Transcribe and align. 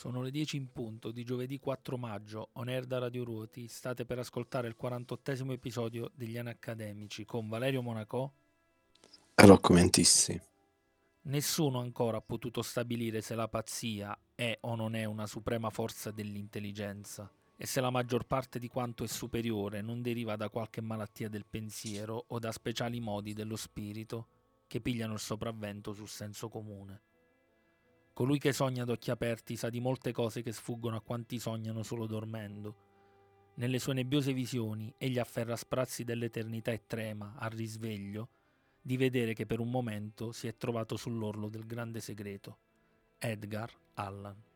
Sono 0.00 0.22
le 0.22 0.30
10 0.30 0.56
in 0.56 0.72
punto 0.72 1.10
di 1.10 1.24
giovedì 1.24 1.58
4 1.58 1.98
maggio, 1.98 2.48
on 2.52 2.68
air 2.68 2.86
da 2.86 2.96
Radio 2.96 3.22
Ruoti, 3.22 3.68
state 3.68 4.06
per 4.06 4.18
ascoltare 4.18 4.66
il 4.66 4.74
48 4.74 5.52
episodio 5.52 6.10
degli 6.14 6.38
Anacademici 6.38 7.26
con 7.26 7.50
Valerio 7.50 7.82
Monaco 7.82 8.32
e 9.34 9.44
Rocco 9.44 9.74
Mentissi. 9.74 10.40
Nessuno 11.24 11.80
ancora 11.80 12.16
ha 12.16 12.22
potuto 12.22 12.62
stabilire 12.62 13.20
se 13.20 13.34
la 13.34 13.46
pazzia 13.46 14.18
è 14.34 14.56
o 14.62 14.74
non 14.74 14.94
è 14.94 15.04
una 15.04 15.26
suprema 15.26 15.68
forza 15.68 16.10
dell'intelligenza 16.10 17.30
e 17.54 17.66
se 17.66 17.82
la 17.82 17.90
maggior 17.90 18.24
parte 18.24 18.58
di 18.58 18.68
quanto 18.68 19.04
è 19.04 19.06
superiore 19.06 19.82
non 19.82 20.00
deriva 20.00 20.34
da 20.36 20.48
qualche 20.48 20.80
malattia 20.80 21.28
del 21.28 21.44
pensiero 21.44 22.24
o 22.28 22.38
da 22.38 22.52
speciali 22.52 23.00
modi 23.00 23.34
dello 23.34 23.56
spirito 23.56 24.28
che 24.66 24.80
pigliano 24.80 25.12
il 25.12 25.20
sopravvento 25.20 25.92
sul 25.92 26.08
senso 26.08 26.48
comune. 26.48 27.02
Colui 28.12 28.38
che 28.38 28.52
sogna 28.52 28.82
ad 28.82 28.90
occhi 28.90 29.10
aperti 29.10 29.56
sa 29.56 29.70
di 29.70 29.80
molte 29.80 30.12
cose 30.12 30.42
che 30.42 30.52
sfuggono 30.52 30.96
a 30.96 31.02
quanti 31.02 31.38
sognano 31.38 31.82
solo 31.82 32.06
dormendo. 32.06 32.88
Nelle 33.54 33.78
sue 33.78 33.94
nebbiose 33.94 34.32
visioni 34.32 34.92
egli 34.98 35.18
afferra 35.18 35.56
sprazzi 35.56 36.04
dell'eternità 36.04 36.70
e 36.70 36.86
trema, 36.86 37.34
al 37.38 37.50
risveglio, 37.50 38.28
di 38.80 38.96
vedere 38.96 39.34
che 39.34 39.46
per 39.46 39.60
un 39.60 39.70
momento 39.70 40.32
si 40.32 40.46
è 40.48 40.56
trovato 40.56 40.96
sull'orlo 40.96 41.48
del 41.48 41.66
grande 41.66 42.00
segreto. 42.00 42.58
Edgar 43.18 43.70
Allan 43.94 44.48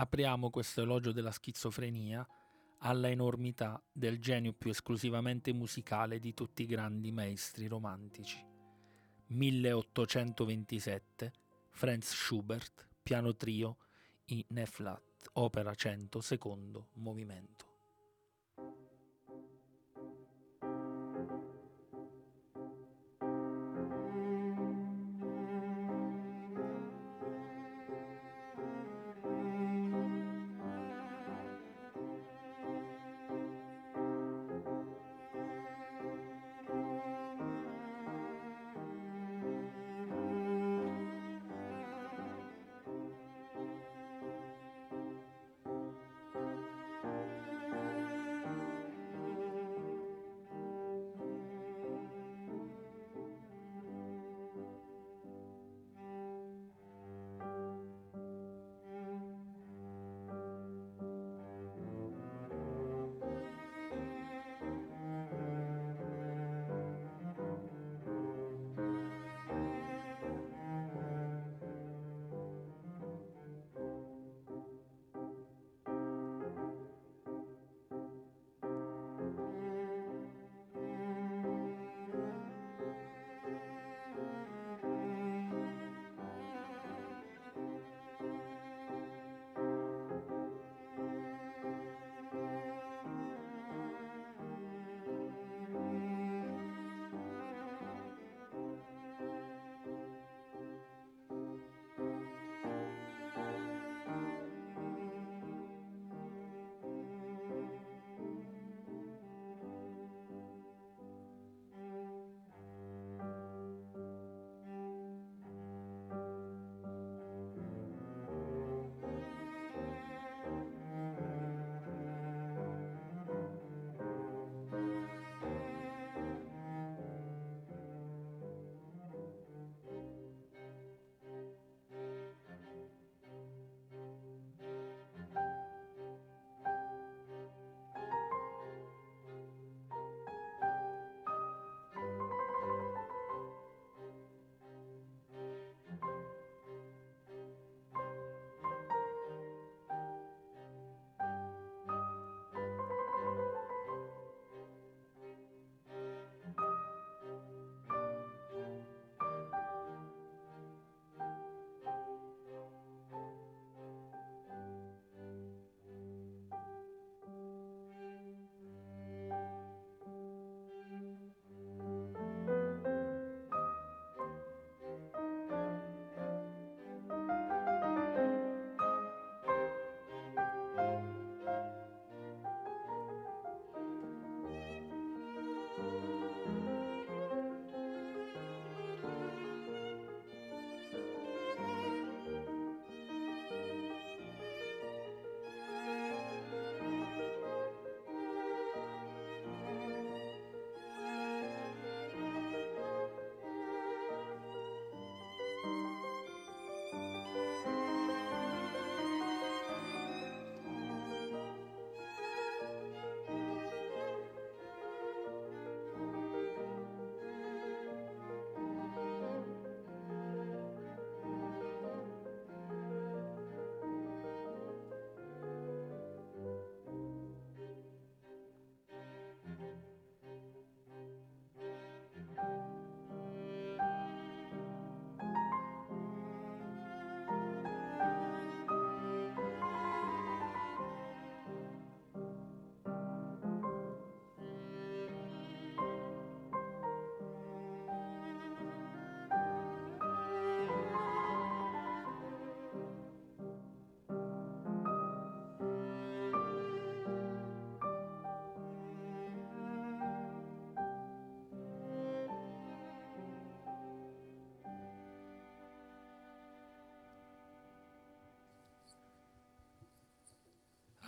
apriamo 0.00 0.48
questo 0.48 0.80
elogio 0.80 1.12
della 1.12 1.30
schizofrenia 1.30 2.26
alla 2.78 3.10
enormità 3.10 3.82
del 3.92 4.18
genio 4.18 4.54
più 4.54 4.70
esclusivamente 4.70 5.52
musicale 5.52 6.18
di 6.18 6.32
tutti 6.32 6.62
i 6.62 6.66
grandi 6.66 7.12
maestri 7.12 7.66
romantici. 7.66 8.42
1827, 9.26 11.32
Franz 11.68 12.14
Schubert, 12.14 12.88
piano 13.02 13.36
trio 13.36 13.76
in 14.26 14.42
Ne 14.48 14.64
flat, 14.64 15.28
opera 15.34 15.74
100, 15.74 16.22
secondo 16.22 16.88
movimento. 16.94 17.69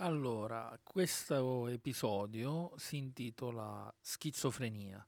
Allora, 0.03 0.77
questo 0.83 1.69
episodio 1.69 2.73
si 2.75 2.97
intitola 2.97 3.89
Schizofrenia 4.01 5.07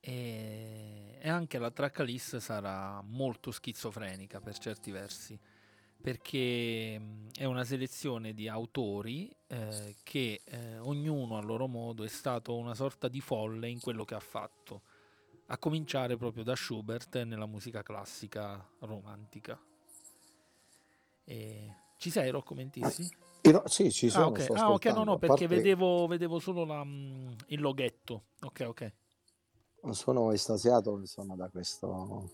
e, 0.00 1.18
e 1.20 1.28
anche 1.28 1.58
la 1.58 1.70
tracklist 1.70 2.38
sarà 2.38 3.00
molto 3.02 3.52
schizofrenica 3.52 4.40
per 4.40 4.58
certi 4.58 4.90
versi 4.90 5.38
perché 6.00 7.00
è 7.32 7.44
una 7.44 7.62
selezione 7.62 8.34
di 8.34 8.48
autori 8.48 9.32
eh, 9.46 9.94
che 10.02 10.40
eh, 10.46 10.78
ognuno 10.78 11.36
a 11.36 11.40
loro 11.40 11.68
modo 11.68 12.02
è 12.02 12.08
stato 12.08 12.56
una 12.56 12.74
sorta 12.74 13.06
di 13.06 13.20
folle 13.20 13.68
in 13.68 13.78
quello 13.78 14.04
che 14.04 14.16
ha 14.16 14.20
fatto, 14.20 14.82
a 15.46 15.58
cominciare 15.58 16.16
proprio 16.16 16.42
da 16.42 16.56
Schubert 16.56 17.22
nella 17.22 17.46
musica 17.46 17.84
classica 17.84 18.68
romantica. 18.80 19.56
E... 21.22 21.76
Ci 21.98 22.10
sei 22.10 22.30
Rocco 22.30 22.54
Mentissi? 22.54 23.30
No, 23.50 23.62
sì, 23.66 23.90
ci 23.90 24.08
sono. 24.08 24.26
Ah, 24.26 24.28
ok, 24.28 24.50
ah, 24.50 24.72
okay 24.72 24.92
no, 24.92 25.02
no, 25.02 25.18
perché 25.18 25.46
parte... 25.46 25.56
vedevo, 25.56 26.06
vedevo, 26.06 26.38
solo 26.38 26.64
la, 26.64 26.84
mm, 26.84 27.32
il 27.46 27.60
loghetto. 27.60 28.26
Ok, 28.42 28.64
ok. 28.68 28.92
Sono 29.90 30.30
estasiato 30.30 30.98
insomma 30.98 31.34
da 31.34 31.48
questo, 31.48 32.30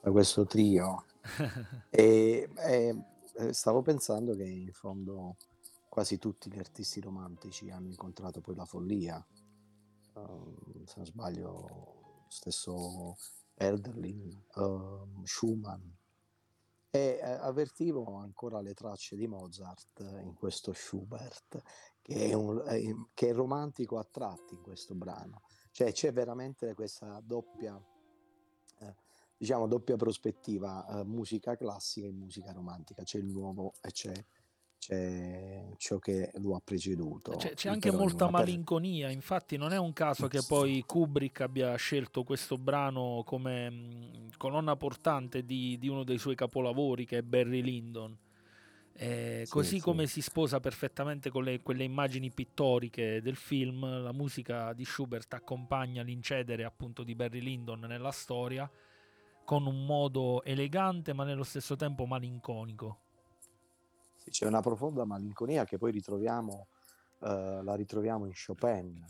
da 0.00 0.10
questo 0.10 0.46
trio. 0.46 1.04
e, 1.90 2.48
e, 2.56 3.04
stavo 3.52 3.82
pensando 3.82 4.34
che 4.34 4.44
in 4.44 4.72
fondo 4.72 5.36
quasi 5.90 6.18
tutti 6.18 6.50
gli 6.50 6.58
artisti 6.58 7.00
romantici 7.00 7.70
hanno 7.70 7.88
incontrato 7.88 8.40
poi 8.40 8.54
la 8.54 8.64
follia. 8.64 9.26
Uh, 10.14 10.84
se 10.86 10.94
non 10.96 11.04
sbaglio, 11.04 11.50
lo 11.50 12.24
stesso 12.28 13.16
Erderling, 13.56 14.34
uh, 14.54 15.22
Schumann, 15.24 15.82
e 16.96 17.18
eh, 17.20 17.30
avvertivo 17.30 18.16
ancora 18.16 18.60
le 18.60 18.72
tracce 18.72 19.16
di 19.16 19.26
Mozart 19.26 20.00
in 20.22 20.34
questo 20.34 20.72
Schubert, 20.72 21.62
che 22.00 22.30
è, 22.30 22.32
un, 22.32 23.08
che 23.12 23.28
è 23.28 23.32
romantico 23.34 23.98
a 23.98 24.08
tratti 24.10 24.54
in 24.54 24.62
questo 24.62 24.94
brano. 24.94 25.42
Cioè 25.72 25.92
c'è 25.92 26.12
veramente 26.12 26.72
questa 26.74 27.20
doppia, 27.22 27.78
eh, 28.78 28.94
diciamo, 29.36 29.66
doppia 29.66 29.96
prospettiva, 29.96 30.86
eh, 30.86 31.04
musica 31.04 31.54
classica 31.56 32.06
e 32.06 32.12
musica 32.12 32.52
romantica. 32.52 33.02
C'è 33.02 33.18
il 33.18 33.26
nuovo 33.26 33.74
e 33.82 33.90
c'è 33.90 34.14
c'è 34.78 35.74
ciò 35.78 35.98
che 35.98 36.30
lo 36.34 36.54
ha 36.54 36.60
preceduto. 36.62 37.32
C'è, 37.36 37.54
c'è 37.54 37.68
anche 37.68 37.90
molta 37.90 38.30
malinconia, 38.30 39.10
infatti 39.10 39.56
non 39.56 39.72
è 39.72 39.78
un 39.78 39.92
caso 39.92 40.28
che 40.28 40.40
poi 40.46 40.82
Kubrick 40.86 41.40
abbia 41.40 41.74
scelto 41.76 42.22
questo 42.22 42.56
brano 42.56 43.22
come 43.24 44.28
colonna 44.36 44.76
portante 44.76 45.44
di, 45.44 45.76
di, 45.78 45.88
uno 45.88 46.04
dei 46.04 46.18
suoi 46.18 46.34
capolavori 46.34 47.04
che 47.04 47.18
è 47.18 47.22
Barry 47.22 47.62
Lyndon. 47.62 48.16
Eh, 48.98 49.42
sì, 49.44 49.50
così 49.50 49.76
sì. 49.76 49.82
come 49.82 50.06
si 50.06 50.22
sposa 50.22 50.58
perfettamente 50.58 51.28
con 51.28 51.44
le, 51.44 51.60
quelle 51.60 51.84
immagini 51.84 52.30
pittoriche 52.30 53.20
del 53.20 53.36
film, 53.36 54.02
la 54.02 54.12
musica 54.12 54.72
di 54.72 54.86
Schubert 54.86 55.34
accompagna 55.34 56.02
l'incedere 56.02 56.64
appunto 56.64 57.02
di 57.02 57.14
Barry 57.14 57.40
Lyndon 57.40 57.80
nella 57.80 58.10
storia 58.10 58.70
con 59.44 59.66
un 59.66 59.84
modo 59.84 60.42
elegante 60.44 61.12
ma 61.12 61.24
nello 61.24 61.44
stesso 61.44 61.76
tempo 61.76 62.06
malinconico 62.06 63.00
c'è 64.30 64.46
una 64.46 64.60
profonda 64.60 65.04
malinconia 65.04 65.64
che 65.64 65.78
poi 65.78 65.92
ritroviamo, 65.92 66.68
eh, 67.20 67.60
la 67.62 67.74
ritroviamo 67.74 68.26
in 68.26 68.32
Chopin, 68.34 69.04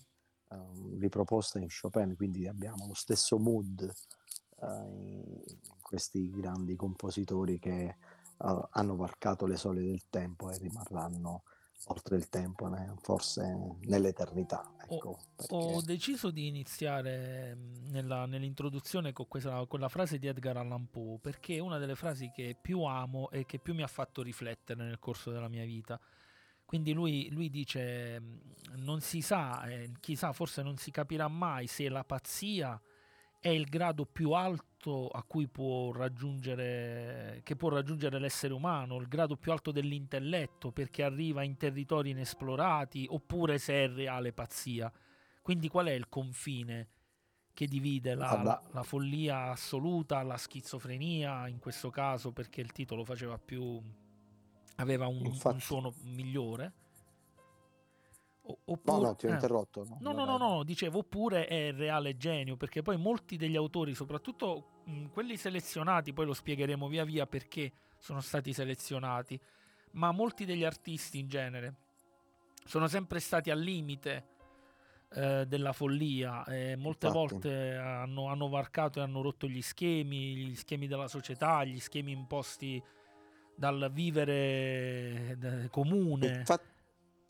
eh, 0.50 0.56
riproposta 0.98 1.58
in 1.58 1.68
Chopin, 1.68 2.14
quindi 2.16 2.46
abbiamo 2.46 2.86
lo 2.86 2.94
stesso 2.94 3.38
mood 3.38 3.80
eh, 4.60 4.66
in 4.66 5.80
questi 5.82 6.30
grandi 6.30 6.76
compositori 6.76 7.58
che 7.58 7.84
eh, 7.84 7.96
hanno 8.70 8.96
varcato 8.96 9.46
le 9.46 9.56
sole 9.56 9.82
del 9.82 10.04
tempo 10.08 10.50
e 10.50 10.58
rimarranno 10.58 11.42
oltre 11.84 12.16
il 12.16 12.28
tempo, 12.28 12.68
forse 13.00 13.76
nell'eternità. 13.82 14.72
Ecco, 14.88 15.18
ho, 15.48 15.56
ho, 15.58 15.82
deciso 15.82 16.30
di 16.30 16.46
iniziare 16.46 17.54
mm, 17.54 17.90
nella, 17.90 18.26
nell'introduzione 18.26 19.12
con, 19.12 19.26
questa, 19.28 19.64
con 19.66 19.80
la 19.80 19.88
frase 19.88 20.18
di 20.18 20.26
Edgar 20.26 20.56
Allan 20.56 20.88
Poe 20.90 21.18
perché 21.18 21.56
è 21.56 21.58
una 21.58 21.78
delle 21.78 21.96
frasi 21.96 22.30
che 22.34 22.56
più 22.60 22.82
amo 22.82 23.30
e 23.30 23.44
che 23.46 23.58
più 23.58 23.74
mi 23.74 23.82
ha 23.82 23.88
fatto 23.88 24.22
riflettere 24.22 24.84
nel 24.84 24.98
corso 24.98 25.30
della 25.30 25.48
mia 25.48 25.64
vita. 25.64 26.00
Quindi 26.64 26.92
lui, 26.92 27.28
lui 27.30 27.50
dice, 27.50 28.20
mm, 28.20 28.38
non 28.76 29.00
si 29.00 29.20
sa, 29.20 29.64
eh, 29.64 29.92
chissà, 30.00 30.32
forse 30.32 30.62
non 30.62 30.76
si 30.76 30.90
capirà 30.90 31.28
mai 31.28 31.66
se 31.66 31.88
la 31.88 32.04
pazzia 32.04 32.80
è 33.46 33.50
il 33.50 33.66
grado 33.66 34.06
più 34.06 34.32
alto 34.32 35.06
a 35.06 35.22
cui 35.22 35.46
può 35.46 35.92
raggiungere, 35.92 37.42
che 37.44 37.54
può 37.54 37.68
raggiungere 37.68 38.18
l'essere 38.18 38.52
umano, 38.52 38.96
il 38.96 39.06
grado 39.06 39.36
più 39.36 39.52
alto 39.52 39.70
dell'intelletto 39.70 40.72
perché 40.72 41.04
arriva 41.04 41.44
in 41.44 41.56
territori 41.56 42.10
inesplorati, 42.10 43.06
oppure 43.08 43.58
se 43.58 43.84
è 43.84 43.88
reale 43.88 44.32
pazzia. 44.32 44.92
Quindi 45.42 45.68
qual 45.68 45.86
è 45.86 45.92
il 45.92 46.08
confine 46.08 46.88
che 47.54 47.68
divide 47.68 48.16
la, 48.16 48.42
la, 48.42 48.60
la 48.72 48.82
follia 48.82 49.50
assoluta, 49.52 50.24
la 50.24 50.36
schizofrenia 50.36 51.46
in 51.46 51.60
questo 51.60 51.90
caso 51.90 52.32
perché 52.32 52.60
il 52.60 52.72
titolo 52.72 53.04
faceva 53.04 53.38
più 53.38 53.80
aveva 54.74 55.06
un, 55.06 55.24
un 55.24 55.60
suono 55.60 55.94
migliore? 56.02 56.72
Oppure, 58.46 59.00
no, 59.00 59.06
no, 59.08 59.16
ti 59.16 59.26
ho 59.26 59.30
eh. 59.30 59.32
interrotto. 59.32 59.84
No, 60.00 60.12
no, 60.12 60.24
no, 60.24 60.36
no, 60.36 60.54
no, 60.54 60.62
dicevo, 60.62 60.98
oppure 60.98 61.46
è 61.46 61.72
reale 61.72 62.16
genio, 62.16 62.56
perché 62.56 62.82
poi 62.82 62.96
molti 62.96 63.36
degli 63.36 63.56
autori, 63.56 63.94
soprattutto 63.94 64.82
quelli 65.12 65.36
selezionati, 65.36 66.12
poi 66.12 66.26
lo 66.26 66.34
spiegheremo 66.34 66.86
via 66.86 67.04
via 67.04 67.26
perché 67.26 67.72
sono 67.98 68.20
stati 68.20 68.52
selezionati, 68.52 69.40
ma 69.92 70.12
molti 70.12 70.44
degli 70.44 70.64
artisti 70.64 71.18
in 71.18 71.28
genere 71.28 71.74
sono 72.64 72.86
sempre 72.86 73.20
stati 73.20 73.50
al 73.50 73.58
limite 73.58 74.34
eh, 75.12 75.44
della 75.46 75.72
follia 75.72 76.44
e 76.44 76.76
molte 76.76 77.06
Infatti. 77.06 77.34
volte 77.34 77.74
hanno, 77.76 78.26
hanno 78.26 78.48
varcato 78.48 78.98
e 78.98 79.02
hanno 79.02 79.22
rotto 79.22 79.48
gli 79.48 79.62
schemi, 79.62 80.36
gli 80.36 80.54
schemi 80.54 80.86
della 80.86 81.08
società, 81.08 81.64
gli 81.64 81.80
schemi 81.80 82.12
imposti 82.12 82.82
dal 83.56 83.90
vivere 83.92 85.38
eh, 85.40 85.68
comune. 85.70 86.38
Infatti 86.38 86.74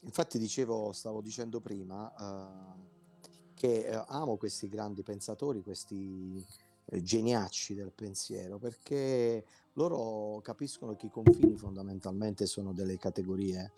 Infatti 0.06 0.38
dicevo, 0.38 0.92
stavo 0.92 1.20
dicendo 1.20 1.60
prima, 1.60 2.12
uh, 2.16 3.20
che 3.54 3.90
uh, 3.90 4.04
amo 4.06 4.36
questi 4.36 4.68
grandi 4.68 5.02
pensatori, 5.02 5.62
questi 5.62 6.44
uh, 6.84 6.96
geniacci 6.96 7.74
del 7.74 7.90
pensiero, 7.90 8.58
perché 8.58 9.44
loro 9.72 10.40
capiscono 10.42 10.94
che 10.94 11.06
i 11.06 11.10
confini 11.10 11.56
fondamentalmente 11.56 12.46
sono 12.46 12.72
delle 12.72 12.98
categorie 12.98 13.72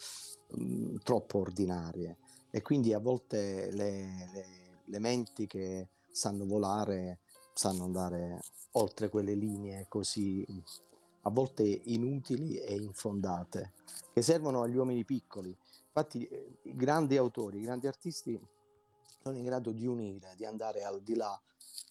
um, 0.48 0.98
troppo 0.98 1.38
ordinarie. 1.38 2.18
E 2.50 2.60
quindi 2.60 2.92
a 2.92 2.98
volte 2.98 3.70
le, 3.72 4.28
le, 4.32 4.46
le 4.84 4.98
menti 4.98 5.46
che 5.46 5.88
sanno 6.10 6.44
volare 6.44 7.20
sanno 7.54 7.84
andare 7.84 8.42
oltre 8.72 9.08
quelle 9.08 9.34
linee 9.34 9.86
così 9.88 10.46
a 11.22 11.30
volte 11.30 11.62
inutili 11.64 12.58
e 12.58 12.74
infondate, 12.74 13.72
che 14.12 14.20
servono 14.20 14.62
agli 14.62 14.76
uomini 14.76 15.04
piccoli 15.04 15.56
Infatti 15.88 16.26
eh, 16.26 16.58
i 16.62 16.76
grandi 16.76 17.16
autori, 17.16 17.58
i 17.58 17.62
grandi 17.62 17.86
artisti 17.86 18.40
sono 19.20 19.36
in 19.36 19.44
grado 19.44 19.72
di 19.72 19.86
unire, 19.86 20.34
di 20.36 20.44
andare 20.44 20.84
al 20.84 21.02
di 21.02 21.14
là 21.14 21.40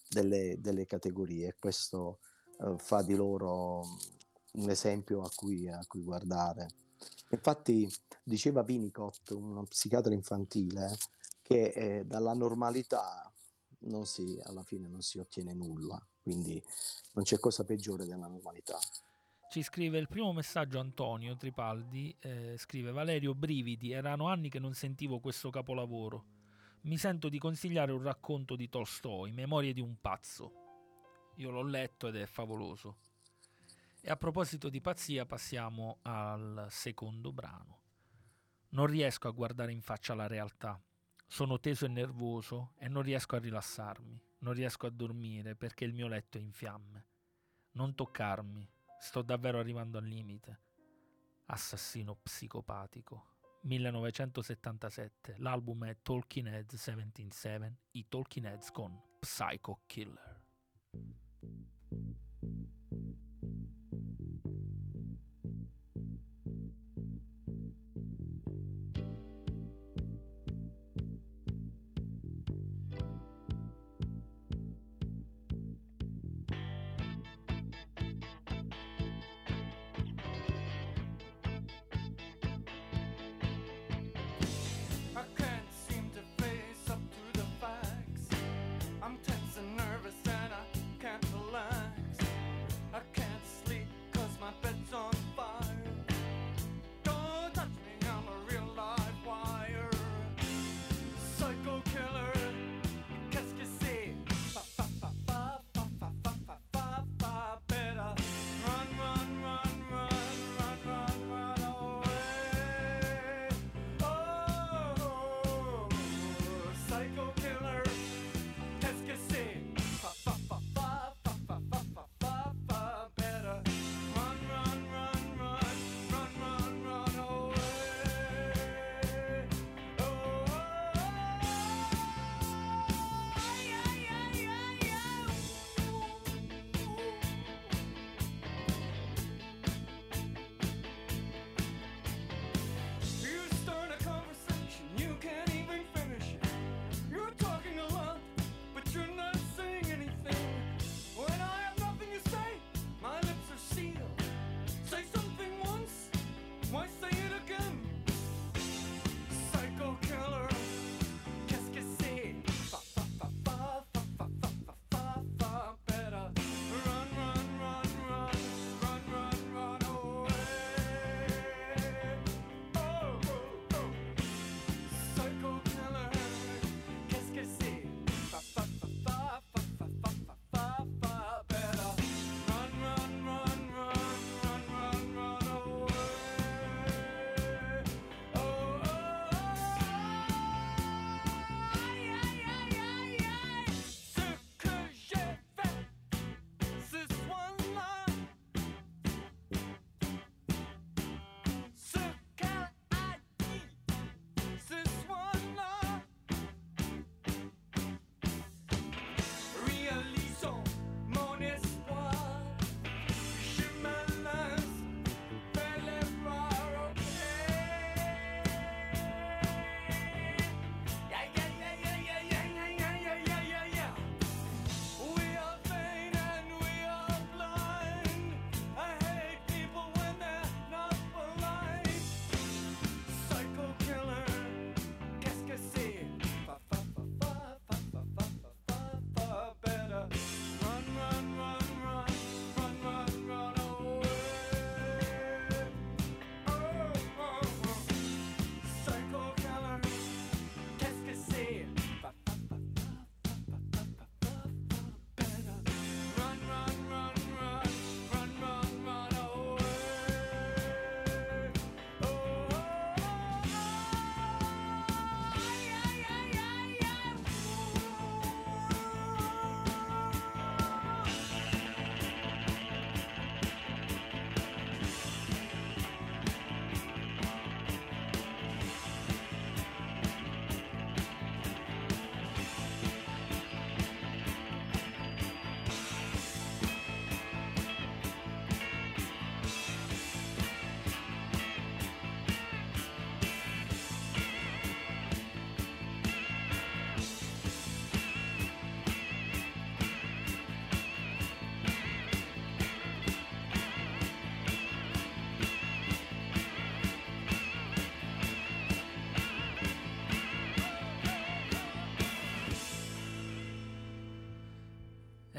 delle, 0.09 0.59
delle 0.59 0.85
categorie 0.85 1.55
questo 1.59 2.19
eh, 2.59 2.75
fa 2.77 3.01
di 3.01 3.15
loro 3.15 3.83
un 4.53 4.69
esempio 4.69 5.21
a 5.21 5.29
cui, 5.35 5.69
a 5.69 5.83
cui 5.87 6.01
guardare. 6.01 6.67
Infatti 7.29 7.91
diceva 8.23 8.63
Winnicott, 8.65 9.31
uno 9.31 9.63
psichiatra 9.63 10.13
infantile, 10.13 10.97
che 11.41 11.67
eh, 11.67 12.05
dalla 12.05 12.33
normalità 12.33 13.31
si, 14.03 14.39
alla 14.43 14.63
fine 14.63 14.87
non 14.87 15.01
si 15.01 15.19
ottiene 15.19 15.53
nulla, 15.53 16.01
quindi 16.21 16.61
non 17.13 17.23
c'è 17.23 17.39
cosa 17.39 17.63
peggiore 17.63 18.05
della 18.05 18.27
normalità. 18.27 18.77
Ci 19.49 19.63
scrive 19.63 19.97
il 19.97 20.09
primo 20.09 20.33
messaggio 20.33 20.77
Antonio 20.77 21.37
Tripaldi, 21.37 22.13
eh, 22.19 22.57
scrive 22.57 22.91
Valerio 22.91 23.33
Brividi, 23.33 23.93
erano 23.93 24.27
anni 24.27 24.49
che 24.49 24.59
non 24.59 24.73
sentivo 24.73 25.19
questo 25.19 25.49
capolavoro. 25.49 26.25
Mi 26.81 26.97
sento 26.97 27.29
di 27.29 27.39
consigliare 27.39 27.93
un 27.93 28.03
racconto 28.03 28.57
di 28.57 28.67
Tolstoi, 28.67 29.31
Memorie 29.31 29.71
di 29.71 29.79
un 29.79 30.01
pazzo. 30.01 30.51
Io 31.35 31.49
l'ho 31.49 31.63
letto 31.63 32.09
ed 32.09 32.17
è 32.17 32.25
favoloso. 32.25 32.97
E 34.01 34.11
a 34.11 34.17
proposito 34.17 34.67
di 34.67 34.81
pazzia 34.81 35.25
passiamo 35.25 35.99
al 36.01 36.67
secondo 36.69 37.31
brano. 37.31 37.79
Non 38.71 38.85
riesco 38.85 39.29
a 39.29 39.31
guardare 39.31 39.71
in 39.71 39.81
faccia 39.81 40.13
la 40.13 40.27
realtà. 40.27 40.79
Sono 41.25 41.57
teso 41.61 41.85
e 41.85 41.89
nervoso 41.89 42.73
e 42.77 42.89
non 42.89 43.01
riesco 43.01 43.37
a 43.37 43.39
rilassarmi. 43.39 44.21
Non 44.39 44.53
riesco 44.53 44.87
a 44.87 44.91
dormire 44.91 45.55
perché 45.55 45.85
il 45.85 45.93
mio 45.93 46.09
letto 46.09 46.37
è 46.37 46.41
in 46.41 46.51
fiamme. 46.51 47.05
Non 47.71 47.95
toccarmi, 47.95 48.69
Sto 48.99 49.21
davvero 49.21 49.59
arrivando 49.59 49.97
al 49.97 50.05
limite. 50.05 50.59
Assassino 51.45 52.15
psicopatico. 52.15 53.35
1977. 53.61 55.35
L'album 55.39 55.85
è 55.85 55.97
Talking 56.01 56.47
Heads 56.47 56.75
177. 56.75 57.77
I 57.91 58.07
Talking 58.07 58.45
Heads 58.45 58.71
con 58.71 58.99
Psycho 59.19 59.81
Killer. 59.85 60.35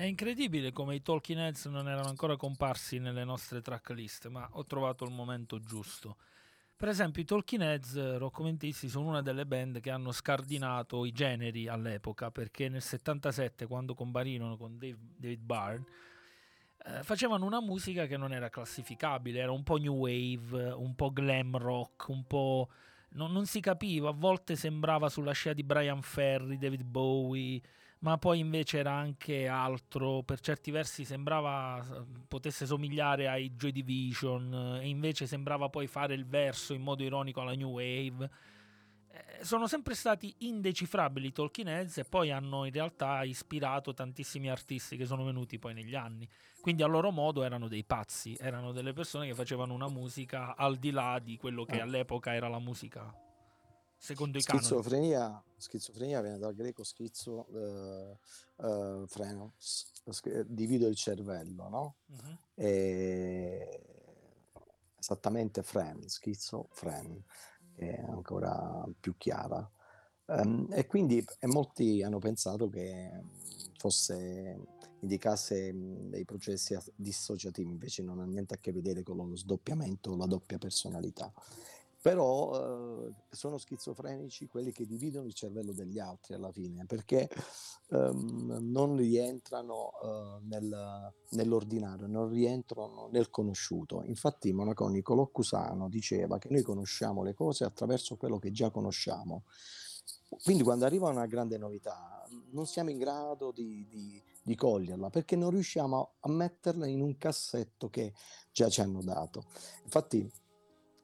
Incredibile 0.05 0.73
come 0.73 0.95
i 0.95 1.03
Talking 1.03 1.39
Heads 1.39 1.67
non 1.67 1.89
erano 1.89 2.09
ancora 2.09 2.37
comparsi 2.37 2.99
nelle 2.99 3.25
nostre 3.25 3.61
tracklist, 3.61 4.29
ma 4.29 4.49
ho 4.53 4.65
trovato 4.65 5.05
il 5.05 5.11
momento 5.11 5.59
giusto. 5.59 6.17
Per 6.77 6.89
esempio, 6.89 7.23
i 7.23 7.25
Talking 7.25 7.63
Heads, 7.63 8.19
Roccomentisti, 8.19 8.89
sono 8.89 9.09
una 9.09 9.21
delle 9.21 9.47
band 9.47 9.81
che 9.81 9.91
hanno 9.91 10.13
scardinato 10.13 11.05
i 11.05 11.11
generi 11.11 11.67
all'epoca, 11.67 12.31
perché 12.31 12.69
nel 12.69 12.83
77, 12.83 13.67
quando 13.67 13.95
comparirono 13.95 14.57
con 14.57 14.79
Dave, 14.79 14.97
David 15.17 15.41
Byrne, 15.41 15.85
eh, 16.85 17.03
facevano 17.03 17.45
una 17.45 17.61
musica 17.61 18.07
che 18.07 18.17
non 18.17 18.33
era 18.33 18.49
classificabile, 18.49 19.41
era 19.41 19.51
un 19.51 19.65
po' 19.65 19.77
new 19.79 19.95
wave, 19.95 20.71
un 20.71 20.95
po' 20.95 21.11
glam 21.13 21.57
rock, 21.57 22.07
un 22.09 22.25
po'... 22.25 22.69
Non, 23.11 23.33
non 23.33 23.47
si 23.47 23.59
capiva, 23.59 24.11
a 24.11 24.13
volte 24.13 24.55
sembrava 24.55 25.09
sulla 25.09 25.33
scia 25.33 25.55
di 25.55 25.65
Brian 25.65 26.03
Ferry, 26.03 26.59
David 26.59 26.83
Bowie, 26.83 27.61
ma 28.01 28.17
poi 28.17 28.39
invece 28.39 28.79
era 28.79 28.93
anche 28.93 29.49
altro, 29.49 30.23
per 30.23 30.41
certi 30.41 30.71
versi 30.71 31.05
sembrava 31.05 32.07
potesse 32.29 32.65
somigliare 32.65 33.29
ai 33.29 33.55
Joy 33.57 33.73
Division 33.73 34.79
e 34.81 34.89
invece 34.89 35.27
sembrava 35.27 35.69
poi 35.69 35.87
fare 35.87 36.15
il 36.15 36.27
verso 36.27 36.75
in 36.75 36.83
modo 36.83 37.03
ironico 37.03 37.41
alla 37.41 37.55
New 37.55 37.71
Wave. 37.71 38.31
Eh, 39.11 39.45
sono 39.45 39.67
sempre 39.67 39.95
stati 39.95 40.33
indecifrabili 40.39 41.29
i 41.29 41.33
Talking 41.33 41.67
Heads 41.67 41.99
e 41.99 42.05
poi 42.05 42.31
hanno 42.31 42.65
in 42.67 42.73
realtà 42.73 43.25
ispirato 43.25 43.93
tantissimi 43.95 44.49
artisti 44.49 44.97
che 44.97 45.07
sono 45.07 45.25
venuti 45.25 45.59
poi 45.59 45.75
negli 45.75 45.97
anni. 45.97 46.29
Quindi 46.61 46.83
a 46.83 46.87
loro 46.87 47.11
modo 47.11 47.43
erano 47.43 47.67
dei 47.67 47.85
pazzi, 47.85 48.37
erano 48.39 48.73
delle 48.73 48.93
persone 48.93 49.27
che 49.27 49.35
facevano 49.35 49.75
una 49.75 49.89
musica 49.89 50.55
al 50.55 50.77
di 50.77 50.91
là 50.91 51.19
di 51.21 51.37
quello 51.37 51.65
che 51.65 51.81
ah. 51.81 51.83
all'epoca 51.83 52.35
era 52.35 52.49
la 52.49 52.59
musica 52.59 53.27
secondo 53.99 54.39
i 54.39 54.41
schizofrenia, 54.41 55.21
canoni. 55.21 55.43
Schizofrenia 55.57 56.21
viene 56.21 56.39
dal 56.39 56.55
greco 56.55 56.85
schizzo, 56.85 57.49
eh, 57.53 58.19
eh, 58.65 59.05
freno, 59.07 59.55
s- 59.57 59.91
divido 60.47 60.87
il 60.87 60.97
cervello, 60.97 61.69
no? 61.69 61.97
Uh-huh. 62.07 62.39
E... 62.55 63.83
Esattamente 64.99 65.63
fren, 65.63 66.09
schizzo, 66.09 66.69
fren, 66.71 67.23
che 67.75 67.97
è 67.97 68.03
ancora 68.03 68.85
più 68.99 69.17
chiara. 69.17 69.71
Um, 70.27 70.67
e 70.71 70.87
quindi 70.87 71.25
e 71.39 71.47
molti 71.47 72.03
hanno 72.03 72.19
pensato 72.19 72.69
che 72.69 73.11
fosse 73.79 74.59
indicasse 75.01 75.73
dei 75.75 76.25
processi 76.25 76.77
dissociativi, 76.95 77.71
invece 77.71 78.03
non 78.03 78.19
ha 78.21 78.25
niente 78.25 78.55
a 78.55 78.59
che 78.59 78.73
vedere 78.73 79.03
con 79.03 79.17
lo 79.17 79.37
sdoppiamento 79.37 80.11
o 80.11 80.17
la 80.17 80.27
doppia 80.27 80.59
personalità 80.59 81.33
però 82.01 83.07
eh, 83.07 83.13
sono 83.31 83.59
schizofrenici 83.59 84.47
quelli 84.47 84.73
che 84.73 84.87
dividono 84.87 85.27
il 85.27 85.35
cervello 85.35 85.73
degli 85.73 85.99
altri 85.99 86.35
alla 86.35 86.53
fine, 86.53 86.85
perché 86.87 87.29
ehm, 87.91 88.59
non 88.61 88.97
rientrano 88.97 89.91
eh, 90.03 90.39
nel, 90.43 91.13
nell'ordinario, 91.31 92.07
non 92.07 92.29
rientrano 92.29 93.09
nel 93.11 93.31
conosciuto. 93.31 94.03
Infatti 94.05 94.53
Monaco 94.53 94.87
Niccolò 94.89 95.27
Cusano 95.27 95.89
diceva 95.89 96.39
che 96.39 96.49
noi 96.51 96.63
conosciamo 96.63 97.23
le 97.23 97.35
cose 97.35 97.65
attraverso 97.65 98.17
quello 98.17 98.39
che 98.39 98.53
già 98.53 98.71
conosciamo. 98.71 99.45
Quindi 100.45 100.63
quando 100.63 100.85
arriva 100.85 101.09
una 101.09 101.27
grande 101.27 101.57
novità 101.57 102.23
non 102.51 102.67
siamo 102.67 102.91
in 102.91 102.99
grado 102.99 103.51
di, 103.51 103.87
di, 103.89 104.23
di 104.43 104.55
coglierla 104.55 105.09
perché 105.09 105.37
non 105.37 105.51
riusciamo 105.51 106.17
a 106.21 106.29
metterla 106.29 106.87
in 106.87 107.01
un 107.01 107.17
cassetto 107.17 107.89
che 107.89 108.13
già 108.53 108.69
ci 108.69 108.83
hanno 108.83 109.03
dato. 109.03 109.47
Infatti 109.85 110.31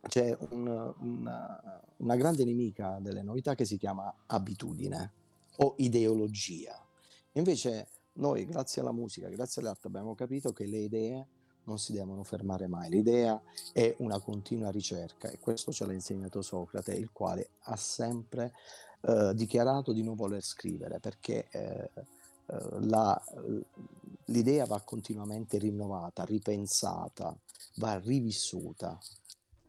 c'è 0.09 0.37
un, 0.51 0.95
una, 0.99 1.83
una 1.99 2.17
grande 2.17 2.45
nemica 2.45 2.99
delle 3.01 3.23
novità 3.23 3.55
che 3.55 3.65
si 3.65 3.77
chiama 3.77 4.13
abitudine 4.27 5.13
o 5.57 5.75
ideologia. 5.79 6.79
Invece 7.33 7.89
noi, 8.15 8.47
grazie 8.47 8.81
alla 8.81 8.93
musica, 8.93 9.29
grazie 9.29 9.61
all'arte, 9.61 9.87
abbiamo 9.87 10.15
capito 10.15 10.53
che 10.53 10.67
le 10.67 10.79
idee 10.79 11.27
non 11.65 11.79
si 11.79 11.93
devono 11.93 12.23
fermare 12.23 12.67
mai. 12.67 12.91
L'idea 12.91 13.41
è 13.73 13.95
una 13.99 14.21
continua 14.21 14.71
ricerca 14.71 15.29
e 15.29 15.39
questo 15.39 15.73
ce 15.73 15.87
l'ha 15.87 15.93
insegnato 15.93 16.43
Socrate, 16.43 16.95
il 16.95 17.11
quale 17.13 17.51
ha 17.63 17.77
sempre 17.77 18.53
eh, 19.01 19.33
dichiarato 19.35 19.93
di 19.93 20.03
non 20.03 20.15
voler 20.15 20.43
scrivere 20.43 21.01
perché 21.01 21.49
eh, 21.51 21.91
eh 22.47 22.81
la, 22.81 23.21
l'idea 24.27 24.67
va 24.67 24.81
continuamente 24.81 25.59
rinnovata, 25.59 26.25
ripensata, 26.25 27.37
va 27.77 27.99
rivissuta. 27.99 28.99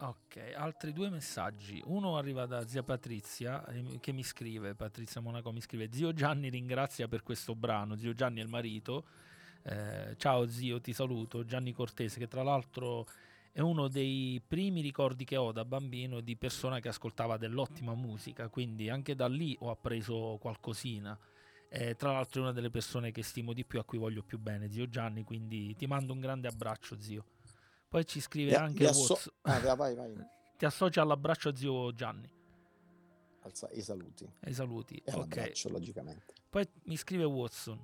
Ok, 0.07 0.53
altri 0.55 0.93
due 0.93 1.09
messaggi. 1.09 1.81
Uno 1.85 2.15
arriva 2.15 2.45
da 2.45 2.67
zia 2.67 2.83
Patrizia 2.83 3.65
ehm, 3.65 3.99
che 3.99 4.11
mi 4.11 4.21
scrive, 4.21 4.75
Patrizia 4.75 5.19
Monaco 5.19 5.51
mi 5.51 5.61
scrive, 5.61 5.89
zio 5.91 6.13
Gianni 6.13 6.49
ringrazia 6.49 7.07
per 7.07 7.23
questo 7.23 7.55
brano, 7.55 7.95
zio 7.95 8.13
Gianni 8.13 8.39
è 8.39 8.43
il 8.43 8.49
marito. 8.49 9.05
Eh, 9.63 10.13
ciao 10.17 10.47
zio, 10.47 10.79
ti 10.79 10.93
saluto, 10.93 11.43
Gianni 11.43 11.71
Cortese, 11.71 12.19
che 12.19 12.27
tra 12.27 12.43
l'altro 12.43 13.07
è 13.51 13.61
uno 13.61 13.87
dei 13.87 14.39
primi 14.45 14.81
ricordi 14.81 15.25
che 15.25 15.37
ho 15.37 15.51
da 15.51 15.65
bambino 15.65 16.21
di 16.21 16.35
persona 16.35 16.79
che 16.79 16.89
ascoltava 16.89 17.37
dell'ottima 17.37 17.95
musica, 17.95 18.47
quindi 18.47 18.89
anche 18.89 19.15
da 19.15 19.27
lì 19.27 19.57
ho 19.61 19.71
appreso 19.71 20.37
qualcosina. 20.39 21.17
Eh, 21.67 21.95
tra 21.95 22.11
l'altro 22.11 22.41
è 22.41 22.43
una 22.43 22.53
delle 22.53 22.69
persone 22.69 23.11
che 23.11 23.23
stimo 23.23 23.53
di 23.53 23.65
più, 23.65 23.79
a 23.79 23.83
cui 23.83 23.97
voglio 23.97 24.21
più 24.21 24.37
bene, 24.37 24.69
zio 24.69 24.87
Gianni, 24.87 25.23
quindi 25.23 25.75
ti 25.75 25.87
mando 25.87 26.13
un 26.13 26.19
grande 26.19 26.47
abbraccio, 26.47 27.01
zio. 27.01 27.25
Poi 27.95 28.05
ci 28.05 28.19
scrive 28.19 28.49
vi, 28.49 28.55
anche 28.55 28.79
vi 28.79 28.85
asso- 28.87 29.17
ah, 29.43 29.73
vai, 29.73 29.95
vai. 29.95 30.13
Ti 30.57 30.65
associa 30.65 31.01
all'abbraccio 31.01 31.47
a 31.47 31.55
zio 31.55 31.93
Gianni. 31.93 32.29
Alza, 33.43 33.69
I 33.71 33.81
saluti. 33.81 34.29
I 34.47 34.53
saluti. 34.53 35.01
E 35.05 35.13
okay. 35.13 35.53
logicamente. 35.69 36.33
Poi 36.49 36.67
mi 36.87 36.97
scrive 36.97 37.23
Watson. 37.23 37.81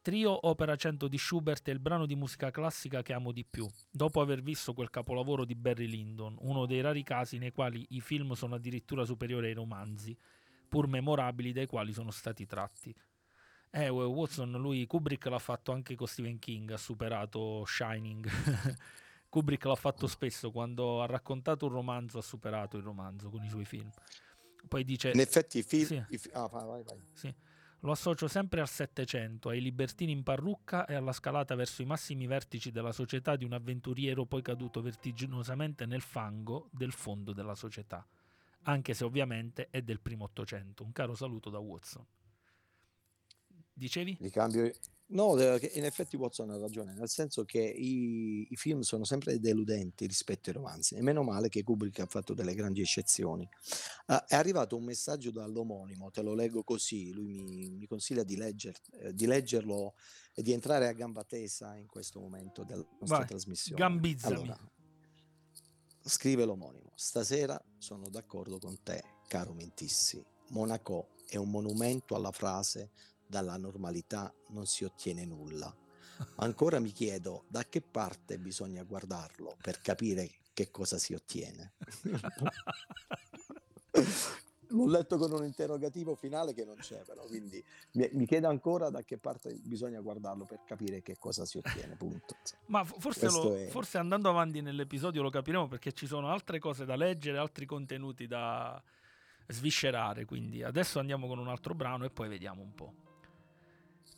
Trio 0.00 0.46
Opera 0.46 0.76
100 0.76 1.08
di 1.08 1.18
Schubert 1.18 1.66
è 1.66 1.72
il 1.72 1.80
brano 1.80 2.06
di 2.06 2.14
musica 2.14 2.52
classica 2.52 3.02
che 3.02 3.14
amo 3.14 3.32
di 3.32 3.44
più, 3.44 3.68
dopo 3.90 4.20
aver 4.20 4.42
visto 4.42 4.74
quel 4.74 4.90
capolavoro 4.90 5.44
di 5.44 5.56
Barry 5.56 5.88
Lyndon, 5.88 6.36
uno 6.42 6.64
dei 6.64 6.80
rari 6.80 7.02
casi 7.02 7.38
nei 7.38 7.50
quali 7.50 7.84
i 7.90 8.00
film 8.00 8.34
sono 8.34 8.54
addirittura 8.54 9.04
superiori 9.04 9.48
ai 9.48 9.54
romanzi, 9.54 10.16
pur 10.68 10.86
memorabili 10.86 11.50
dai 11.50 11.66
quali 11.66 11.92
sono 11.92 12.12
stati 12.12 12.46
tratti. 12.46 12.94
Eh, 13.72 13.88
Watson, 13.88 14.52
lui 14.52 14.86
Kubrick 14.86 15.26
l'ha 15.26 15.40
fatto 15.40 15.72
anche 15.72 15.96
con 15.96 16.06
Stephen 16.06 16.38
King, 16.38 16.70
ha 16.70 16.76
superato 16.76 17.64
Shining. 17.66 18.30
Kubrick 19.28 19.64
l'ha 19.64 19.74
fatto 19.74 20.06
spesso, 20.06 20.50
quando 20.50 21.02
ha 21.02 21.06
raccontato 21.06 21.66
un 21.66 21.72
romanzo 21.72 22.18
ha 22.18 22.22
superato 22.22 22.76
il 22.76 22.82
romanzo 22.82 23.28
con 23.30 23.42
i 23.44 23.48
suoi 23.48 23.64
film. 23.64 23.90
Poi 24.68 24.84
dice... 24.84 25.10
In 25.10 25.20
effetti 25.20 25.58
i 25.58 25.62
film... 25.62 25.86
Sì, 25.86 26.04
i 26.08 26.18
fi- 26.18 26.30
ah, 26.32 26.46
vai, 26.46 26.82
vai. 26.82 26.84
Sì. 27.12 27.34
Lo 27.80 27.92
associo 27.92 28.26
sempre 28.26 28.60
al 28.60 28.68
Settecento, 28.68 29.50
ai 29.50 29.60
libertini 29.60 30.10
in 30.10 30.22
parrucca 30.22 30.86
e 30.86 30.94
alla 30.94 31.12
scalata 31.12 31.54
verso 31.54 31.82
i 31.82 31.84
massimi 31.84 32.26
vertici 32.26 32.72
della 32.72 32.90
società 32.90 33.36
di 33.36 33.44
un 33.44 33.52
avventuriero 33.52 34.24
poi 34.24 34.42
caduto 34.42 34.80
vertiginosamente 34.80 35.86
nel 35.86 36.00
fango 36.00 36.68
del 36.72 36.90
fondo 36.90 37.32
della 37.32 37.54
società, 37.54 38.04
anche 38.62 38.94
se 38.94 39.04
ovviamente 39.04 39.68
è 39.70 39.82
del 39.82 40.00
primo 40.00 40.24
Ottocento. 40.24 40.82
Un 40.82 40.92
caro 40.92 41.14
saluto 41.14 41.50
da 41.50 41.58
Watson. 41.58 42.04
Dicevi? 43.72 44.16
Ricambio, 44.20 44.72
No, 45.08 45.36
in 45.36 45.84
effetti 45.84 46.16
Watson 46.16 46.50
ha 46.50 46.58
ragione, 46.58 46.92
nel 46.92 47.08
senso 47.08 47.44
che 47.44 47.60
i, 47.60 48.48
i, 48.50 48.56
film 48.56 48.80
sono 48.80 49.04
sempre 49.04 49.38
deludenti 49.38 50.04
rispetto 50.04 50.50
ai 50.50 50.56
romanzi 50.56 50.96
e 50.96 51.02
meno 51.02 51.22
male 51.22 51.48
che 51.48 51.62
Kubrick 51.62 52.00
ha 52.00 52.06
fatto 52.06 52.34
delle 52.34 52.54
grandi 52.54 52.80
eccezioni. 52.80 53.48
Uh, 54.08 54.16
è 54.26 54.34
arrivato 54.34 54.76
un 54.76 54.82
messaggio 54.82 55.30
dall'omonimo, 55.30 56.10
te 56.10 56.22
lo 56.22 56.34
leggo 56.34 56.64
così, 56.64 57.12
lui 57.12 57.40
mi, 57.44 57.70
mi 57.70 57.86
consiglia 57.86 58.24
di, 58.24 58.36
legger, 58.36 58.74
eh, 58.98 59.14
di, 59.14 59.26
leggerlo 59.26 59.94
e 60.34 60.42
di 60.42 60.52
entrare 60.52 60.88
a 60.88 60.92
gamba 60.92 61.22
tesa 61.22 61.76
in 61.76 61.86
questo 61.86 62.18
momento 62.18 62.64
della 62.64 62.84
nostra 62.98 63.18
Vai, 63.18 63.26
trasmissione. 63.28 63.80
Gambizzami. 63.80 64.34
Allora, 64.34 64.58
scrive 66.02 66.44
l'omonimo, 66.44 66.90
stasera 66.96 67.62
sono 67.78 68.08
d'accordo 68.08 68.58
con 68.58 68.82
te, 68.82 69.04
caro 69.28 69.52
Mentissi. 69.52 70.20
Monaco 70.48 71.10
è 71.28 71.36
un 71.36 71.50
monumento 71.50 72.16
alla 72.16 72.32
frase 72.32 72.90
dalla 73.26 73.56
normalità 73.56 74.32
non 74.48 74.66
si 74.66 74.84
ottiene 74.84 75.24
nulla. 75.24 75.74
Ancora 76.36 76.80
mi 76.80 76.92
chiedo 76.92 77.44
da 77.48 77.64
che 77.64 77.82
parte 77.82 78.38
bisogna 78.38 78.82
guardarlo 78.84 79.56
per 79.60 79.80
capire 79.80 80.30
che 80.52 80.70
cosa 80.70 80.98
si 80.98 81.12
ottiene. 81.12 81.72
L'ho 84.70 84.86
letto 84.86 85.16
con 85.16 85.32
un 85.32 85.44
interrogativo 85.44 86.16
finale 86.16 86.52
che 86.52 86.64
non 86.64 86.76
c'è, 86.76 87.02
però, 87.04 87.24
quindi 87.24 87.62
mi, 87.92 88.08
mi, 88.12 88.26
chiedo 88.26 88.48
ancora 88.48 88.90
da 88.90 89.02
che 89.02 89.16
parte 89.16 89.54
bisogna 89.62 90.00
guardarlo 90.00 90.44
per 90.44 90.62
capire 90.64 91.02
che 91.02 91.16
cosa 91.18 91.44
si 91.44 91.58
ottiene. 91.58 91.94
Punto. 91.94 92.34
Ma 92.66 92.84
forse, 92.84 93.26
lo, 93.26 93.56
è... 93.56 93.68
forse 93.68 93.98
andando 93.98 94.28
avanti 94.28 94.60
nell'episodio 94.60 95.22
lo 95.22 95.30
capiremo 95.30 95.68
perché 95.68 95.92
ci 95.92 96.06
sono 96.06 96.30
altre 96.30 96.58
cose 96.58 96.84
da 96.84 96.96
leggere, 96.96 97.38
altri 97.38 97.64
contenuti 97.64 98.26
da 98.26 98.82
sviscerare. 99.46 100.24
Quindi 100.24 100.64
adesso 100.64 100.98
andiamo 100.98 101.28
con 101.28 101.38
un 101.38 101.48
altro 101.48 101.74
brano 101.74 102.04
e 102.04 102.10
poi 102.10 102.28
vediamo 102.28 102.62
un 102.62 102.74
po'. 102.74 102.94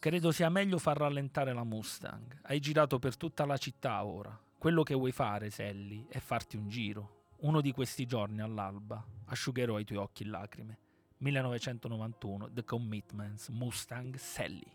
Credo 0.00 0.30
sia 0.30 0.48
meglio 0.48 0.78
far 0.78 0.96
rallentare 0.96 1.52
la 1.52 1.64
Mustang. 1.64 2.38
Hai 2.42 2.60
girato 2.60 3.00
per 3.00 3.16
tutta 3.16 3.44
la 3.44 3.56
città 3.56 4.04
ora. 4.04 4.38
Quello 4.56 4.84
che 4.84 4.94
vuoi 4.94 5.10
fare, 5.10 5.50
Sally, 5.50 6.06
è 6.08 6.20
farti 6.20 6.56
un 6.56 6.68
giro. 6.68 7.26
Uno 7.38 7.60
di 7.60 7.72
questi 7.72 8.06
giorni 8.06 8.40
all'alba 8.40 9.04
asciugherò 9.26 9.76
i 9.80 9.84
tuoi 9.84 9.98
occhi 9.98 10.22
in 10.22 10.30
lacrime. 10.30 10.78
1991 11.16 12.52
The 12.52 12.64
Commitments 12.64 13.48
Mustang 13.48 14.14
Sally. 14.14 14.72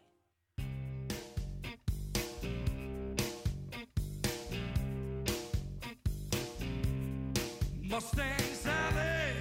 Mustang 7.79 8.39
Sally. 8.39 9.39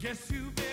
Guess 0.00 0.30
you've 0.30 0.63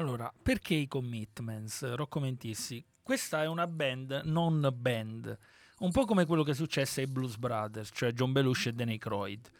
Allora, 0.00 0.32
perché 0.42 0.72
i 0.72 0.88
commitments? 0.88 1.92
Rocco 1.92 2.20
Mentissi. 2.20 2.82
Questa 3.02 3.42
è 3.42 3.46
una 3.46 3.66
band 3.66 4.22
non 4.24 4.66
band, 4.74 5.38
un 5.80 5.90
po' 5.92 6.06
come 6.06 6.24
quello 6.24 6.42
che 6.42 6.54
successe 6.54 7.02
ai 7.02 7.06
Blues 7.06 7.36
Brothers, 7.36 7.90
cioè 7.92 8.12
John 8.12 8.32
Belushi 8.32 8.70
e 8.70 8.72
Danny 8.72 8.96
Croyd. 8.96 9.50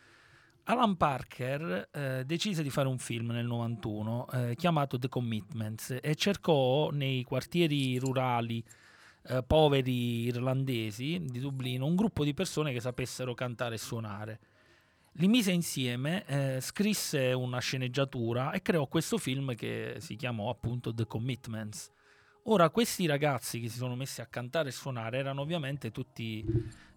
Alan 0.65 0.97
Parker 0.97 1.91
eh, 1.93 2.23
decise 2.25 2.63
di 2.63 2.71
fare 2.71 2.89
un 2.89 2.97
film 2.97 3.33
nel 3.33 3.45
91 3.45 4.29
eh, 4.31 4.57
chiamato 4.57 4.99
The 4.99 5.11
Commitments 5.11 5.99
e 6.01 6.15
cercò 6.15 6.89
nei 6.89 7.23
quartieri 7.23 7.99
rurali 7.99 8.65
eh, 9.25 9.43
poveri 9.43 10.23
irlandesi 10.23 11.23
di 11.23 11.39
Dublino 11.39 11.85
un 11.85 11.97
gruppo 11.97 12.25
di 12.25 12.33
persone 12.33 12.73
che 12.73 12.81
sapessero 12.81 13.35
cantare 13.35 13.75
e 13.75 13.79
suonare 13.79 14.41
li 15.15 15.29
mise 15.29 15.51
insieme, 15.53 16.25
eh, 16.27 16.61
scrisse 16.61 17.33
una 17.33 17.59
sceneggiatura 17.59 18.53
e 18.53 18.63
creò 18.63 18.87
questo 18.87 19.19
film 19.19 19.55
che 19.55 19.97
si 19.99 20.17
chiamò 20.17 20.51
appunto 20.51 20.95
The 20.95 21.07
Commitments. 21.07 21.91
Ora, 22.45 22.71
questi 22.71 23.07
ragazzi 23.07 23.61
che 23.61 23.69
si 23.69 23.77
sono 23.77 23.95
messi 23.95 24.21
a 24.21 24.27
cantare 24.27 24.71
e 24.71 24.73
suonare 24.73 25.19
erano 25.19 25.43
ovviamente 25.43 25.91
tutti 25.91 26.45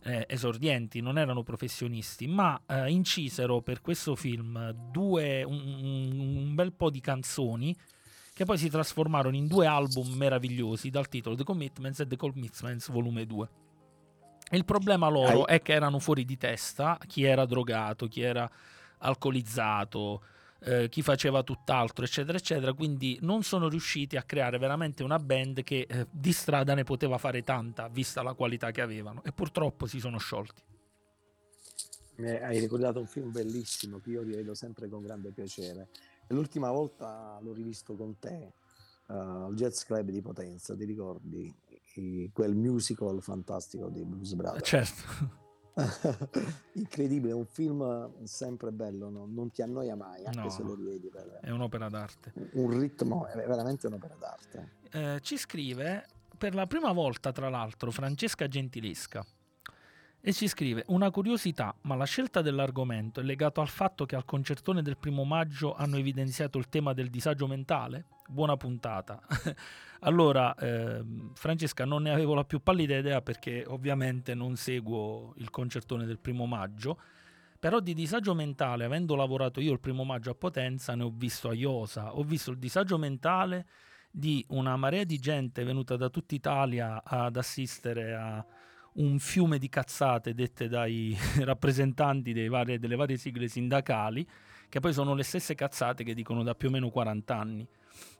eh, 0.03 0.25
esordienti, 0.27 1.01
non 1.01 1.17
erano 1.17 1.43
professionisti, 1.43 2.27
ma 2.27 2.61
eh, 2.65 2.89
incisero 2.89 3.61
per 3.61 3.81
questo 3.81 4.15
film 4.15 4.69
due, 4.91 5.43
un, 5.43 5.59
un, 5.59 6.55
bel 6.55 6.71
po' 6.71 6.89
di 6.89 7.01
canzoni 7.01 7.75
che 8.33 8.45
poi 8.45 8.57
si 8.57 8.69
trasformarono 8.69 9.35
in 9.35 9.47
due 9.47 9.67
album 9.67 10.13
meravigliosi 10.13 10.89
dal 10.89 11.07
titolo 11.07 11.35
The 11.35 11.43
Commitments 11.43 11.99
e 11.99 12.07
The 12.07 12.15
Commitments 12.15 12.89
Volume 12.89 13.25
2. 13.25 13.62
Il 14.53 14.65
problema 14.65 15.09
loro 15.09 15.43
Hai... 15.43 15.57
è 15.57 15.61
che 15.61 15.73
erano 15.73 15.99
fuori 15.99 16.25
di 16.25 16.37
testa, 16.37 16.99
chi 17.07 17.23
era 17.23 17.45
drogato, 17.45 18.07
chi 18.07 18.21
era 18.21 18.49
alcolizzato, 18.99 20.23
eh, 20.59 20.89
chi 20.89 21.01
faceva 21.01 21.43
tutt'altro, 21.43 22.05
eccetera, 22.05 22.37
eccetera. 22.37 22.73
Quindi 22.73 23.17
non 23.21 23.43
sono 23.43 23.67
riusciti 23.67 24.15
a 24.15 24.21
creare 24.23 24.57
veramente 24.59 25.03
una 25.03 25.17
band 25.17 25.63
che 25.63 25.87
eh, 25.89 26.07
di 26.09 26.31
strada 26.31 26.73
ne 26.75 26.83
poteva 26.83 27.17
fare 27.17 27.43
tanta, 27.43 27.87
vista 27.87 28.21
la 28.21 28.33
qualità 28.33 28.71
che 28.71 28.81
avevano. 28.81 29.23
E 29.23 29.31
purtroppo 29.31 29.87
si 29.87 29.99
sono 29.99 30.17
sciolti. 30.19 30.61
Eh, 32.17 32.43
hai 32.43 32.59
ricordato 32.59 32.99
un 32.99 33.07
film 33.07 33.31
bellissimo 33.31 33.99
che 33.99 34.11
io 34.11 34.21
rivedo 34.21 34.53
sempre 34.53 34.87
con 34.87 35.01
grande 35.01 35.31
piacere. 35.31 35.89
l'ultima 36.27 36.71
volta 36.71 37.39
l'ho 37.41 37.53
rivisto 37.53 37.95
con 37.95 38.19
te, 38.19 38.53
uh, 39.07 39.49
il 39.49 39.55
Jazz 39.55 39.83
Club 39.83 40.09
di 40.09 40.21
Potenza, 40.21 40.75
ti 40.75 40.85
ricordi? 40.85 41.53
I, 42.01 42.29
quel 42.33 42.55
musical 42.55 43.21
fantastico 43.21 43.89
di 43.89 44.03
Blues 44.03 44.33
Brothers. 44.33 44.67
Certo. 44.67 45.41
Incredibile, 46.73 47.33
un 47.33 47.45
film 47.45 48.23
sempre 48.25 48.71
bello, 48.71 49.09
no? 49.09 49.25
non 49.25 49.51
ti 49.51 49.61
annoia 49.61 49.95
mai, 49.95 50.23
anche 50.25 50.39
no, 50.39 50.49
se 50.49 50.61
lo 50.61 50.75
rivedi. 50.75 51.09
Per... 51.09 51.39
È 51.41 51.49
un'opera 51.49 51.89
d'arte. 51.89 52.33
Un 52.53 52.79
ritmo, 52.79 53.25
è 53.25 53.35
veramente 53.35 53.87
un'opera 53.87 54.15
d'arte. 54.15 54.71
Eh, 54.91 55.19
ci 55.21 55.37
scrive 55.37 56.05
per 56.37 56.53
la 56.53 56.67
prima 56.67 56.91
volta, 56.91 57.31
tra 57.31 57.49
l'altro, 57.49 57.89
Francesca 57.89 58.47
Gentilesca. 58.47 59.25
E 60.25 60.31
ci 60.31 60.47
scrive 60.47 60.85
una 60.87 61.11
curiosità, 61.11 61.75
ma 61.81 61.95
la 61.95 62.05
scelta 62.05 62.41
dell'argomento 62.41 63.19
è 63.19 63.23
legata 63.23 63.59
al 63.59 63.67
fatto 63.67 64.05
che 64.05 64.15
al 64.15 64.23
concertone 64.23 64.81
del 64.81 64.95
primo 64.95 65.25
maggio 65.25 65.75
hanno 65.75 65.97
evidenziato 65.97 66.57
il 66.57 66.69
tema 66.69 66.93
del 66.93 67.09
disagio 67.09 67.45
mentale? 67.45 68.05
Buona 68.29 68.55
puntata. 68.55 69.21
allora, 69.99 70.55
eh, 70.55 71.03
Francesca, 71.33 71.83
non 71.83 72.03
ne 72.03 72.11
avevo 72.11 72.35
la 72.35 72.45
più 72.45 72.61
pallida 72.63 72.95
idea 72.95 73.21
perché 73.21 73.65
ovviamente 73.67 74.33
non 74.33 74.55
seguo 74.55 75.33
il 75.39 75.49
concertone 75.49 76.05
del 76.05 76.19
primo 76.19 76.45
maggio, 76.45 76.97
però 77.59 77.81
di 77.81 77.93
disagio 77.93 78.33
mentale, 78.33 78.85
avendo 78.85 79.15
lavorato 79.15 79.59
io 79.59 79.73
il 79.73 79.81
primo 79.81 80.05
maggio 80.05 80.31
a 80.31 80.35
Potenza, 80.35 80.95
ne 80.95 81.03
ho 81.03 81.11
visto 81.13 81.49
a 81.49 81.53
Iosa, 81.53 82.15
ho 82.15 82.23
visto 82.23 82.49
il 82.49 82.59
disagio 82.59 82.97
mentale 82.97 83.65
di 84.09 84.45
una 84.51 84.77
marea 84.77 85.03
di 85.03 85.19
gente 85.19 85.65
venuta 85.65 85.97
da 85.97 86.07
tutta 86.07 86.33
Italia 86.33 87.03
ad 87.03 87.35
assistere 87.35 88.15
a 88.15 88.45
un 88.93 89.19
fiume 89.19 89.57
di 89.57 89.69
cazzate 89.69 90.33
dette 90.33 90.67
dai 90.67 91.17
rappresentanti 91.41 92.47
varie, 92.47 92.79
delle 92.79 92.95
varie 92.95 93.17
sigle 93.17 93.47
sindacali, 93.47 94.27
che 94.69 94.79
poi 94.79 94.93
sono 94.93 95.13
le 95.13 95.23
stesse 95.23 95.55
cazzate 95.55 96.03
che 96.03 96.13
dicono 96.13 96.43
da 96.43 96.55
più 96.55 96.67
o 96.67 96.71
meno 96.71 96.89
40 96.89 97.37
anni. 97.37 97.67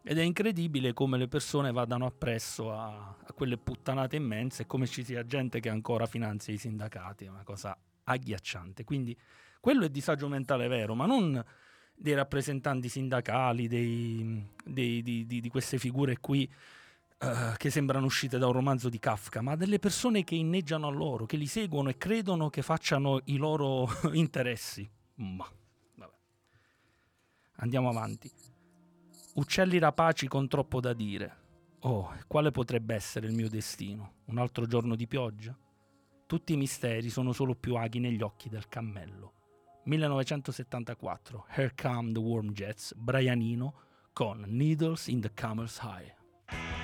Ed 0.03 0.17
è 0.17 0.21
incredibile 0.21 0.93
come 0.93 1.17
le 1.17 1.27
persone 1.27 1.71
vadano 1.71 2.05
appresso 2.05 2.71
a, 2.71 3.15
a 3.25 3.33
quelle 3.33 3.57
puttanate 3.57 4.17
immense 4.17 4.63
e 4.63 4.65
come 4.65 4.85
ci 4.85 5.03
sia 5.03 5.25
gente 5.25 5.59
che 5.59 5.69
ancora 5.69 6.05
finanzia 6.05 6.53
i 6.53 6.57
sindacati, 6.57 7.25
è 7.25 7.29
una 7.29 7.43
cosa 7.43 7.75
agghiacciante. 8.03 8.83
Quindi 8.83 9.17
quello 9.59 9.85
è 9.85 9.89
disagio 9.89 10.27
mentale 10.27 10.67
vero, 10.67 10.93
ma 10.93 11.05
non 11.05 11.43
dei 11.95 12.13
rappresentanti 12.13 12.89
sindacali, 12.89 13.67
dei, 13.67 14.45
dei, 14.63 15.01
di, 15.01 15.25
di, 15.25 15.39
di 15.39 15.49
queste 15.49 15.77
figure 15.77 16.19
qui 16.19 16.51
uh, 17.23 17.57
che 17.57 17.69
sembrano 17.69 18.05
uscite 18.05 18.37
da 18.37 18.47
un 18.47 18.53
romanzo 18.53 18.89
di 18.89 18.99
Kafka, 18.99 19.41
ma 19.41 19.55
delle 19.55 19.79
persone 19.79 20.23
che 20.23 20.35
inneggiano 20.35 20.87
a 20.87 20.91
loro, 20.91 21.25
che 21.25 21.37
li 21.37 21.47
seguono 21.47 21.89
e 21.89 21.97
credono 21.97 22.49
che 22.49 22.61
facciano 22.61 23.21
i 23.25 23.37
loro 23.37 23.87
interessi. 24.13 24.89
Ma, 25.15 25.47
vabbè. 25.95 26.13
Andiamo 27.57 27.89
avanti. 27.89 28.31
Uccelli 29.35 29.79
rapaci 29.79 30.27
con 30.27 30.47
troppo 30.47 30.79
da 30.79 30.93
dire. 30.93 31.41
Oh, 31.79 32.13
quale 32.27 32.51
potrebbe 32.51 32.95
essere 32.95 33.27
il 33.27 33.33
mio 33.33 33.49
destino? 33.49 34.13
Un 34.25 34.37
altro 34.37 34.65
giorno 34.65 34.95
di 34.95 35.07
pioggia? 35.07 35.57
Tutti 36.25 36.53
i 36.53 36.57
misteri 36.57 37.09
sono 37.09 37.33
solo 37.33 37.55
più 37.55 37.75
aghi 37.75 37.99
negli 37.99 38.21
occhi 38.21 38.47
del 38.47 38.67
cammello. 38.67 39.33
1974, 39.85 41.47
Here 41.49 41.73
Come 41.75 42.13
the 42.13 42.19
Warm 42.19 42.51
Jets, 42.51 42.93
Brianino 42.95 43.73
con 44.13 44.45
Needles 44.47 45.07
in 45.07 45.19
the 45.19 45.33
Camel's 45.33 45.79
Eye. 45.81 46.82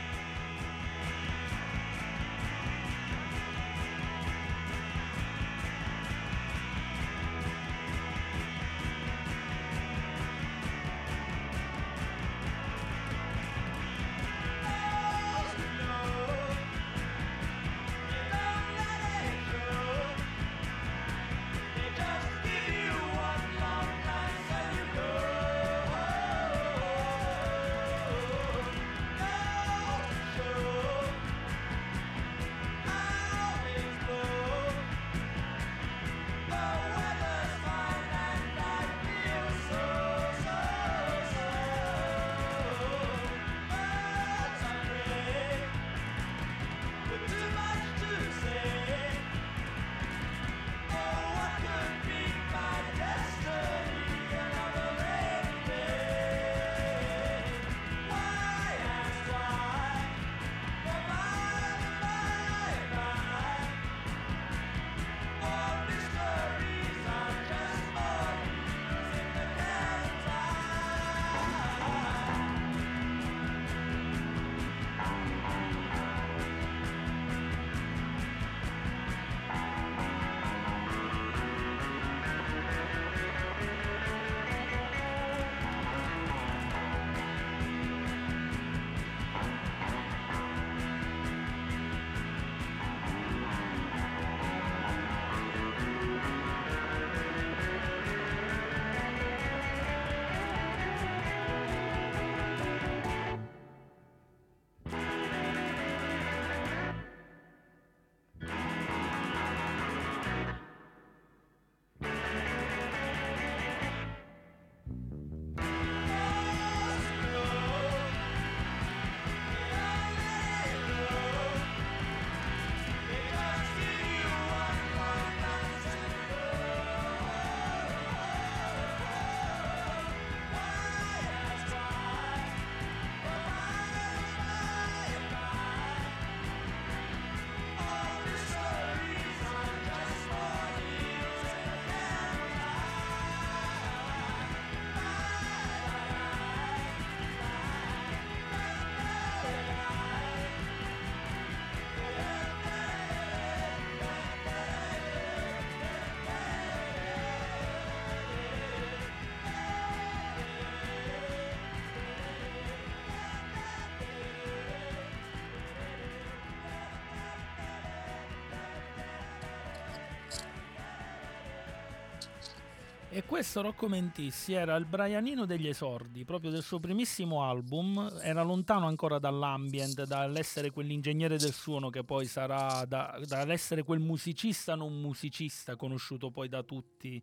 E 173.12 173.24
questo 173.24 173.62
Rocco 173.62 173.88
Mentissi 173.88 174.54
era 174.54 174.76
il 174.76 174.86
Brianino 174.86 175.48
degli 175.48 175.68
esordi, 175.68 176.26
proprio 176.26 176.52
del 176.52 176.62
suo 176.62 176.80
primissimo 176.80 177.42
album, 177.44 178.20
era 178.22 178.44
lontano 178.44 178.86
ancora 178.86 179.18
dall'ambient, 179.18 180.04
dall'essere 180.04 180.70
quell'ingegnere 180.70 181.40
del 181.40 181.52
suono 181.52 181.90
che 181.90 182.04
poi 182.04 182.28
sarà, 182.28 182.86
da, 182.86 183.20
dall'essere 183.26 183.82
quel 183.82 184.00
musicista 184.00 184.76
non 184.76 185.02
musicista 185.02 185.76
conosciuto 185.76 186.30
poi 186.30 186.50
da 186.50 186.62
tutti 186.62 187.20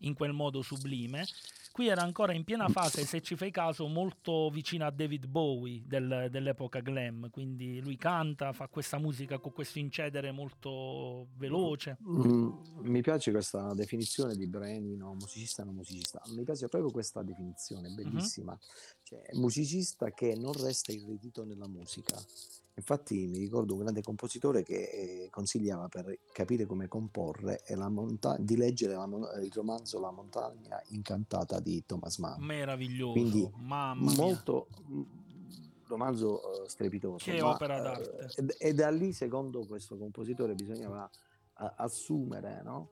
in 0.00 0.12
quel 0.12 0.34
modo 0.34 0.60
sublime. 0.60 1.24
Qui 1.74 1.88
era 1.88 2.02
ancora 2.02 2.32
in 2.32 2.44
piena 2.44 2.68
fase, 2.68 3.04
se 3.04 3.20
ci 3.20 3.34
fai 3.34 3.50
caso, 3.50 3.88
molto 3.88 4.48
vicino 4.48 4.86
a 4.86 4.92
David 4.92 5.26
Bowie 5.26 5.82
del, 5.84 6.28
dell'epoca 6.30 6.78
glam, 6.78 7.30
quindi 7.30 7.80
lui 7.80 7.96
canta, 7.96 8.52
fa 8.52 8.68
questa 8.68 8.98
musica 8.98 9.40
con 9.40 9.52
questo 9.52 9.80
incedere 9.80 10.30
molto 10.30 11.26
veloce. 11.36 11.98
Mm, 12.08 12.52
mi 12.82 13.00
piace 13.00 13.32
questa 13.32 13.74
definizione 13.74 14.36
di 14.36 14.46
Brenino, 14.46 15.14
musicista 15.14 15.64
non 15.64 15.74
musicista, 15.74 16.22
mi 16.28 16.44
piace 16.44 16.68
proprio 16.68 16.92
questa 16.92 17.24
definizione, 17.24 17.88
bellissima. 17.88 18.52
Mm-hmm. 18.52 19.02
Cioè, 19.02 19.30
musicista 19.32 20.12
che 20.12 20.36
non 20.36 20.52
resta 20.52 20.92
irretito 20.92 21.44
nella 21.44 21.66
musica, 21.66 22.16
Infatti 22.76 23.28
mi 23.28 23.38
ricordo 23.38 23.74
un 23.74 23.80
grande 23.80 24.02
compositore 24.02 24.64
che 24.64 24.74
eh, 24.74 25.28
consigliava 25.30 25.88
per 25.88 26.18
capire 26.32 26.66
come 26.66 26.88
comporre 26.88 27.62
monta- 27.88 28.36
di 28.38 28.56
leggere 28.56 28.96
mon- 29.06 29.28
il 29.40 29.52
romanzo 29.52 30.00
La 30.00 30.10
montagna 30.10 30.82
incantata 30.88 31.60
di 31.60 31.84
Thomas 31.86 32.18
Mann. 32.18 32.42
Meraviglioso, 32.42 33.12
Quindi 33.12 33.48
mamma 33.58 34.12
molto 34.14 34.66
mh, 34.86 34.96
mm, 34.96 35.02
romanzo 35.86 36.62
uh, 36.62 36.66
strepitoso. 36.66 37.30
Che 37.30 37.40
ma, 37.40 37.54
opera 37.54 37.78
d'arte. 37.78 38.40
Uh, 38.40 38.44
e, 38.58 38.68
e, 38.68 38.74
da 38.74 38.90
lì, 38.90 39.12
secondo 39.12 39.64
questo 39.66 39.96
compositore, 39.96 40.54
bisognava 40.54 41.08
uh, 41.58 41.70
assumere 41.76 42.62
no? 42.62 42.90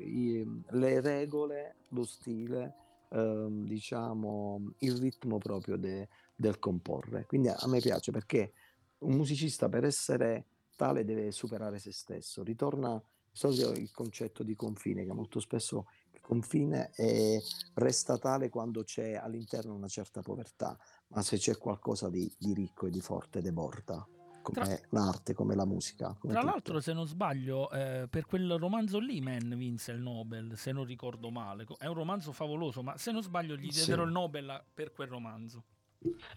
i, 0.00 0.44
le 0.70 1.00
regole, 1.00 1.76
lo 1.90 2.04
stile, 2.04 2.74
ehm, 3.10 3.64
diciamo, 3.64 4.72
il 4.78 4.96
ritmo 4.96 5.38
proprio 5.38 5.76
de, 5.76 6.08
del 6.34 6.58
comporre. 6.58 7.26
Quindi 7.26 7.48
a, 7.48 7.66
me 7.66 7.80
piace 7.80 8.10
perché 8.10 8.52
un 8.98 9.14
musicista 9.14 9.68
per 9.68 9.84
essere 9.84 10.46
tale 10.76 11.04
deve 11.04 11.30
superare 11.32 11.78
se 11.78 11.92
stesso. 11.92 12.42
Ritorna 12.42 13.02
il 13.32 13.90
concetto 13.90 14.42
di 14.42 14.54
confine, 14.54 15.04
che 15.04 15.12
molto 15.12 15.40
spesso 15.40 15.86
il 16.12 16.20
confine 16.20 16.90
è, 16.90 17.38
resta 17.74 18.16
tale 18.16 18.48
quando 18.48 18.84
c'è 18.84 19.14
all'interno 19.14 19.74
una 19.74 19.88
certa 19.88 20.22
povertà, 20.22 20.78
ma 21.08 21.22
se 21.22 21.36
c'è 21.36 21.56
qualcosa 21.58 22.08
di, 22.08 22.32
di 22.38 22.54
ricco 22.54 22.86
e 22.86 22.90
di 22.90 23.00
forte 23.00 23.40
deborda 23.40 24.06
come 24.44 24.64
tra, 24.66 24.78
l'arte, 24.90 25.32
come 25.32 25.54
la 25.54 25.64
musica. 25.64 26.14
Come 26.18 26.32
tra 26.34 26.42
tutto. 26.42 26.52
l'altro, 26.52 26.80
se 26.80 26.92
non 26.92 27.06
sbaglio, 27.06 27.70
eh, 27.70 28.06
per 28.08 28.26
quel 28.26 28.56
romanzo 28.58 28.98
lì 28.98 29.20
Man 29.20 29.54
vinse 29.56 29.92
il 29.92 30.00
Nobel, 30.00 30.56
se 30.56 30.70
non 30.70 30.84
ricordo 30.84 31.30
male. 31.30 31.64
È 31.78 31.86
un 31.86 31.94
romanzo 31.94 32.30
favoloso, 32.30 32.82
ma 32.82 32.96
se 32.98 33.10
non 33.10 33.22
sbaglio 33.22 33.56
gli 33.56 33.70
diedero 33.70 34.02
sì. 34.02 34.06
il 34.06 34.12
Nobel 34.12 34.64
per 34.72 34.92
quel 34.92 35.08
romanzo. 35.08 35.64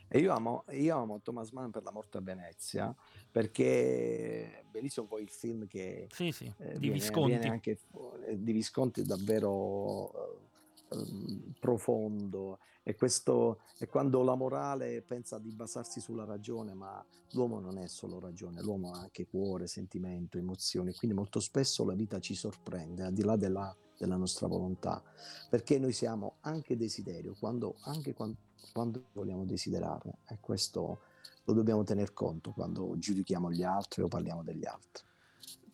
E 0.07 0.19
io 0.19 0.33
amo, 0.33 0.63
io 0.71 0.97
amo 0.97 1.21
Thomas 1.21 1.51
Mann 1.51 1.69
per 1.69 1.83
la 1.83 1.91
morte 1.91 2.17
a 2.17 2.21
Venezia 2.21 2.95
perché 3.29 4.65
bellissimo 4.71 5.05
poi 5.05 5.23
il 5.23 5.29
film 5.29 5.67
che 5.67 6.07
sì, 6.11 6.31
sì, 6.31 6.45
eh, 6.57 6.73
di, 6.73 6.79
viene, 6.79 6.93
Visconti. 6.95 7.31
Viene 7.31 7.49
anche, 7.49 7.79
eh, 8.25 8.41
di 8.41 8.51
Visconti 8.51 9.03
davvero 9.03 10.39
eh, 10.89 11.53
profondo 11.59 12.59
e 12.83 12.95
questo 12.95 13.59
è 13.77 13.87
quando 13.87 14.23
la 14.23 14.35
morale 14.35 15.01
pensa 15.01 15.37
di 15.37 15.51
basarsi 15.51 15.99
sulla 15.99 16.23
ragione 16.23 16.73
ma 16.73 17.05
l'uomo 17.31 17.59
non 17.59 17.77
è 17.77 17.87
solo 17.87 18.19
ragione 18.19 18.61
l'uomo 18.61 18.91
ha 18.91 18.99
anche 18.99 19.27
cuore, 19.27 19.67
sentimento, 19.67 20.37
emozioni 20.37 20.93
quindi 20.93 21.15
molto 21.15 21.41
spesso 21.41 21.83
la 21.83 21.93
vita 21.93 22.19
ci 22.19 22.33
sorprende 22.33 23.03
al 23.03 23.11
di 23.11 23.23
là 23.23 23.35
della, 23.35 23.75
della 23.97 24.15
nostra 24.15 24.47
volontà 24.47 25.03
perché 25.49 25.77
noi 25.77 25.91
siamo 25.91 26.37
anche 26.41 26.77
desiderio 26.77 27.35
quando, 27.37 27.75
anche 27.81 28.13
quando 28.13 28.37
quando 28.73 29.05
vogliamo 29.13 29.45
desiderare 29.45 30.19
e 30.27 30.37
questo 30.39 30.99
lo 31.43 31.53
dobbiamo 31.53 31.83
tener 31.83 32.13
conto 32.13 32.51
quando 32.51 32.97
giudichiamo 32.97 33.51
gli 33.51 33.63
altri 33.63 34.01
o 34.01 34.07
parliamo 34.07 34.43
degli 34.43 34.65
altri. 34.65 35.05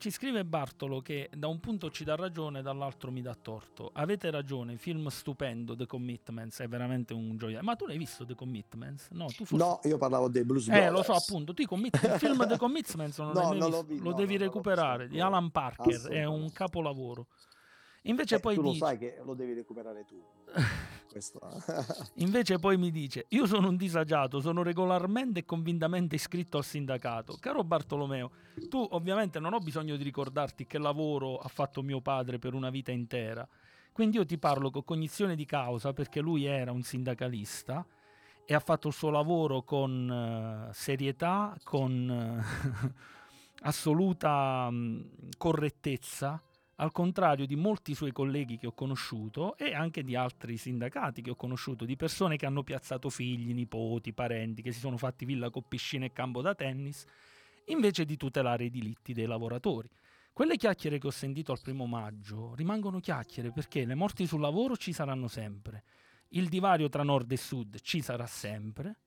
Ci 0.04 0.12
scrive 0.12 0.44
Bartolo 0.44 1.00
che 1.00 1.30
da 1.34 1.48
un 1.48 1.62
punto 1.62 1.90
ci 1.90 2.04
dà 2.04 2.16
ragione, 2.16 2.62
dall'altro 2.62 3.10
mi 3.10 3.22
dà 3.22 3.34
torto. 3.36 3.90
Avete 3.94 4.30
ragione, 4.32 4.76
film 4.76 5.08
stupendo, 5.08 5.78
The 5.78 5.86
Commitments, 5.86 6.60
è 6.60 6.68
veramente 6.68 7.14
un 7.14 7.38
gioia. 7.38 7.62
Ma 7.62 7.78
tu 7.78 7.86
l'hai 7.86 7.98
visto 7.98 8.26
The 8.26 8.36
Commitments? 8.36 9.08
No, 9.12 9.30
forse... 9.30 9.56
no 9.56 9.80
io 9.84 9.98
parlavo 9.98 10.28
dei 10.28 10.44
Blues 10.44 10.66
Brothers. 10.66 10.88
Eh, 10.88 10.92
lo 10.92 11.04
so 11.04 11.14
appunto, 11.14 11.54
tu 11.54 11.62
il 11.62 12.16
film 12.18 12.46
The 12.46 12.58
Commitments 12.58 13.18
non, 13.20 13.32
no, 13.34 13.54
non 13.54 13.70
lo, 13.70 13.84
vi, 13.84 13.98
lo 14.00 14.10
no, 14.10 14.16
devi 14.16 14.36
recuperare, 14.36 15.08
di 15.08 15.22
Alan 15.22 15.52
Parker, 15.52 16.10
è 16.10 16.26
un 16.26 16.52
capolavoro. 16.52 17.28
Invece 18.02 18.36
eh, 18.36 18.40
poi 18.40 18.56
tu 18.56 18.62
dice... 18.62 18.80
lo 18.80 18.86
sai 18.86 18.98
che 18.98 19.22
lo 19.24 19.34
devi 19.36 19.54
recuperare 19.54 20.04
tu. 20.06 20.22
Invece 22.16 22.60
poi 22.60 22.78
mi 22.78 22.92
dice: 22.92 23.26
Io 23.30 23.46
sono 23.46 23.70
un 23.70 23.76
disagiato, 23.76 24.40
sono 24.40 24.64
regolarmente 24.64 25.40
e 25.40 25.46
convintamente 25.46 26.16
iscritto 26.16 26.58
al 26.58 26.64
sindacato. 26.64 27.38
Caro 27.40 27.64
Bartolomeo, 27.64 28.32
tu 28.70 28.86
ovviamente 28.92 29.40
non 29.40 29.54
ho 29.54 29.60
bisogno 29.60 29.96
di 29.96 30.04
ricordarti 30.04 30.66
che 30.66 30.78
lavoro 30.78 31.38
ha 31.38 31.48
fatto 31.48 31.82
mio 31.82 32.02
padre 32.02 32.40
per 32.40 32.54
una 32.54 32.70
vita 32.70 32.92
intera. 32.92 33.48
Quindi 33.92 34.18
io 34.18 34.26
ti 34.26 34.38
parlo 34.38 34.72
con 34.72 34.84
cognizione 34.84 35.36
di 35.36 35.46
causa 35.46 35.94
perché 35.94 36.20
lui 36.20 36.46
era 36.46 36.72
un 36.72 36.82
sindacalista 36.82 37.86
e 38.46 38.54
ha 38.54 38.60
fatto 38.60 38.88
il 38.88 38.94
suo 38.94 39.10
lavoro 39.10 39.62
con 39.62 40.68
uh, 40.70 40.74
serietà, 40.74 41.56
con 41.64 42.44
uh, 42.44 42.92
assoluta 43.62 44.68
um, 44.70 45.08
correttezza 45.38 46.42
al 46.78 46.92
contrario 46.92 47.46
di 47.46 47.56
molti 47.56 47.94
suoi 47.94 48.12
colleghi 48.12 48.58
che 48.58 48.68
ho 48.68 48.74
conosciuto 48.74 49.56
e 49.58 49.74
anche 49.74 50.04
di 50.04 50.16
altri 50.16 50.58
sindacati 50.58 51.22
che 51.22 51.32
ho 51.32 51.36
conosciuto, 51.36 51.86
di 51.86 51.96
persone 51.96 52.36
che 52.36 52.46
hanno 52.46 52.64
piazzato 52.64 53.10
figli, 53.10 53.54
nipoti, 53.54 54.14
parenti, 54.14 54.62
che 54.62 54.72
si 54.72 54.80
sono 54.80 54.98
fatti 54.98 55.26
villa 55.26 55.50
con 55.50 55.68
piscina 55.68 56.06
e 56.06 56.12
campo 56.12 56.42
da 56.42 56.56
tennis, 56.56 57.06
invece 57.66 58.06
di 58.06 58.18
tutelare 58.18 58.66
i 58.66 58.70
diritti 58.70 59.14
dei 59.14 59.28
lavoratori. 59.28 59.90
Quelle 60.34 60.58
chiacchiere 60.58 60.98
che 60.98 61.08
ho 61.08 61.12
sentito 61.12 61.52
al 61.52 61.62
primo 61.62 61.86
maggio 61.86 62.56
rimangono 62.56 63.00
chiacchiere 63.00 63.52
perché 63.52 63.86
le 63.86 63.94
morti 63.94 64.26
sul 64.26 64.42
lavoro 64.42 64.76
ci 64.76 64.92
saranno 64.92 65.28
sempre, 65.28 65.84
il 66.30 66.50
divario 66.50 66.90
tra 66.90 67.04
nord 67.04 67.32
e 67.32 67.38
sud 67.38 67.80
ci 67.82 68.02
sarà 68.02 68.26
sempre, 68.26 68.98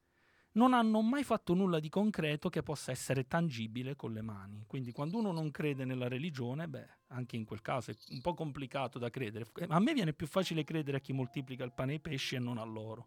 non 0.57 0.73
hanno 0.75 1.01
mai 1.03 1.23
fatto 1.23 1.55
nulla 1.55 1.79
di 1.81 1.89
concreto 1.89 2.49
che 2.49 2.63
possa 2.63 2.91
essere 2.91 3.27
tangibile 3.27 3.95
con 3.95 4.13
le 4.13 4.23
mani. 4.23 4.65
Quindi 4.67 4.93
quando 4.93 5.19
uno 5.19 5.31
non 5.31 5.51
crede 5.51 5.85
nella 5.85 6.09
religione, 6.09 6.69
beh, 6.69 6.89
anche 7.09 7.37
in 7.37 7.45
quel 7.45 7.63
caso 7.63 7.91
è 7.91 7.97
un 8.11 8.21
po' 8.21 8.35
complicato 8.35 8.99
da 8.99 9.11
credere. 9.11 9.47
A 9.69 9.79
me 9.79 9.93
viene 9.93 10.13
più 10.13 10.27
facile 10.27 10.65
credere 10.65 10.97
a 10.97 11.01
chi 11.01 11.13
moltiplica 11.13 11.65
il 11.65 11.73
pane 11.73 11.93
e 11.93 11.97
i 11.97 12.01
pesci 12.01 12.35
e 12.35 12.39
non 12.39 12.59
a 12.59 12.65
loro. 12.65 13.07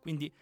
Quindi 0.00 0.32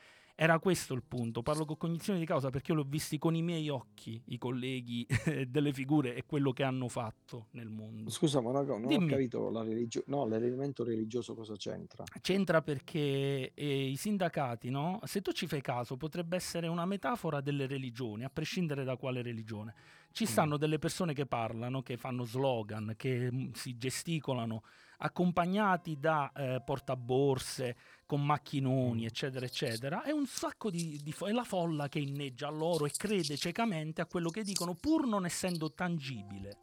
era 0.43 0.59
questo 0.59 0.95
il 0.95 1.03
punto, 1.07 1.43
parlo 1.43 1.67
con 1.67 1.77
cognizione 1.77 2.19
di 2.19 2.25
causa 2.25 2.49
perché 2.49 2.71
io 2.73 2.79
l'ho 2.79 2.87
visti 2.89 3.19
con 3.19 3.35
i 3.35 3.43
miei 3.43 3.69
occhi, 3.69 4.23
i 4.29 4.39
colleghi 4.39 5.07
delle 5.47 5.71
figure 5.71 6.15
e 6.15 6.25
quello 6.25 6.55
che 6.55 6.63
hanno 6.63 6.89
fatto 6.89 7.49
nel 7.51 7.69
mondo. 7.69 8.09
Scusa, 8.09 8.41
ma 8.41 8.51
non 8.51 8.87
Dimmi. 8.87 9.05
ho 9.05 9.07
capito 9.07 9.51
la 9.51 9.63
religio- 9.63 10.03
no, 10.07 10.27
l'elemento 10.27 10.83
religioso 10.83 11.35
cosa 11.35 11.57
c'entra? 11.57 12.05
C'entra 12.23 12.63
perché 12.63 13.53
eh, 13.53 13.89
i 13.89 13.97
sindacati, 13.97 14.71
no? 14.71 15.01
se 15.05 15.21
tu 15.21 15.31
ci 15.33 15.47
fai 15.47 15.61
caso, 15.61 15.99
potrebbe 15.99 16.37
essere 16.37 16.69
una 16.69 16.87
metafora 16.87 17.43
delle 17.43 17.67
religioni, 17.67 18.25
a 18.25 18.31
prescindere 18.31 18.83
da 18.83 18.97
quale 18.97 19.21
religione. 19.21 19.75
Ci 20.11 20.25
mm. 20.25 20.27
stanno 20.27 20.57
delle 20.57 20.79
persone 20.79 21.13
che 21.13 21.27
parlano, 21.27 21.83
che 21.83 21.99
fanno 21.99 22.25
slogan, 22.25 22.95
che 22.97 23.31
mm, 23.31 23.51
si 23.53 23.77
gesticolano 23.77 24.63
accompagnati 25.03 25.99
da 25.99 26.33
eh, 26.35 26.63
portaborse 26.65 27.77
con 28.07 28.25
macchinoni, 28.25 29.05
eccetera, 29.05 29.47
eccetera, 29.47 30.03
è 30.03 30.11
un 30.11 30.27
sacco 30.27 30.71
di, 30.71 31.01
di 31.03 31.13
fo- 31.13 31.27
è 31.27 31.33
la 31.33 31.45
folla 31.45 31.89
che 31.89 32.01
inneggia 32.01 32.49
a 32.49 32.51
loro 32.51 32.87
e 32.87 32.91
crede 32.91 33.37
ciecamente 33.37 34.01
a 34.01 34.07
quello 34.07 34.31
che 34.31 34.43
dicono, 34.43 34.75
pur 34.75 35.07
non 35.07 35.25
essendo 35.25 35.73
tangibile. 35.73 36.59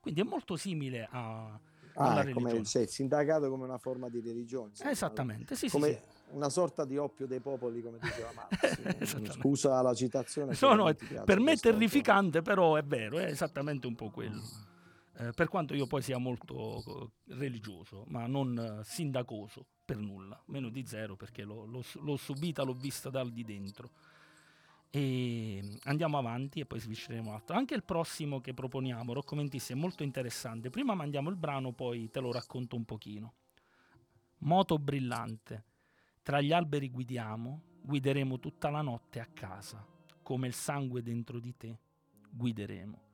Quindi 0.00 0.20
è 0.20 0.24
molto 0.24 0.56
simile 0.56 1.08
a, 1.10 1.58
ah, 1.94 2.30
come 2.32 2.64
cioè, 2.64 2.86
sindacato 2.86 3.50
come 3.50 3.64
una 3.64 3.78
forma 3.78 4.08
di 4.08 4.20
religione. 4.20 4.72
Esattamente, 4.82 5.56
sì, 5.56 5.68
come 5.68 5.88
sì, 5.88 5.94
sì. 5.94 6.34
una 6.36 6.48
sorta 6.48 6.84
di 6.84 6.96
oppio 6.96 7.26
dei 7.26 7.40
popoli, 7.40 7.82
come 7.82 7.98
diceva 8.00 8.30
Marx. 8.34 9.32
Scusa 9.36 9.82
la 9.82 9.94
citazione. 9.94 10.54
Sono, 10.54 10.94
per 11.24 11.40
me 11.40 11.52
è 11.52 11.56
terrificante, 11.56 12.40
però 12.40 12.76
è 12.76 12.84
vero, 12.84 13.18
è 13.18 13.24
esattamente 13.24 13.86
un 13.86 13.94
po' 13.94 14.10
quello. 14.10 14.40
Mm 15.20 15.28
eh, 15.28 15.32
per 15.32 15.48
quanto 15.48 15.74
io 15.74 15.86
poi 15.86 16.00
sia 16.00 16.16
molto 16.16 16.82
eh, 16.82 17.34
religioso, 17.34 18.04
ma 18.08 18.26
non 18.26 18.58
eh, 18.58 18.84
sindacoso 18.84 19.66
per 19.84 19.98
nulla, 19.98 20.40
meno 20.46 20.70
di 20.70 20.86
zero 20.86 21.14
perché 21.14 21.44
l'ho, 21.44 21.66
l'ho, 21.66 21.84
l'ho 22.00 22.16
subita, 22.16 22.62
l'ho 22.62 22.72
vista 22.72 23.10
dal 23.10 23.30
di 23.30 23.44
dentro. 23.44 23.90
E 24.88 25.78
andiamo 25.84 26.18
avanti 26.18 26.60
e 26.60 26.66
poi 26.66 26.80
switcheremo 26.80 27.32
altro. 27.32 27.54
Anche 27.54 27.74
il 27.74 27.84
prossimo 27.84 28.40
che 28.40 28.54
proponiamo, 28.54 29.12
Rocco 29.12 29.36
Mentissi, 29.36 29.72
è 29.72 29.76
molto 29.76 30.02
interessante. 30.02 30.70
Prima 30.70 30.94
mandiamo 30.94 31.28
il 31.28 31.36
brano, 31.36 31.72
poi 31.72 32.10
te 32.10 32.18
lo 32.18 32.32
racconto 32.32 32.74
un 32.74 32.84
pochino. 32.84 33.34
Moto 34.38 34.78
brillante. 34.78 35.64
Tra 36.22 36.40
gli 36.40 36.50
alberi 36.50 36.90
guidiamo, 36.90 37.62
guideremo 37.82 38.40
tutta 38.40 38.70
la 38.70 38.82
notte 38.82 39.20
a 39.20 39.26
casa. 39.26 39.86
Come 40.22 40.48
il 40.48 40.54
sangue 40.54 41.02
dentro 41.02 41.38
di 41.38 41.56
te, 41.56 41.78
guideremo. 42.28 43.09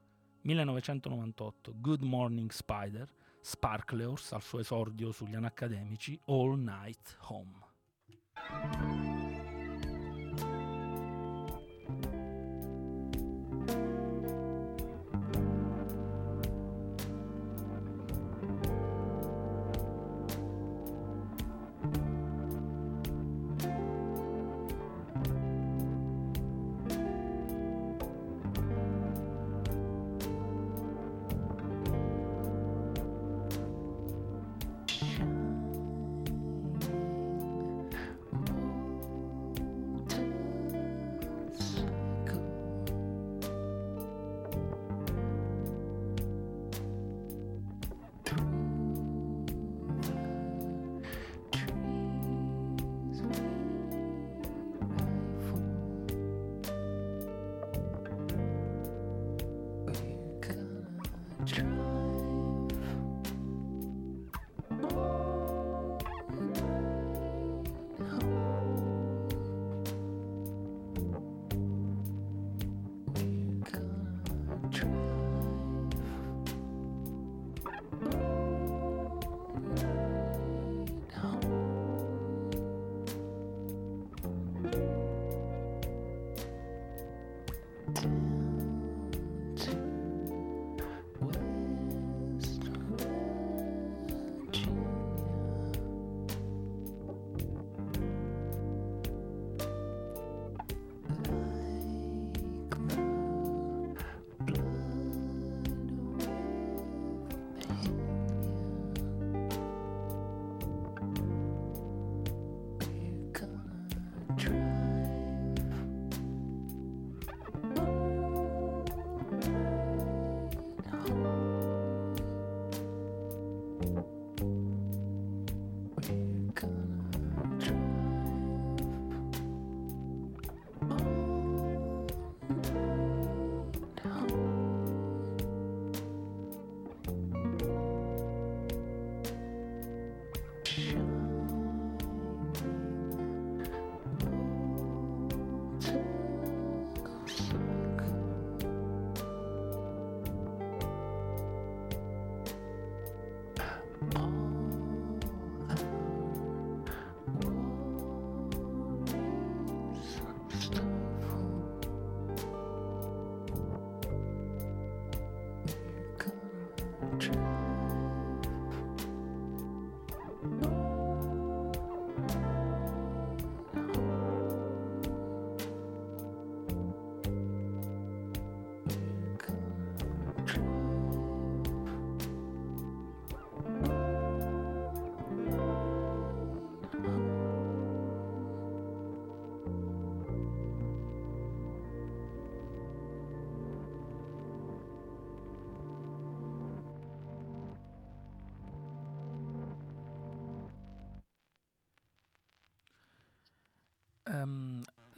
1998, 0.47 1.73
Good 1.81 2.03
Morning 2.03 2.53
Spider, 2.53 3.09
Sparklers 3.41 4.31
al 4.33 4.43
suo 4.43 4.61
esordio 4.61 5.11
sugli 5.11 5.35
anacademici 5.35 6.17
All 6.27 6.57
Night 6.57 7.17
Home. 7.23 9.06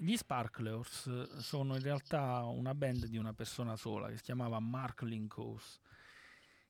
Gli 0.09 0.17
Sparklers 0.17 1.37
sono 1.37 1.77
in 1.77 1.83
realtà 1.83 2.43
una 2.45 2.75
band 2.75 3.05
di 3.09 3.19
una 3.19 3.35
persona 3.35 3.77
sola 3.77 4.09
che 4.09 4.17
si 4.17 4.23
chiamava 4.23 4.59
Mark 4.59 5.03
Linkhouse 5.03 5.81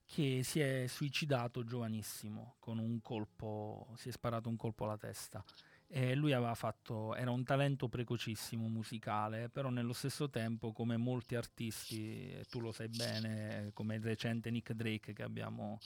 che 0.05 0.41
si 0.43 0.59
è 0.59 0.87
suicidato 0.89 1.63
giovanissimo 1.63 2.57
con 2.59 2.79
un 2.79 3.01
colpo, 3.01 3.93
si 3.97 4.09
è 4.09 4.13
sparato 4.13 4.49
un 4.49 4.57
colpo 4.57 4.85
alla 4.85 4.97
testa. 4.97 5.45
E 5.87 6.15
lui 6.15 6.33
aveva 6.33 6.55
fatto, 6.55 7.15
era 7.15 7.31
un 7.31 7.45
talento 7.45 7.89
precocissimo 7.89 8.69
musicale, 8.69 9.49
però 9.51 9.69
nello 9.69 9.93
stesso 9.93 10.29
tempo, 10.29 10.73
come 10.73 10.97
molti 10.97 11.35
artisti, 11.35 12.43
tu 12.51 12.61
lo 12.61 12.73
sai 12.73 12.89
bene, 12.89 13.71
come 13.73 13.97
il 13.97 14.03
recente 14.03 14.51
Nick 14.51 14.73
Drake 14.73 15.13
che 15.13 15.23
abbiamo, 15.23 15.79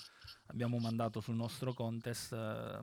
abbiamo 0.47 0.79
mandato 0.79 1.21
sul 1.21 1.37
nostro 1.37 1.73
contest, 1.73 2.33
eh, 2.33 2.81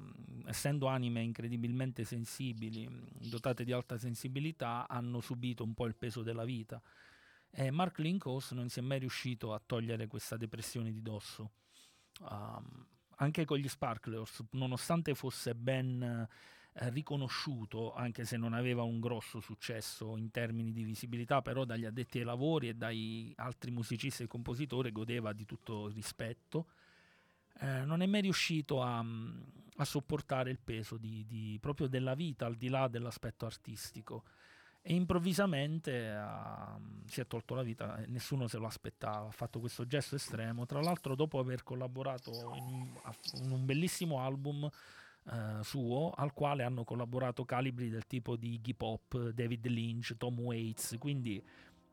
essendo 0.50 0.88
anime 0.88 1.22
incredibilmente 1.22 2.04
sensibili, 2.04 2.90
dotate 3.30 3.64
di 3.64 3.72
alta 3.72 3.98
sensibilità, 3.98 4.88
hanno 4.88 5.22
subito 5.22 5.64
un 5.64 5.76
po' 5.76 5.86
il 5.86 5.96
peso 5.96 6.24
della 6.24 6.44
vita. 6.44 6.82
E 7.52 7.72
Mark 7.72 8.00
Linkhouse 8.00 8.56
non 8.56 8.68
si 8.70 8.80
è 8.80 8.82
mai 8.82 9.00
riuscito 9.00 9.54
a 9.54 9.62
togliere 9.64 10.08
questa 10.08 10.38
depressione 10.38 10.92
di 10.92 11.02
dosso. 11.02 11.52
Um, 12.22 12.86
anche 13.18 13.46
con 13.46 13.58
gli 13.58 13.68
Sparklers, 13.68 14.44
nonostante 14.52 15.14
fosse 15.14 15.54
ben 15.54 16.02
eh, 16.02 16.90
riconosciuto, 16.90 17.94
anche 17.94 18.26
se 18.26 18.38
non 18.38 18.54
aveva 18.54 18.84
un 18.84 19.00
grosso 19.00 19.40
successo 19.40 20.18
in 20.18 20.32
termini 20.32 20.72
di 20.72 20.84
visibilità, 20.84 21.42
però 21.42 21.66
dagli 21.66 21.86
addetti 21.86 22.20
ai 22.20 22.26
lavori 22.26 22.70
e 22.70 22.74
dai 22.76 23.34
altri 23.36 23.72
musicisti 23.72 24.24
e 24.24 24.28
compositori 24.28 24.92
godeva 24.92 25.34
di 25.34 25.46
tutto 25.46 25.88
il 25.88 25.94
rispetto. 25.94 26.68
Eh, 27.62 27.84
non 27.86 28.02
è 28.02 28.06
mai 28.06 28.22
riuscito 28.22 28.82
a, 28.82 29.04
a 29.76 29.86
sopportare 29.86 30.50
il 30.50 30.60
peso 30.64 30.98
di, 30.98 31.26
di, 31.26 31.58
proprio 31.60 31.88
della 31.88 32.14
vita 32.14 32.46
al 32.46 32.56
di 32.56 32.70
là 32.70 32.88
dell'aspetto 32.88 33.46
artistico. 33.46 34.24
E 34.82 34.94
improvvisamente 34.94 36.10
uh, 36.10 37.04
si 37.06 37.20
è 37.20 37.28
tolto 37.28 37.54
la 37.54 37.64
vita 37.64 37.98
e 37.98 38.08
nessuno 38.08 38.48
se 38.48 38.58
lo 38.58 38.66
aspettava, 38.66 39.28
ha 39.28 39.32
fatto 39.32 39.60
questo 39.60 39.86
gesto 39.86 40.16
estremo, 40.16 40.66
tra 40.66 40.80
l'altro 40.80 41.16
dopo 41.16 41.38
aver 41.38 41.64
collaborato 41.64 42.32
in, 42.56 42.90
in 43.44 43.52
un 43.52 43.66
bellissimo 43.66 44.22
album 44.22 44.70
uh, 45.24 45.62
suo 45.64 46.12
al 46.16 46.34
quale 46.34 46.64
hanno 46.64 46.86
collaborato 46.86 47.44
calibri 47.44 47.90
del 47.90 48.08
tipo 48.08 48.38
di 48.38 48.54
Iggy 48.54 48.74
Pop, 48.74 49.32
David 49.32 49.68
Lynch, 49.68 50.16
Tom 50.16 50.40
Waits, 50.40 50.96
quindi 50.98 51.44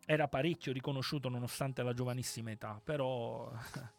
era 0.07 0.29
parecchio 0.29 0.73
riconosciuto 0.73 1.29
nonostante 1.29 1.83
la 1.83 1.93
giovanissima 1.93 2.53
età, 2.53 2.81
però... 2.83 3.53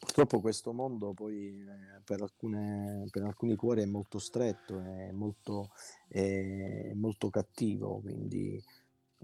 Purtroppo 0.00 0.40
questo 0.40 0.72
mondo 0.72 1.12
poi 1.12 1.60
eh, 1.60 2.00
per, 2.02 2.22
alcune, 2.22 3.04
per, 3.10 3.22
alcuni 3.22 3.54
cuori 3.54 3.82
è 3.82 3.86
molto 3.86 4.18
stretto, 4.18 4.80
è 4.80 5.10
molto, 5.12 5.72
è 6.08 6.92
molto 6.94 7.28
cattivo, 7.28 8.00
quindi 8.00 8.58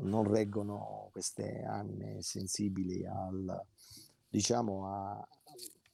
non 0.01 0.25
reggono 0.25 1.09
queste 1.13 1.63
anime 1.63 2.21
sensibili 2.21 3.07
al, 3.07 3.59
diciamo 4.29 4.87
a, 4.87 5.29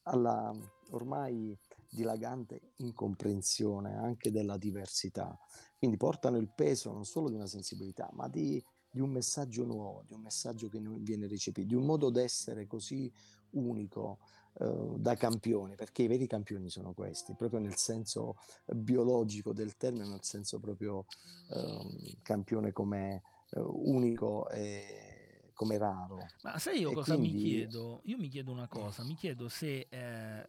alla 0.02 0.52
ormai 0.90 1.56
dilagante 1.88 2.72
incomprensione 2.78 3.96
anche 3.96 4.32
della 4.32 4.56
diversità. 4.56 5.38
Quindi 5.78 5.96
portano 5.96 6.38
il 6.38 6.50
peso 6.52 6.92
non 6.92 7.04
solo 7.04 7.28
di 7.28 7.36
una 7.36 7.46
sensibilità, 7.46 8.10
ma 8.14 8.26
di, 8.26 8.60
di 8.90 9.00
un 9.00 9.10
messaggio 9.10 9.64
nuovo, 9.64 10.02
di 10.08 10.14
un 10.14 10.22
messaggio 10.22 10.68
che 10.68 10.80
non 10.80 11.04
viene 11.04 11.28
recepito, 11.28 11.68
di 11.68 11.74
un 11.76 11.84
modo 11.84 12.10
d'essere 12.10 12.66
così 12.66 13.12
unico 13.50 14.18
eh, 14.60 14.94
da 14.96 15.14
campioni, 15.14 15.74
perché 15.74 16.02
i 16.02 16.06
veri 16.06 16.26
campioni 16.26 16.68
sono 16.68 16.92
questi, 16.92 17.34
proprio 17.34 17.60
nel 17.60 17.76
senso 17.76 18.36
biologico 18.66 19.52
del 19.52 19.76
termine, 19.76 20.06
nel 20.06 20.22
senso 20.22 20.58
proprio 20.58 21.06
eh, 21.50 22.16
campione 22.22 22.72
come 22.72 23.22
eh, 23.50 23.60
unico 23.60 24.48
e 24.50 25.50
come 25.54 25.78
raro. 25.78 26.26
Ma 26.42 26.58
sai 26.58 26.80
io 26.80 26.90
e 26.90 26.94
cosa 26.94 27.14
quindi... 27.14 27.32
mi 27.36 27.42
chiedo? 27.42 28.00
Io 28.04 28.18
mi 28.18 28.28
chiedo 28.28 28.50
una 28.50 28.68
cosa, 28.68 29.04
mi 29.04 29.14
chiedo 29.14 29.48
se 29.48 29.86
eh, 29.88 30.46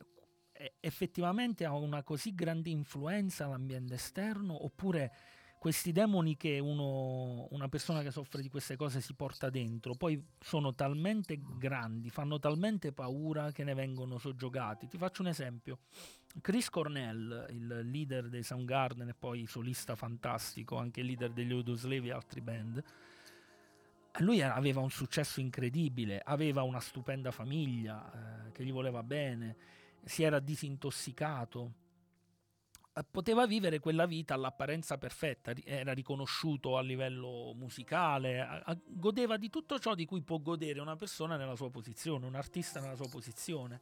effettivamente 0.79 1.65
ha 1.65 1.75
una 1.75 2.03
così 2.03 2.33
grande 2.33 2.69
influenza 2.69 3.47
l'ambiente 3.47 3.95
esterno 3.95 4.63
oppure 4.63 5.11
questi 5.63 5.93
demoni 5.93 6.35
che 6.35 6.59
uno, 6.59 7.47
una 7.51 7.69
persona 7.69 8.01
che 8.01 8.11
soffre 8.11 8.41
di 8.41 8.49
queste 8.49 8.75
cose 8.75 8.99
si 8.99 9.13
porta 9.13 9.49
dentro, 9.49 9.95
poi 9.95 10.21
sono 10.37 10.75
talmente 10.75 11.39
grandi, 11.57 12.09
fanno 12.09 12.37
talmente 12.37 12.91
paura 12.91 13.49
che 13.53 13.63
ne 13.63 13.73
vengono 13.73 14.17
soggiogati. 14.17 14.89
Ti 14.89 14.97
faccio 14.97 15.21
un 15.21 15.29
esempio. 15.29 15.79
Chris 16.41 16.69
Cornell, 16.69 17.45
il 17.51 17.79
leader 17.89 18.27
dei 18.27 18.43
Soundgarden 18.43 19.07
e 19.07 19.13
poi 19.13 19.45
solista 19.45 19.95
fantastico, 19.95 20.75
anche 20.75 21.01
leader 21.01 21.31
degli 21.31 21.53
Odoslave 21.53 22.07
e 22.07 22.11
altri 22.11 22.41
band, 22.41 22.83
lui 24.17 24.41
aveva 24.41 24.81
un 24.81 24.91
successo 24.91 25.39
incredibile, 25.39 26.21
aveva 26.25 26.63
una 26.63 26.81
stupenda 26.81 27.31
famiglia 27.31 28.47
eh, 28.47 28.51
che 28.51 28.65
gli 28.65 28.71
voleva 28.73 29.01
bene, 29.01 29.55
si 30.03 30.23
era 30.23 30.39
disintossicato 30.41 31.82
poteva 33.09 33.47
vivere 33.47 33.79
quella 33.79 34.05
vita 34.05 34.35
all'apparenza 34.35 34.97
perfetta, 34.99 35.53
era 35.63 35.93
riconosciuto 35.93 36.77
a 36.77 36.81
livello 36.81 37.53
musicale, 37.55 38.39
a, 38.39 38.61
a, 38.63 38.77
godeva 38.85 39.37
di 39.37 39.49
tutto 39.49 39.79
ciò 39.79 39.95
di 39.95 40.05
cui 40.05 40.21
può 40.21 40.39
godere 40.39 40.79
una 40.79 40.95
persona 40.95 41.35
nella 41.35 41.55
sua 41.55 41.71
posizione, 41.71 42.27
un 42.27 42.35
artista 42.35 42.79
nella 42.79 42.95
sua 42.95 43.09
posizione. 43.09 43.81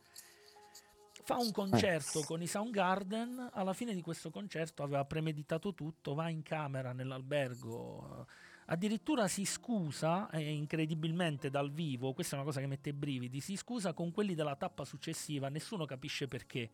Fa 1.24 1.36
un 1.36 1.52
concerto 1.52 2.22
con 2.22 2.42
i 2.42 2.48
Soundgarden, 2.48 3.50
alla 3.52 3.74
fine 3.74 3.94
di 3.94 4.02
questo 4.02 4.32
concerto 4.32 4.82
aveva 4.82 5.06
premeditato 5.06 5.74
tutto, 5.74 6.14
va 6.14 6.30
in 6.30 6.42
camera 6.42 6.94
nell'albergo, 6.94 8.26
addirittura 8.66 9.28
si 9.28 9.46
scusa, 9.46 10.30
eh, 10.30 10.52
incredibilmente 10.52 11.50
dal 11.50 11.72
vivo, 11.72 12.14
questa 12.14 12.36
è 12.36 12.40
una 12.40 12.48
cosa 12.48 12.62
che 12.62 12.68
mette 12.68 12.90
i 12.90 12.94
brividi, 12.94 13.42
si 13.42 13.56
scusa 13.56 13.94
con 13.94 14.12
quelli 14.12 14.34
della 14.34 14.56
tappa 14.56 14.86
successiva, 14.86 15.50
nessuno 15.50 15.86
capisce 15.86 16.28
perché 16.28 16.72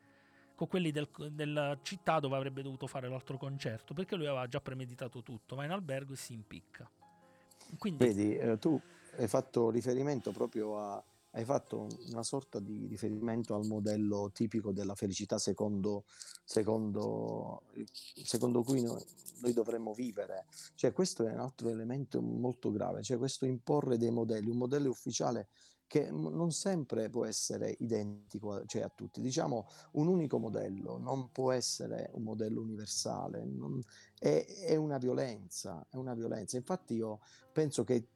con 0.58 0.68
quelli 0.68 0.90
del, 0.90 1.08
della 1.34 1.78
città 1.84 2.20
dove 2.20 2.36
avrebbe 2.36 2.64
dovuto 2.64 2.88
fare 2.88 3.08
l'altro 3.08 3.38
concerto, 3.38 3.94
perché 3.94 4.16
lui 4.16 4.26
aveva 4.26 4.48
già 4.48 4.60
premeditato 4.60 5.22
tutto, 5.22 5.56
va 5.56 5.66
in 5.66 5.70
albergo 5.70 6.14
e 6.14 6.16
si 6.16 6.34
impicca. 6.34 6.90
Quindi... 7.78 8.04
Vedi, 8.04 8.36
eh, 8.36 8.58
tu 8.58 8.82
hai 9.18 9.28
fatto 9.28 9.70
riferimento 9.70 10.32
proprio 10.32 10.80
a, 10.80 11.04
hai 11.32 11.46
fatto 11.46 11.88
una 12.10 12.24
sorta 12.24 12.60
di 12.60 12.88
riferimento 12.88 13.54
al 13.54 13.68
modello 13.68 14.32
tipico 14.34 14.72
della 14.72 14.96
felicità 14.96 15.38
secondo, 15.38 16.06
secondo, 16.44 17.62
secondo 18.24 18.64
cui 18.64 18.82
noi, 18.82 19.04
noi, 19.42 19.54
dovremmo 19.54 19.94
vivere. 19.94 20.48
Cioè, 20.74 20.92
questo 20.92 21.28
è 21.28 21.34
un 21.34 21.40
altro 21.40 21.70
elemento 21.70 22.20
molto 22.20 22.72
grave, 22.72 23.04
cioè 23.04 23.20
questo 23.20 23.46
imporre 23.46 24.00
dei 24.00 24.10
modelli, 24.10 24.50
un 24.50 24.58
modello 24.58 24.90
ufficiale 24.90 25.50
che 25.88 26.12
non 26.12 26.52
sempre 26.52 27.10
può 27.10 27.26
essere 27.26 27.76
identico 27.80 28.66
cioè, 28.66 28.82
a 28.82 28.92
tutti. 28.94 29.22
Diciamo 29.22 29.68
un 29.94 30.08
unico 30.08 30.38
modello 30.38 30.98
non 30.98 31.32
può 31.32 31.52
essere 31.52 32.10
un 32.14 32.24
modello 32.24 32.62
universale, 32.62 33.46
non, 33.46 33.82
è, 34.20 34.46
è, 34.66 34.76
una 34.76 34.98
violenza, 34.98 35.86
è 35.90 35.96
una 35.96 36.14
violenza. 36.14 36.58
Infatti 36.58 36.96
io 36.96 37.20
penso 37.54 37.84
che 37.84 38.10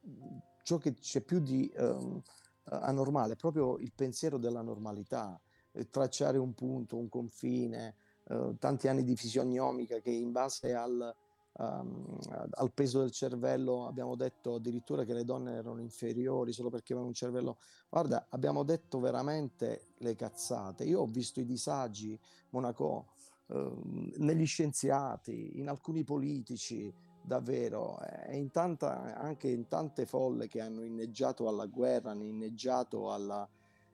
ciò 0.63 0.77
che 0.77 0.93
c'è 0.95 1.21
più 1.21 1.39
di 1.39 1.71
um, 1.77 2.21
anormale 2.65 3.33
è 3.33 3.37
proprio 3.37 3.77
il 3.77 3.93
pensiero 3.93 4.37
della 4.37 4.61
normalità, 4.61 5.39
eh, 5.71 5.89
tracciare 5.89 6.37
un 6.37 6.53
punto, 6.53 6.97
un 6.97 7.07
confine, 7.07 7.95
eh, 8.27 8.55
tanti 8.59 8.87
anni 8.89 9.03
di 9.03 9.15
fisionomica 9.15 9.99
che 9.99 10.11
in 10.11 10.31
base 10.31 10.73
al 10.73 11.15
um, 11.53 12.17
al 12.51 12.71
peso 12.73 12.99
del 12.99 13.11
cervello, 13.11 13.87
abbiamo 13.87 14.15
detto 14.15 14.55
addirittura 14.55 15.03
che 15.03 15.13
le 15.13 15.25
donne 15.25 15.53
erano 15.53 15.81
inferiori 15.81 16.53
solo 16.53 16.69
perché 16.69 16.93
avevano 16.93 17.09
un 17.09 17.15
cervello. 17.15 17.57
Guarda, 17.89 18.27
abbiamo 18.29 18.63
detto 18.63 18.99
veramente 18.99 19.89
le 19.97 20.15
cazzate. 20.15 20.83
Io 20.83 21.01
ho 21.01 21.07
visto 21.07 21.39
i 21.39 21.45
disagi, 21.45 22.17
Monaco, 22.49 23.07
eh, 23.47 23.71
negli 24.17 24.45
scienziati, 24.45 25.59
in 25.59 25.67
alcuni 25.67 26.03
politici, 26.03 26.93
davvero, 27.23 27.99
e 28.01 28.35
in 28.35 28.49
tanta, 28.49 29.15
anche 29.15 29.49
in 29.49 29.67
tante 29.67 30.05
folle 30.05 30.47
che 30.47 30.61
hanno 30.61 30.83
inneggiato 30.83 31.47
alla 31.47 31.65
guerra, 31.65 32.11
hanno 32.11 32.25
inneggiato 32.25 33.11
alla... 33.11 33.47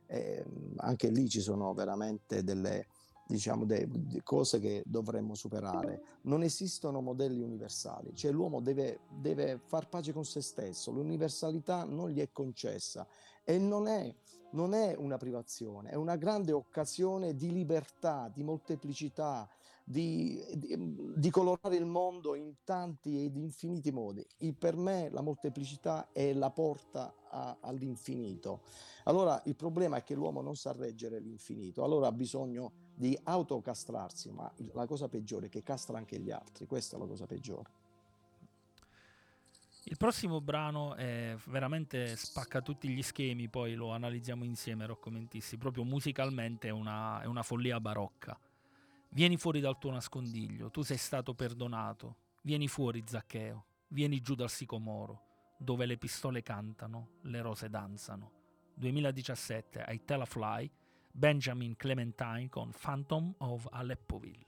Eh, 0.09 0.45
anche 0.77 1.09
lì 1.09 1.27
ci 1.27 1.41
sono 1.41 1.73
veramente 1.73 2.41
delle 2.41 2.87
diciamo, 3.27 3.65
de, 3.65 3.87
de 3.89 4.23
cose 4.23 4.59
che 4.59 4.83
dovremmo 4.85 5.35
superare. 5.35 6.01
Non 6.21 6.43
esistono 6.43 7.01
modelli 7.01 7.41
universali, 7.41 8.15
cioè 8.15 8.31
l'uomo 8.31 8.61
deve, 8.61 9.01
deve 9.09 9.59
far 9.63 9.89
pace 9.89 10.13
con 10.13 10.25
se 10.25 10.41
stesso, 10.41 10.91
l'universalità 10.91 11.83
non 11.83 12.09
gli 12.09 12.21
è 12.21 12.31
concessa 12.31 13.05
e 13.43 13.57
non 13.57 13.87
è, 13.87 14.13
non 14.51 14.73
è 14.73 14.95
una 14.97 15.17
privazione, 15.17 15.89
è 15.89 15.95
una 15.95 16.15
grande 16.15 16.53
occasione 16.53 17.35
di 17.35 17.51
libertà, 17.51 18.31
di 18.33 18.43
molteplicità, 18.43 19.47
di, 19.89 20.43
di, 20.55 20.75
di, 21.15 21.29
colorare 21.29 21.77
il 21.77 21.85
mondo 21.85 22.35
in 22.35 22.55
tanti 22.65 23.23
ed 23.23 23.37
infiniti 23.37 23.89
modi. 23.89 24.25
E 24.37 24.53
per 24.53 24.75
me 24.75 25.09
la 25.09 25.21
molteplicità 25.21 26.09
è 26.11 26.33
la 26.33 26.49
porta 26.49 27.13
a, 27.29 27.57
all'infinito. 27.61 28.63
Allora 29.05 29.41
il 29.45 29.55
problema 29.55 29.95
è 29.95 30.03
che 30.03 30.13
l'uomo 30.13 30.41
non 30.41 30.57
sa 30.57 30.73
reggere 30.73 31.19
l'infinito, 31.19 31.85
allora 31.85 32.07
ha 32.07 32.11
bisogno 32.11 32.86
di 32.97 33.17
autocastrarsi, 33.23 34.31
ma 34.31 34.51
la 34.73 34.87
cosa 34.87 35.07
peggiore 35.07 35.45
è 35.45 35.49
che 35.49 35.61
castra 35.61 35.99
anche 35.99 36.19
gli 36.19 36.31
altri, 36.31 36.65
questa 36.65 36.95
è 36.95 36.99
la 36.99 37.05
cosa 37.05 37.27
peggiore. 37.27 37.69
Il 39.83 39.97
prossimo 39.97 40.41
brano 40.41 40.95
è 40.95 41.37
veramente 41.45 42.15
spacca 42.15 42.61
tutti 42.61 42.89
gli 42.89 43.03
schemi, 43.03 43.49
poi 43.49 43.75
lo 43.75 43.91
analizziamo 43.91 44.43
insieme, 44.43 44.87
Rocco 44.87 45.11
Mentissi, 45.11 45.57
proprio 45.57 45.83
musicalmente 45.83 46.69
è 46.69 46.71
una, 46.71 47.21
è 47.21 47.25
una 47.25 47.43
follia 47.43 47.79
barocca. 47.79 48.37
Vieni 49.09 49.37
fuori 49.37 49.59
dal 49.59 49.77
tuo 49.77 49.91
nascondiglio, 49.91 50.71
tu 50.71 50.81
sei 50.81 50.97
stato 50.97 51.35
perdonato. 51.35 52.15
Vieni 52.41 52.67
fuori, 52.67 53.03
Zaccheo, 53.05 53.65
vieni 53.89 54.21
giù 54.21 54.33
dal 54.33 54.49
sicomoro, 54.49 55.55
dove 55.59 55.85
le 55.85 55.97
pistole 55.97 56.41
cantano, 56.41 57.19
le 57.21 57.41
rose 57.41 57.69
danzano. 57.69 58.31
2017 58.73 59.83
ai 59.83 60.03
Telafly, 60.03 60.69
Benjamin 61.17 61.75
Clementine 61.75 62.47
con 62.47 62.71
Phantom 62.71 63.33
of 63.39 63.67
Aleppoville. 63.71 64.46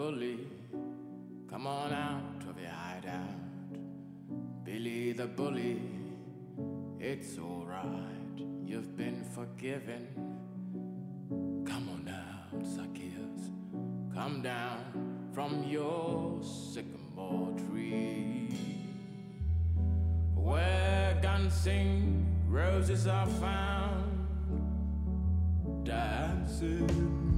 Bully, 0.00 0.38
come 1.46 1.66
on 1.66 1.92
out 1.92 2.42
of 2.48 2.58
your 2.58 2.70
hideout. 2.70 3.74
Billy 4.64 5.12
the 5.12 5.26
bully, 5.26 5.78
it's 6.98 7.38
alright, 7.38 8.38
you've 8.64 8.96
been 8.96 9.22
forgiven. 9.34 10.06
Come 11.66 11.86
on 11.94 12.08
out, 12.08 12.66
Zacchaeus, 12.66 13.50
come 14.14 14.40
down 14.40 14.78
from 15.34 15.64
your 15.64 16.40
sycamore 16.42 17.54
tree. 17.68 18.48
Where 20.34 21.18
guns 21.20 21.52
sing, 21.52 22.26
roses 22.48 23.06
are 23.06 23.26
found, 23.26 24.26
dancing. 25.84 27.29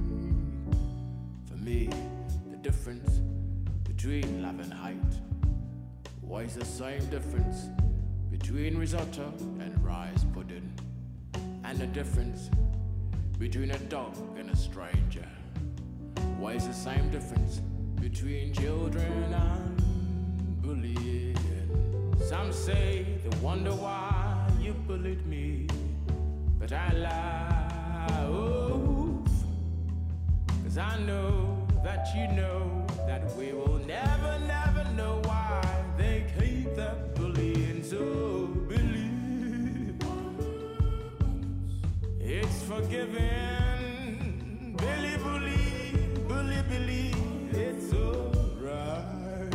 Between 4.03 4.43
love 4.43 4.59
and 4.59 4.73
height 4.73 4.97
was 6.21 6.55
the 6.55 6.65
same 6.65 7.05
difference 7.05 7.69
between 8.29 8.77
risotto 8.77 9.31
and 9.61 9.81
rice 9.81 10.25
pudding, 10.33 10.69
and 11.63 11.79
the 11.79 11.87
difference 11.87 12.49
between 13.39 13.71
a 13.71 13.77
dog 13.87 14.13
and 14.37 14.49
a 14.49 14.55
stranger 14.57 15.25
Why 16.37 16.51
is 16.51 16.67
the 16.67 16.73
same 16.73 17.11
difference 17.11 17.61
between 18.01 18.53
children 18.53 19.33
and 19.33 20.61
bullying. 20.61 21.37
Some 22.27 22.51
say 22.51 23.05
they 23.23 23.37
wonder 23.37 23.71
why 23.71 24.49
you 24.59 24.73
bullied 24.73 25.25
me, 25.25 25.67
but 26.59 26.73
I 26.73 26.91
laugh. 26.91 28.09
Cause 30.63 30.77
I 30.77 30.99
know 31.03 31.65
that 31.85 32.13
you 32.13 32.27
know 32.35 32.82
that 33.13 33.35
we 33.37 33.51
will 33.53 33.79
never, 33.85 34.39
never 34.47 34.83
know 34.95 35.21
why 35.25 35.61
they 35.99 36.25
keep 36.39 36.75
that 36.75 37.13
bullying 37.13 37.83
so 37.83 38.47
believe. 38.67 39.95
It's 42.19 42.63
forgiven, 42.63 43.15
Billy 44.77 45.17
bully, 45.25 45.95
bully 46.27 46.61
believe 46.67 47.53
it's 47.53 47.93
alright. 47.93 49.53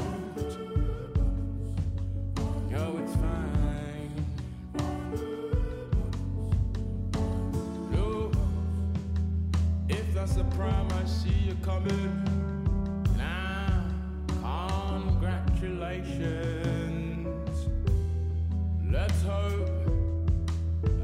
No, 2.70 2.84
it's 3.02 3.14
fine. 3.24 4.12
No, 7.90 8.30
if 9.88 10.14
that's 10.14 10.36
prime, 10.56 10.88
I 10.92 11.04
see 11.06 11.38
you 11.48 11.56
coming. 11.62 12.37
Congratulations. 15.60 17.26
Let's 18.90 19.22
hope 19.22 19.68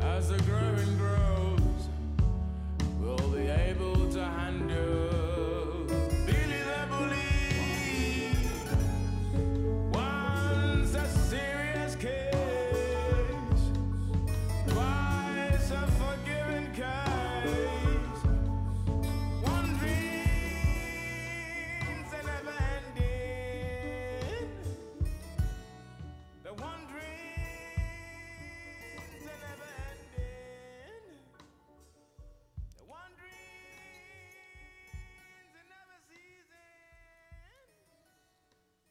as 0.01 0.29
the 0.29 0.39
growing 0.43 0.97
grows, 0.97 1.89
we'll 3.01 3.31
be 3.31 3.49
able 3.49 4.13
to 4.13 4.25
handle 4.25 5.14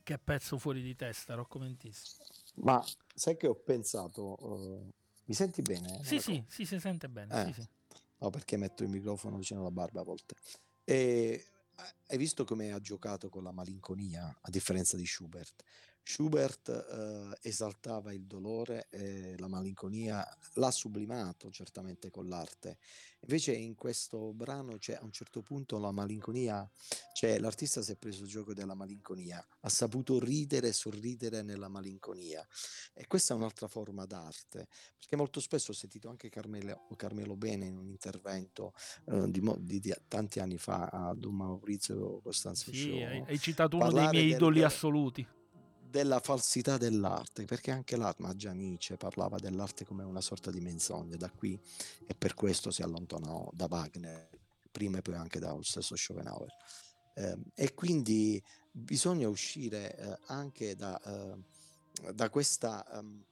Che 0.03 0.17
pezzo 0.19 0.57
fuori 0.57 0.81
di 0.81 0.95
testa, 0.95 1.33
Rocco 1.33 1.59
Mentis. 1.59 2.17
Ma 2.55 2.83
sai 3.15 3.37
che 3.37 3.47
ho 3.47 3.55
pensato? 3.55 4.37
eh, 4.37 4.89
mi 5.25 5.33
senti 5.33 5.61
bene? 5.61 6.03
Sì, 6.03 6.19
sì, 6.19 6.43
sì, 6.49 6.65
si 6.65 6.77
sente 6.77 7.07
bene. 7.07 7.41
Eh. 7.41 7.53
Sì, 7.53 7.61
sì. 7.61 7.67
No, 8.17 8.29
perché 8.29 8.57
metto 8.57 8.83
il 8.83 8.89
microfono 8.89 9.37
vicino 9.37 9.61
alla 9.61 9.71
barba 9.71 10.01
a 10.01 10.03
volte. 10.03 10.35
E 10.83 11.45
hai 12.07 12.17
visto 12.17 12.43
come 12.43 12.71
ha 12.73 12.79
giocato 12.79 13.29
con 13.29 13.43
la 13.43 13.51
malinconia, 13.51 14.39
a 14.41 14.49
differenza 14.49 14.97
di 14.97 15.05
Schubert? 15.05 15.63
Schubert 16.05 16.67
eh, 16.69 17.47
esaltava 17.47 18.13
il 18.13 18.25
dolore 18.25 18.87
e 18.89 19.35
la 19.37 19.47
malinconia, 19.47 20.25
l'ha 20.55 20.71
sublimato 20.71 21.49
certamente 21.49 22.09
con 22.11 22.27
l'arte. 22.27 22.77
Invece 23.21 23.53
in 23.53 23.73
questo 23.75 24.33
brano 24.33 24.77
c'è 24.77 24.95
a 24.95 25.03
un 25.03 25.13
certo 25.13 25.41
punto 25.41 25.79
la 25.79 25.91
malinconia, 25.91 26.69
cioè 27.13 27.39
l'artista 27.39 27.81
si 27.81 27.93
è 27.93 27.95
preso 27.95 28.23
il 28.23 28.29
gioco 28.29 28.53
della 28.53 28.73
malinconia, 28.73 29.43
ha 29.61 29.69
saputo 29.69 30.19
ridere 30.19 30.67
e 30.67 30.73
sorridere 30.73 31.41
nella 31.41 31.69
malinconia. 31.69 32.45
E 32.93 33.07
questa 33.07 33.33
è 33.33 33.37
un'altra 33.37 33.69
forma 33.69 34.05
d'arte, 34.05 34.67
perché 34.99 35.15
molto 35.15 35.39
spesso 35.39 35.71
ho 35.71 35.73
sentito 35.73 36.09
anche 36.09 36.27
Carmelo, 36.27 36.85
Carmelo 36.97 37.37
Bene 37.37 37.65
in 37.65 37.77
un 37.77 37.87
intervento 37.87 38.73
eh, 39.05 39.31
di, 39.31 39.41
di- 39.59 39.79
di 39.79 39.93
tanti 40.09 40.41
anni 40.41 40.57
fa 40.57 40.89
a 40.89 41.13
Don 41.15 41.33
Maurizio 41.33 42.19
Costanzo 42.19 42.73
Sì, 42.73 43.01
hai, 43.01 43.23
hai 43.25 43.39
citato 43.39 43.77
uno 43.77 43.89
dei 43.89 44.09
miei 44.09 44.27
idoli 44.31 44.57
del- 44.57 44.65
assoluti. 44.65 45.25
Della 45.93 46.19
falsità 46.19 46.77
dell'arte, 46.77 47.45
perché 47.45 47.69
anche 47.69 47.95
l'arte, 47.95 48.23
ma 48.23 48.35
già 48.35 48.51
Nietzsche 48.51 48.97
parlava 48.97 49.37
dell'arte 49.37 49.85
come 49.85 50.03
una 50.03 50.21
sorta 50.21 50.49
di 50.49 50.59
menzogna, 50.59 51.15
da 51.17 51.29
qui 51.29 51.55
e 52.07 52.15
per 52.15 52.33
questo 52.33 52.71
si 52.71 52.81
allontanò 52.81 53.47
da 53.53 53.67
Wagner, 53.69 54.27
prima 54.71 54.97
e 54.97 55.01
poi 55.03 55.13
anche 55.13 55.37
dallo 55.37 55.61
stesso 55.61 55.95
Schopenhauer. 55.95 56.51
Eh, 57.13 57.37
e 57.53 57.75
quindi 57.75 58.43
bisogna 58.71 59.29
uscire 59.29 59.95
eh, 59.95 60.17
anche 60.29 60.75
da, 60.75 60.99
eh, 60.99 62.11
da 62.11 62.27
questa, 62.31 62.83
ehm, 62.97 63.23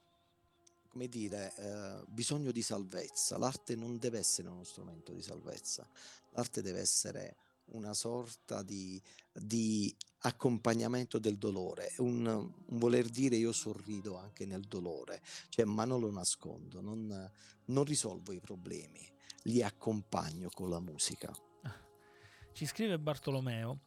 come 0.88 1.08
dire, 1.08 1.56
eh, 1.56 2.04
bisogno 2.10 2.52
di 2.52 2.62
salvezza. 2.62 3.40
L'arte 3.40 3.76
non 3.76 3.98
deve 3.98 4.20
essere 4.20 4.50
uno 4.50 4.64
strumento 4.64 5.14
di 5.14 5.24
salvezza, 5.24 5.90
l'arte 6.34 6.62
deve 6.62 6.80
essere 6.82 7.38
una 7.72 7.96
sorta 7.96 8.62
di, 8.62 9.02
di 9.34 9.96
accompagnamento 10.22 11.18
del 11.20 11.38
dolore, 11.38 11.94
un, 11.98 12.26
un 12.26 12.78
voler 12.78 13.08
dire 13.10 13.36
io 13.36 13.52
sorrido 13.52 14.18
anche 14.18 14.46
nel 14.46 14.62
dolore, 14.62 15.22
cioè, 15.50 15.66
ma 15.66 15.86
non 15.86 16.00
lo 16.00 16.12
nascondo, 16.12 16.82
non, 16.82 17.32
non 17.66 17.84
risolvo 17.84 18.32
i 18.32 18.40
problemi, 18.40 19.08
li 19.44 19.64
accompagno 19.64 20.50
con 20.54 20.70
la 20.70 20.80
musica. 20.80 21.32
Ci 22.54 22.66
scrive 22.66 23.00
Bartolomeo. 23.00 23.80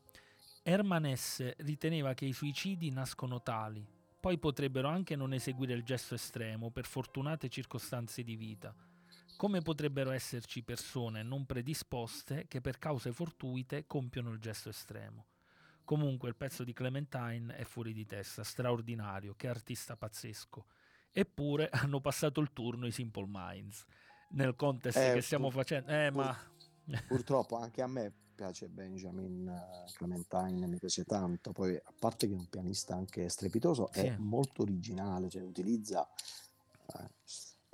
Herman 0.62 1.14
S. 1.14 1.54
riteneva 1.58 2.14
che 2.14 2.24
i 2.24 2.32
suicidi 2.32 2.90
nascono 2.90 3.42
tali, 3.42 3.86
poi 4.18 4.38
potrebbero 4.38 4.88
anche 4.88 5.14
non 5.14 5.34
eseguire 5.34 5.74
il 5.74 5.84
gesto 5.84 6.14
estremo 6.14 6.70
per 6.70 6.86
fortunate 6.86 7.50
circostanze 7.50 8.22
di 8.22 8.34
vita. 8.34 8.74
Come 9.36 9.60
potrebbero 9.60 10.10
esserci 10.10 10.62
persone 10.62 11.22
non 11.22 11.44
predisposte 11.44 12.46
che 12.48 12.60
per 12.60 12.78
cause 12.78 13.12
fortuite 13.12 13.86
compiono 13.86 14.30
il 14.30 14.38
gesto 14.38 14.70
estremo. 14.70 15.26
Comunque 15.84 16.28
il 16.30 16.34
pezzo 16.34 16.64
di 16.64 16.72
Clementine 16.72 17.56
è 17.56 17.64
fuori 17.64 17.92
di 17.92 18.06
testa, 18.06 18.42
straordinario, 18.42 19.34
che 19.36 19.48
artista 19.48 19.96
pazzesco. 19.96 20.64
Eppure 21.12 21.68
hanno 21.72 22.00
passato 22.00 22.40
il 22.40 22.52
turno 22.52 22.86
i 22.86 22.90
Simple 22.90 23.26
Minds. 23.28 23.84
Nel 24.30 24.56
contest 24.56 24.96
Eh, 24.98 25.12
che 25.12 25.20
stiamo 25.20 25.48
pur- 25.50 25.56
facendo... 25.56 25.90
Eh, 25.90 26.10
pur- 26.10 26.24
ma... 26.24 27.02
Purtroppo 27.06 27.56
anche 27.58 27.82
a 27.82 27.86
me 27.86 28.12
piace 28.34 28.68
Benjamin 28.68 29.46
eh, 29.46 29.92
Clementine, 29.92 30.66
mi 30.66 30.78
piace 30.78 31.04
tanto, 31.04 31.52
poi 31.52 31.76
a 31.76 31.92
parte 31.98 32.26
che 32.26 32.32
è 32.32 32.36
un 32.36 32.48
pianista 32.48 32.94
anche 32.94 33.28
strepitoso, 33.28 33.90
è 33.92 34.00
Sì. 34.00 34.14
molto 34.18 34.62
originale, 34.62 35.28
cioè 35.28 35.42
utilizza... 35.42 36.08
eh, 36.98 37.10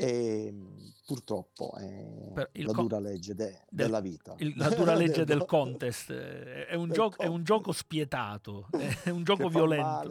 e 0.01 0.53
mh, 0.53 0.93
purtroppo 1.07 1.75
è 1.77 2.31
Per 2.35 2.49
il 2.53 2.67
la 2.67 2.73
co- 2.73 2.83
dura 2.83 2.99
legge 3.01 3.35
de- 3.35 3.45
del- 3.69 3.87
della 3.87 4.01
vita. 4.01 4.35
Il- 4.39 4.55
la 4.57 4.69
dura 4.71 4.95
legge 4.95 5.25
del 5.25 5.45
contest 5.45 6.11
eh, 6.11 6.67
è 6.67 6.75
un, 6.75 6.91
gioco, 6.91 7.17
è 7.19 7.27
un 7.27 7.31
contest. 7.33 7.47
gioco 7.47 7.73
spietato, 7.73 8.69
è 9.05 9.11
un 9.11 9.23
gioco 9.25 9.45
fa 9.45 9.49
violento. 9.49 10.09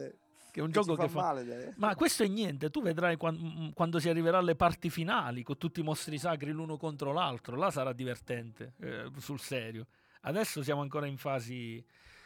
che 0.51 0.59
è 0.59 0.61
un 0.61 0.67
che 0.67 0.73
gioco 0.73 0.95
ci 0.95 1.01
che 1.01 1.07
fa 1.09 1.19
fa. 1.19 1.21
male 1.33 1.73
Ma 1.77 1.95
questo 1.95 2.23
è 2.23 2.27
niente, 2.27 2.69
tu 2.69 2.81
vedrai 2.81 3.15
quan- 3.17 3.37
mm, 3.37 3.69
quando 3.73 3.99
si 3.99 4.09
arriverà 4.09 4.39
alle 4.39 4.55
parti 4.55 4.89
finali 4.89 5.43
con 5.43 5.57
tutti 5.57 5.79
i 5.79 5.83
mostri 5.83 6.17
sacri 6.17 6.51
l'uno 6.51 6.75
contro 6.77 7.13
l'altro, 7.13 7.55
là 7.55 7.71
sarà 7.71 7.93
divertente, 7.93 8.73
eh, 8.81 9.09
sul 9.17 9.39
serio. 9.39 9.85
Adesso 10.21 10.61
siamo 10.63 10.81
ancora 10.81 11.05
in 11.05 11.17
fasi... 11.17 11.83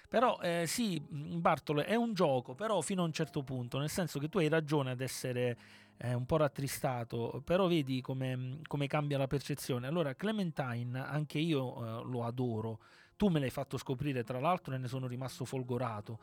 Però 0.09 0.39
eh, 0.43 0.65
sì, 0.67 1.01
Bartolo, 1.09 1.83
è 1.83 1.95
un 1.95 2.13
gioco, 2.13 2.53
però 2.53 2.81
fino 2.81 3.01
a 3.01 3.05
un 3.05 3.11
certo 3.13 3.41
punto, 3.41 3.79
nel 3.79 3.89
senso 3.89 4.19
che 4.19 4.29
tu 4.29 4.37
hai 4.37 4.47
ragione 4.47 4.91
ad 4.91 5.01
essere 5.01 5.57
eh, 5.97 6.13
un 6.13 6.25
po' 6.25 6.37
rattristato, 6.37 7.41
però 7.43 7.67
vedi 7.67 8.01
come, 8.01 8.59
come 8.67 8.87
cambia 8.87 9.17
la 9.17 9.27
percezione. 9.27 9.87
Allora, 9.87 10.15
Clementine, 10.15 10.99
anche 10.99 11.39
io 11.39 12.01
eh, 12.01 12.03
lo 12.05 12.23
adoro, 12.23 12.79
Tu 13.15 13.29
me 13.29 13.39
l'hai 13.39 13.51
fatto 13.51 13.77
scoprire 13.77 14.23
tra 14.23 14.39
l'altro 14.39 14.73
e 14.73 14.77
ne 14.77 14.87
sono 14.87 15.07
rimasto 15.07 15.45
folgorato. 15.45 16.19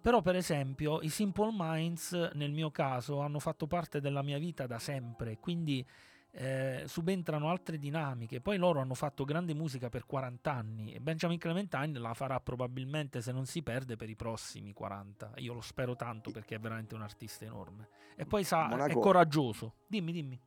Però 0.00 0.22
per 0.22 0.36
esempio 0.36 1.00
i 1.02 1.10
Simple 1.10 1.50
Minds 1.52 2.12
nel 2.34 2.52
mio 2.52 2.70
caso 2.70 3.20
hanno 3.20 3.38
fatto 3.38 3.66
parte 3.66 4.00
della 4.00 4.22
mia 4.22 4.38
vita 4.38 4.66
da 4.66 4.78
sempre, 4.78 5.36
quindi 5.38 5.86
eh, 6.32 6.84
subentrano 6.86 7.48
altre 7.48 7.78
dinamiche. 7.78 8.40
Poi 8.40 8.56
loro 8.56 8.80
hanno 8.80 8.94
fatto 8.94 9.24
grande 9.24 9.54
musica 9.54 9.88
per 9.88 10.06
40 10.06 10.52
anni 10.52 10.92
e 10.92 11.00
Benjamin 11.00 11.38
Clementine 11.38 11.98
la 11.98 12.14
farà 12.14 12.40
probabilmente 12.40 13.20
se 13.20 13.32
non 13.32 13.46
si 13.46 13.62
perde 13.62 13.96
per 13.96 14.08
i 14.08 14.16
prossimi 14.16 14.72
40. 14.72 15.32
Io 15.36 15.54
lo 15.54 15.60
spero 15.60 15.96
tanto 15.96 16.30
perché 16.30 16.56
è 16.56 16.60
veramente 16.60 16.94
un 16.94 17.02
artista 17.02 17.44
enorme. 17.44 17.88
E 18.16 18.24
poi 18.24 18.44
sa, 18.44 18.68
Monaco... 18.68 18.90
è 18.90 19.02
coraggioso. 19.02 19.74
Dimmi, 19.86 20.12
dimmi. 20.12 20.40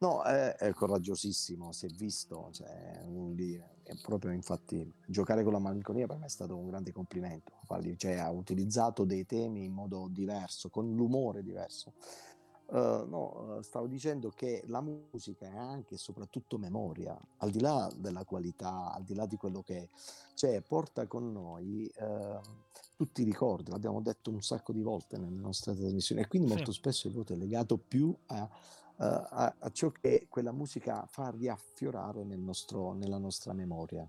No, 0.00 0.22
è, 0.22 0.54
è 0.54 0.72
coraggiosissimo, 0.72 1.72
si 1.72 1.84
è 1.84 1.90
visto, 1.90 2.48
cioè, 2.52 3.04
è 3.82 3.94
proprio 4.00 4.32
infatti 4.32 4.90
giocare 5.06 5.42
con 5.42 5.52
la 5.52 5.58
malinconia 5.58 6.06
per 6.06 6.16
me 6.16 6.24
è 6.24 6.30
stato 6.30 6.56
un 6.56 6.68
grande 6.68 6.90
complimento, 6.90 7.52
cioè, 7.98 8.14
ha 8.14 8.30
utilizzato 8.30 9.04
dei 9.04 9.26
temi 9.26 9.64
in 9.64 9.72
modo 9.72 10.08
diverso, 10.08 10.70
con 10.70 10.94
l'umore 10.94 11.42
diverso. 11.42 11.92
Uh, 12.70 13.04
no, 13.08 13.58
stavo 13.62 13.88
dicendo 13.88 14.30
che 14.30 14.62
la 14.66 14.80
musica 14.80 15.46
è 15.46 15.56
anche 15.56 15.94
e 15.94 15.98
soprattutto 15.98 16.56
memoria, 16.56 17.18
al 17.38 17.50
di 17.50 17.58
là 17.58 17.90
della 17.96 18.24
qualità, 18.24 18.92
al 18.92 19.02
di 19.02 19.14
là 19.14 19.26
di 19.26 19.36
quello 19.36 19.62
che 19.62 19.78
è, 19.78 19.88
cioè 20.34 20.60
porta 20.60 21.06
con 21.08 21.32
noi 21.32 21.90
uh, 21.98 22.38
tutti 22.96 23.22
i 23.22 23.24
ricordi, 23.24 23.72
l'abbiamo 23.72 24.00
detto 24.00 24.30
un 24.30 24.40
sacco 24.40 24.72
di 24.72 24.82
volte 24.82 25.18
nelle 25.18 25.40
nostre 25.40 25.74
trasmissioni 25.74 26.20
e 26.20 26.28
quindi 26.28 26.48
sì. 26.48 26.54
molto 26.54 26.70
spesso 26.70 27.08
il 27.08 27.14
voto 27.14 27.32
è 27.32 27.36
legato 27.36 27.76
più 27.76 28.14
a 28.26 28.42
uh, 28.42 28.48
a, 29.02 29.54
a, 29.58 29.70
ciò 29.70 29.90
che 29.90 30.26
quella 30.28 30.52
musica 30.52 31.06
fa 31.06 31.30
riaffiorare 31.30 32.22
nel 32.22 32.38
nostro, 32.38 32.92
nella 32.92 33.18
nostra 33.18 33.52
memoria. 33.52 34.08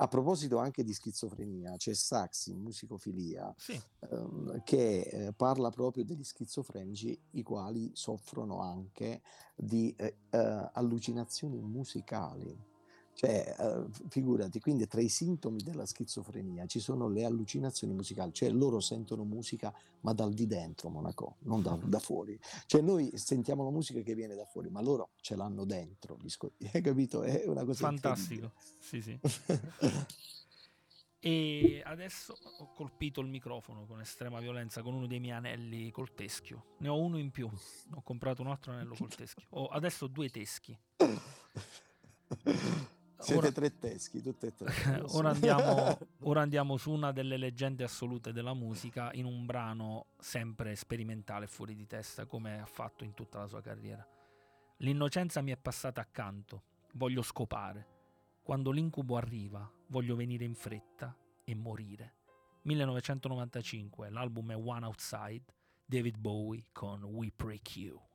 A 0.00 0.06
proposito 0.06 0.58
anche 0.58 0.84
di 0.84 0.92
schizofrenia, 0.92 1.76
c'è 1.76 1.92
Saxi, 1.92 2.54
musicofilia, 2.54 3.52
sì. 3.56 3.80
ehm, 4.10 4.62
che 4.62 5.00
eh, 5.00 5.32
parla 5.32 5.70
proprio 5.70 6.04
degli 6.04 6.22
schizofrenici, 6.22 7.18
i 7.32 7.42
quali 7.42 7.90
soffrono 7.94 8.60
anche 8.60 9.22
di 9.56 9.92
eh, 9.96 10.18
eh, 10.30 10.70
allucinazioni 10.72 11.60
musicali. 11.60 12.56
Cioè, 13.18 13.52
uh, 13.58 13.90
figurati, 14.10 14.60
quindi 14.60 14.86
tra 14.86 15.00
i 15.00 15.08
sintomi 15.08 15.60
della 15.60 15.86
schizofrenia 15.86 16.66
ci 16.66 16.78
sono 16.78 17.08
le 17.08 17.24
allucinazioni 17.24 17.92
musicali, 17.92 18.32
cioè 18.32 18.48
loro 18.48 18.78
sentono 18.78 19.24
musica 19.24 19.74
ma 20.02 20.12
dal 20.12 20.32
di 20.32 20.46
dentro 20.46 20.88
Monaco, 20.88 21.34
non 21.40 21.60
da, 21.60 21.76
da 21.82 21.98
fuori. 21.98 22.38
Cioè 22.66 22.80
noi 22.80 23.10
sentiamo 23.14 23.64
la 23.64 23.70
musica 23.70 24.02
che 24.02 24.14
viene 24.14 24.36
da 24.36 24.44
fuori, 24.44 24.70
ma 24.70 24.80
loro 24.80 25.10
ce 25.20 25.34
l'hanno 25.34 25.64
dentro, 25.64 26.16
hai 26.72 26.80
capito? 26.80 27.24
È 27.24 27.42
una 27.46 27.64
cosa 27.64 27.86
Fantastico, 27.86 28.52
sì 28.78 29.02
sì. 29.02 29.18
e 31.18 31.82
adesso 31.84 32.38
ho 32.60 32.72
colpito 32.72 33.20
il 33.20 33.26
microfono 33.26 33.84
con 33.84 34.00
estrema 34.00 34.38
violenza 34.38 34.80
con 34.82 34.94
uno 34.94 35.08
dei 35.08 35.18
miei 35.18 35.34
anelli 35.34 35.90
col 35.90 36.14
teschio. 36.14 36.76
Ne 36.78 36.86
ho 36.86 37.00
uno 37.00 37.18
in 37.18 37.32
più, 37.32 37.50
ho 37.94 38.02
comprato 38.02 38.42
un 38.42 38.48
altro 38.48 38.70
anello 38.70 38.94
col 38.94 39.12
teschio. 39.12 39.44
Ho 39.50 39.66
adesso 39.66 40.06
due 40.06 40.30
teschi. 40.30 40.78
Siete 43.20 43.40
ora, 43.40 43.52
tre 43.52 43.78
teschi, 43.78 44.22
tutte 44.22 44.46
e 44.46 44.54
tre. 44.54 45.02
ora, 45.10 45.30
andiamo, 45.30 45.98
ora 46.22 46.40
andiamo 46.40 46.76
su 46.76 46.92
una 46.92 47.10
delle 47.10 47.36
leggende 47.36 47.82
assolute 47.82 48.32
della 48.32 48.54
musica 48.54 49.10
in 49.14 49.24
un 49.24 49.44
brano 49.44 50.06
sempre 50.18 50.76
sperimentale 50.76 51.46
e 51.46 51.48
fuori 51.48 51.74
di 51.74 51.86
testa, 51.86 52.26
come 52.26 52.60
ha 52.60 52.66
fatto 52.66 53.02
in 53.02 53.14
tutta 53.14 53.40
la 53.40 53.48
sua 53.48 53.60
carriera. 53.60 54.06
L'innocenza 54.78 55.40
mi 55.40 55.50
è 55.50 55.56
passata 55.56 56.00
accanto, 56.00 56.62
voglio 56.92 57.22
scopare. 57.22 57.96
Quando 58.40 58.70
l'incubo 58.70 59.16
arriva, 59.16 59.68
voglio 59.88 60.14
venire 60.14 60.44
in 60.44 60.54
fretta 60.54 61.14
e 61.42 61.54
morire. 61.56 62.14
1995, 62.62 64.10
l'album 64.10 64.52
è 64.52 64.56
One 64.56 64.86
Outside, 64.86 65.44
David 65.84 66.18
Bowie 66.18 66.66
con 66.72 67.02
We 67.02 67.32
Break 67.34 67.76
You. 67.76 68.07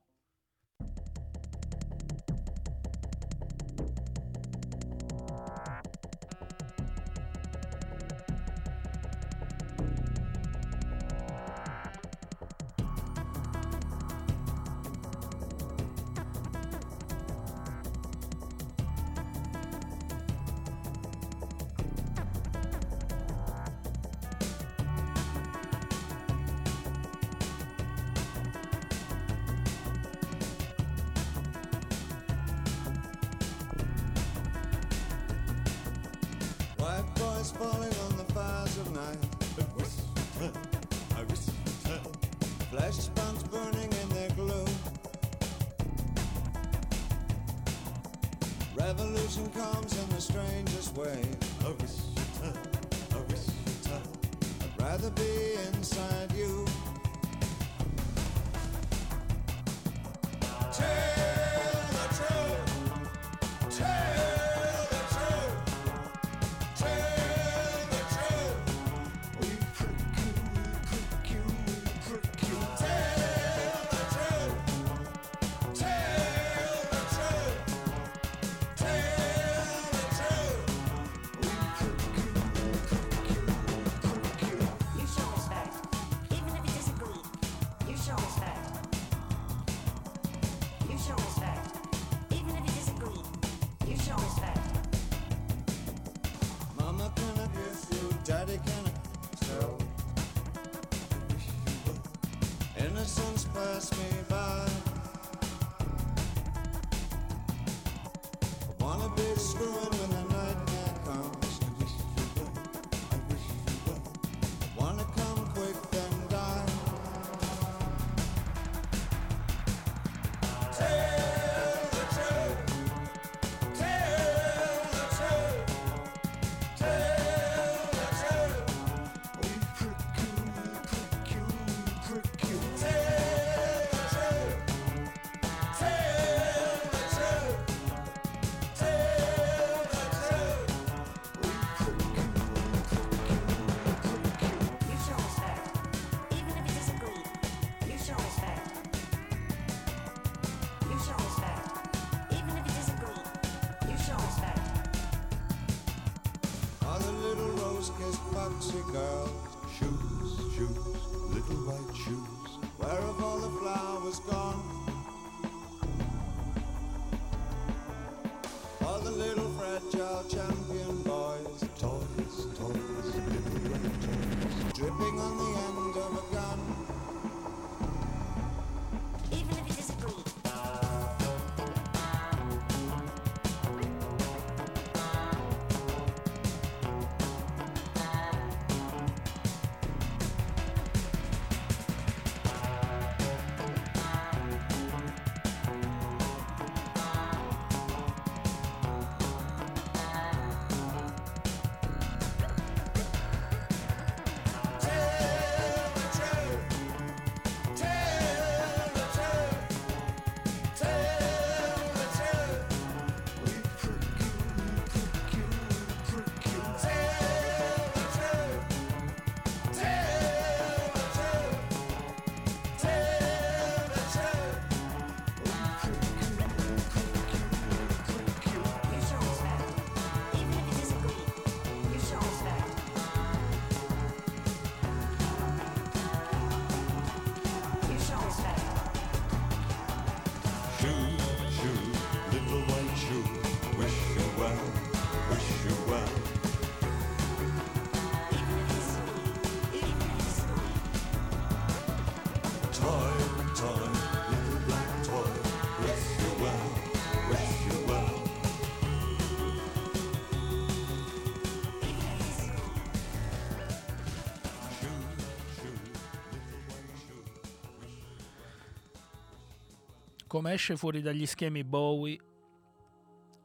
Come 270.33 270.53
esce 270.53 270.75
fuori 270.75 271.03
dagli 271.03 271.27
schemi 271.27 271.63
Bowie, 271.63 272.19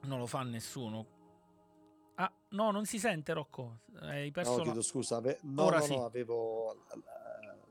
non 0.05 0.19
lo 0.19 0.25
fa 0.27 0.43
nessuno. 0.43 1.07
Ah, 2.15 2.33
no, 2.53 2.71
non 2.71 2.87
si 2.87 2.99
sente 2.99 3.35
Rocco. 3.35 3.81
Hai 4.01 4.31
perso 4.31 4.53
No, 4.53 4.57
la- 4.57 4.63
chiedo 4.63 4.81
scusa, 4.81 5.17
ave- 5.17 5.39
no, 5.43 5.65
Ora 5.65 5.81
no, 5.81 5.85
sì. 5.85 5.95
no, 5.95 6.07
avevo 6.07 6.73
eh, 6.73 6.79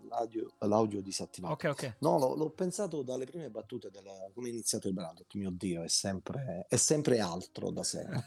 l'audio, 0.07 0.51
l'audio 0.59 1.01
disattivato. 1.01 1.53
Ok, 1.55 1.63
ok. 1.63 1.95
No, 2.01 2.19
l'ho, 2.19 2.35
l'ho 2.35 2.51
pensato 2.51 3.01
dalle 3.01 3.25
prime 3.25 3.49
battute 3.49 3.89
della, 3.89 4.13
come 4.35 4.49
è 4.49 4.51
iniziato 4.51 4.87
il 4.87 4.93
brano, 4.93 5.09
ho 5.09 5.15
detto, 5.15 5.35
mio 5.39 5.49
Dio, 5.49 5.81
è 5.81 5.87
sempre, 5.89 6.67
è 6.69 6.75
sempre 6.75 7.19
altro 7.19 7.71
da 7.71 7.81
sé. 7.81 8.05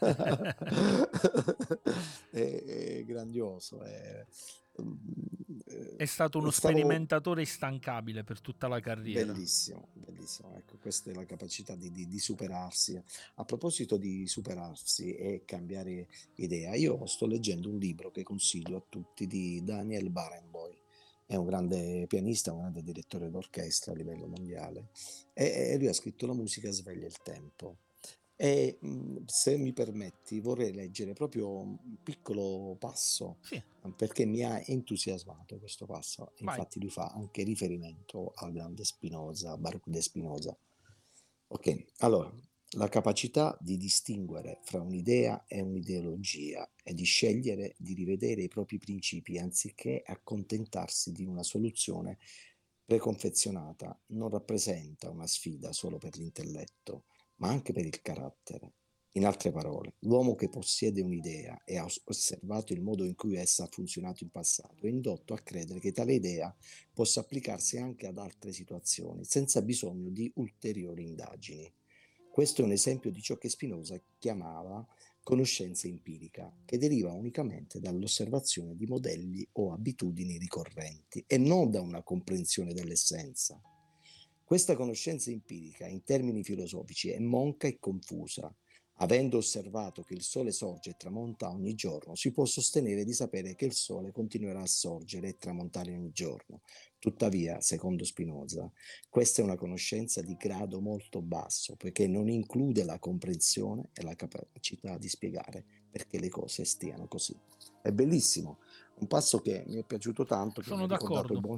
è, 2.31 2.63
è 2.97 3.05
grandioso. 3.05 3.81
È, 3.81 4.25
È 5.97 6.05
stato 6.05 6.39
uno 6.39 6.49
stavo- 6.51 6.73
sperimentatore 6.73 7.41
instancabile 7.41 8.23
per 8.23 8.41
tutta 8.41 8.67
la 8.67 8.79
carriera. 8.79 9.31
Bellissimo, 9.31 9.89
bellissimo. 9.93 10.55
Ecco, 10.55 10.77
questa 10.77 11.11
è 11.11 11.13
la 11.13 11.25
capacità 11.25 11.75
di, 11.75 11.91
di- 11.91 12.07
di 12.07 12.19
superarsi. 12.19 13.01
A 13.35 13.45
proposito 13.45 13.97
di 13.97 14.27
superarsi 14.27 15.15
e 15.15 15.43
cambiare 15.45 16.07
idea, 16.35 16.73
io 16.75 17.05
sto 17.05 17.27
leggendo 17.27 17.69
un 17.69 17.77
libro 17.77 18.11
che 18.11 18.23
consiglio 18.23 18.77
a 18.77 18.83
tutti 18.87 19.27
di 19.27 19.63
Daniel 19.63 20.09
Barenboim. 20.09 20.79
È 21.25 21.35
un 21.35 21.45
grande 21.45 22.07
pianista, 22.07 22.51
un 22.51 22.59
grande 22.59 22.83
direttore 22.83 23.29
d'orchestra 23.29 23.93
a 23.93 23.95
livello 23.95 24.27
mondiale 24.27 24.89
e, 25.33 25.45
e 25.45 25.77
lui 25.77 25.87
ha 25.87 25.93
scritto 25.93 26.25
La 26.25 26.33
musica 26.33 26.69
sveglia 26.71 27.05
il 27.05 27.17
tempo. 27.23 27.77
E 28.43 28.79
mh, 28.81 29.25
se 29.27 29.55
mi 29.55 29.71
permetti, 29.71 30.39
vorrei 30.39 30.73
leggere 30.73 31.13
proprio 31.13 31.47
un 31.59 31.77
piccolo 32.01 32.75
passo 32.79 33.37
Sì, 33.41 33.61
perché 33.95 34.25
mi 34.25 34.43
ha 34.43 34.59
entusiasmato 34.65 35.59
questo 35.59 35.85
passo. 35.85 36.33
Vai. 36.39 36.55
Infatti 36.55 36.79
lui 36.79 36.89
fa 36.89 37.11
anche 37.13 37.43
riferimento 37.43 38.31
al 38.35 38.51
grande 38.51 38.83
Spinoza, 38.83 39.55
Baruch 39.57 39.87
de 39.87 40.01
Spinoza. 40.01 40.57
Ok, 41.49 41.85
allora, 41.97 42.33
la 42.77 42.87
capacità 42.87 43.55
di 43.59 43.77
distinguere 43.77 44.59
fra 44.63 44.81
un'idea 44.81 45.45
e 45.45 45.61
un'ideologia 45.61 46.67
e 46.81 46.93
di 46.95 47.03
scegliere 47.03 47.75
di 47.77 47.93
rivedere 47.93 48.41
i 48.43 48.47
propri 48.47 48.79
principi 48.79 49.37
anziché 49.37 50.01
accontentarsi 50.03 51.11
di 51.11 51.25
una 51.25 51.43
soluzione 51.43 52.17
preconfezionata 52.85 54.01
non 54.07 54.29
rappresenta 54.29 55.09
una 55.09 55.27
sfida 55.27 55.73
solo 55.73 55.97
per 55.97 56.17
l'intelletto, 56.17 57.05
ma 57.41 57.49
anche 57.49 57.73
per 57.73 57.85
il 57.85 58.01
carattere. 58.01 58.73
In 59.15 59.25
altre 59.25 59.51
parole, 59.51 59.95
l'uomo 60.01 60.35
che 60.35 60.47
possiede 60.47 61.01
un'idea 61.01 61.63
e 61.65 61.77
ha 61.77 61.83
os- 61.83 62.01
osservato 62.05 62.71
il 62.71 62.81
modo 62.81 63.03
in 63.03 63.15
cui 63.15 63.35
essa 63.35 63.65
ha 63.65 63.69
funzionato 63.69 64.23
in 64.23 64.29
passato 64.29 64.85
è 64.85 64.89
indotto 64.89 65.33
a 65.33 65.39
credere 65.39 65.81
che 65.81 65.91
tale 65.91 66.13
idea 66.13 66.55
possa 66.93 67.19
applicarsi 67.19 67.77
anche 67.77 68.07
ad 68.07 68.17
altre 68.17 68.53
situazioni, 68.53 69.25
senza 69.25 69.61
bisogno 69.61 70.09
di 70.09 70.31
ulteriori 70.35 71.03
indagini. 71.03 71.69
Questo 72.29 72.61
è 72.61 72.65
un 72.65 72.71
esempio 72.71 73.11
di 73.11 73.21
ciò 73.21 73.37
che 73.37 73.49
Spinoza 73.49 74.01
chiamava 74.17 74.87
conoscenza 75.21 75.87
empirica, 75.87 76.55
che 76.63 76.77
deriva 76.77 77.11
unicamente 77.11 77.81
dall'osservazione 77.81 78.77
di 78.77 78.85
modelli 78.85 79.45
o 79.53 79.73
abitudini 79.73 80.37
ricorrenti 80.37 81.23
e 81.27 81.37
non 81.37 81.69
da 81.69 81.81
una 81.81 82.01
comprensione 82.01 82.73
dell'essenza. 82.73 83.61
Questa 84.51 84.75
conoscenza 84.75 85.31
empirica, 85.31 85.87
in 85.87 86.03
termini 86.03 86.43
filosofici, 86.43 87.09
è 87.09 87.19
monca 87.19 87.67
e 87.67 87.79
confusa. 87.79 88.53
Avendo 88.95 89.37
osservato 89.37 90.03
che 90.03 90.13
il 90.13 90.23
sole 90.23 90.51
sorge 90.51 90.89
e 90.89 90.95
tramonta 90.97 91.49
ogni 91.49 91.73
giorno, 91.73 92.15
si 92.15 92.33
può 92.33 92.43
sostenere 92.43 93.05
di 93.05 93.13
sapere 93.13 93.55
che 93.55 93.63
il 93.63 93.71
sole 93.71 94.11
continuerà 94.11 94.59
a 94.59 94.67
sorgere 94.67 95.29
e 95.29 95.37
tramontare 95.37 95.93
ogni 95.93 96.11
giorno. 96.11 96.63
Tuttavia, 96.99 97.61
secondo 97.61 98.03
Spinoza, 98.03 98.69
questa 99.07 99.41
è 99.41 99.45
una 99.45 99.55
conoscenza 99.55 100.19
di 100.19 100.35
grado 100.35 100.81
molto 100.81 101.21
basso, 101.21 101.77
poiché 101.77 102.05
non 102.07 102.27
include 102.27 102.83
la 102.83 102.99
comprensione 102.99 103.91
e 103.93 104.03
la 104.03 104.15
capacità 104.15 104.97
di 104.97 105.07
spiegare 105.07 105.63
perché 105.89 106.19
le 106.19 106.27
cose 106.27 106.65
stiano 106.65 107.07
così. 107.07 107.39
È 107.81 107.91
bellissimo, 107.93 108.59
un 108.95 109.07
passo 109.07 109.39
che 109.39 109.63
mi 109.67 109.77
è 109.77 109.85
piaciuto 109.85 110.25
tanto, 110.25 110.59
che 110.59 110.67
Sono 110.67 110.85
mi 110.85 110.91
ha 110.91 110.97
ricordato 110.97 111.33
d'accordo. 111.33 111.33
il 111.35 111.39
buon, 111.39 111.57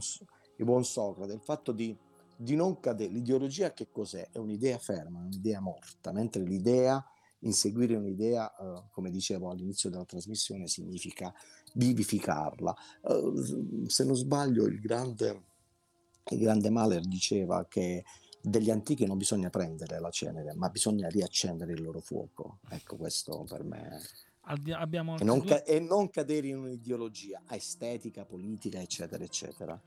il 0.58 0.66
buon 0.66 0.86
Socrate, 0.86 1.34
il 1.34 1.42
fatto 1.42 1.72
di, 1.72 1.98
di 2.36 2.56
non 2.56 2.80
cadere. 2.80 3.12
L'ideologia 3.12 3.74
che 3.74 3.90
cos'è? 3.92 4.30
È 4.32 4.38
un'idea 4.38 4.78
ferma, 4.78 5.20
un'idea 5.20 5.60
morta, 5.60 6.12
mentre 6.12 6.44
l'idea, 6.44 7.04
inseguire 7.40 7.96
un'idea, 7.96 8.54
eh, 8.56 8.84
come 8.92 9.10
dicevo 9.10 9.50
all'inizio 9.50 9.90
della 9.90 10.06
trasmissione, 10.06 10.68
significa 10.68 11.34
vivificarla. 11.74 12.76
Eh, 13.04 13.88
se 13.88 14.06
non 14.06 14.16
sbaglio, 14.16 14.66
il 14.66 14.80
grande, 14.80 15.44
il 16.32 16.40
grande 16.40 16.70
Mahler 16.70 17.06
diceva 17.06 17.66
che 17.68 18.04
degli 18.42 18.70
antichi 18.70 19.06
non 19.06 19.18
bisogna 19.18 19.50
prendere 19.50 20.00
la 20.00 20.10
cenere, 20.10 20.54
ma 20.56 20.70
bisogna 20.70 21.08
riaccendere 21.08 21.74
il 21.74 21.82
loro 21.82 22.00
fuoco. 22.00 22.60
Ecco, 22.70 22.98
questo 22.98 23.46
per 23.48 23.64
me. 23.64 24.02
E 25.22 25.24
non, 25.24 25.42
ca- 25.46 25.64
e 25.64 25.80
non 25.80 26.10
cadere 26.10 26.48
in 26.48 26.58
un'ideologia 26.58 27.44
estetica, 27.50 28.26
politica, 28.26 28.80
eccetera, 28.80 29.24
eccetera. 29.24 29.82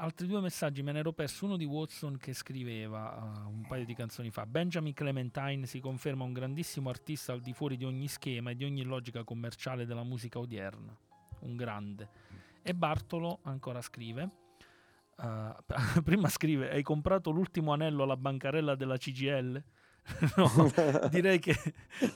Altri 0.00 0.28
due 0.28 0.40
messaggi 0.40 0.80
me 0.82 0.92
ne 0.92 1.00
ero 1.00 1.12
perso. 1.12 1.44
Uno 1.44 1.56
di 1.56 1.64
Watson 1.64 2.18
che 2.18 2.32
scriveva 2.32 3.42
uh, 3.44 3.48
un 3.48 3.66
paio 3.66 3.84
di 3.84 3.94
canzoni 3.94 4.30
fa: 4.30 4.46
Benjamin 4.46 4.94
Clementine 4.94 5.66
si 5.66 5.80
conferma 5.80 6.22
un 6.22 6.32
grandissimo 6.32 6.88
artista 6.88 7.32
al 7.32 7.40
di 7.40 7.52
fuori 7.52 7.76
di 7.76 7.84
ogni 7.84 8.06
schema 8.06 8.50
e 8.50 8.54
di 8.54 8.64
ogni 8.64 8.84
logica 8.84 9.24
commerciale 9.24 9.86
della 9.86 10.04
musica 10.04 10.38
odierna. 10.38 10.96
Un 11.40 11.56
grande. 11.56 12.08
E 12.62 12.74
Bartolo 12.74 13.40
ancora 13.42 13.80
scrive: 13.80 14.30
uh, 15.16 15.56
Prima 16.04 16.28
scrive: 16.28 16.70
Hai 16.70 16.84
comprato 16.84 17.30
l'ultimo 17.30 17.72
anello 17.72 18.04
alla 18.04 18.16
bancarella 18.16 18.76
della 18.76 18.96
CGL? 18.96 19.60
no, 20.36 21.08
direi 21.10 21.38
che 21.38 21.54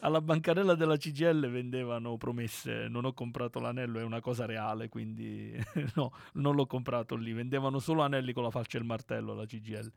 alla 0.01 0.21
bancarella 0.21 0.75
della 0.75 0.97
CGL 0.97 1.51
vendevano 1.51 2.17
promesse. 2.17 2.89
Non 2.89 3.05
ho 3.05 3.13
comprato 3.13 3.61
l'anello, 3.61 3.99
è 3.99 4.03
una 4.03 4.21
cosa 4.21 4.47
reale, 4.47 4.89
quindi 4.89 5.53
no, 5.95 6.13
non 6.35 6.55
l'ho 6.55 6.67
comprato 6.67 7.15
lì. 7.17 7.33
Vendevano 7.33 7.79
solo 7.79 8.03
anelli 8.03 8.33
con 8.33 8.43
la 8.43 8.51
falce 8.51 8.77
e 8.79 8.81
il 8.81 8.87
martello 8.87 9.33
alla 9.33 9.47
CGL. 9.47 9.93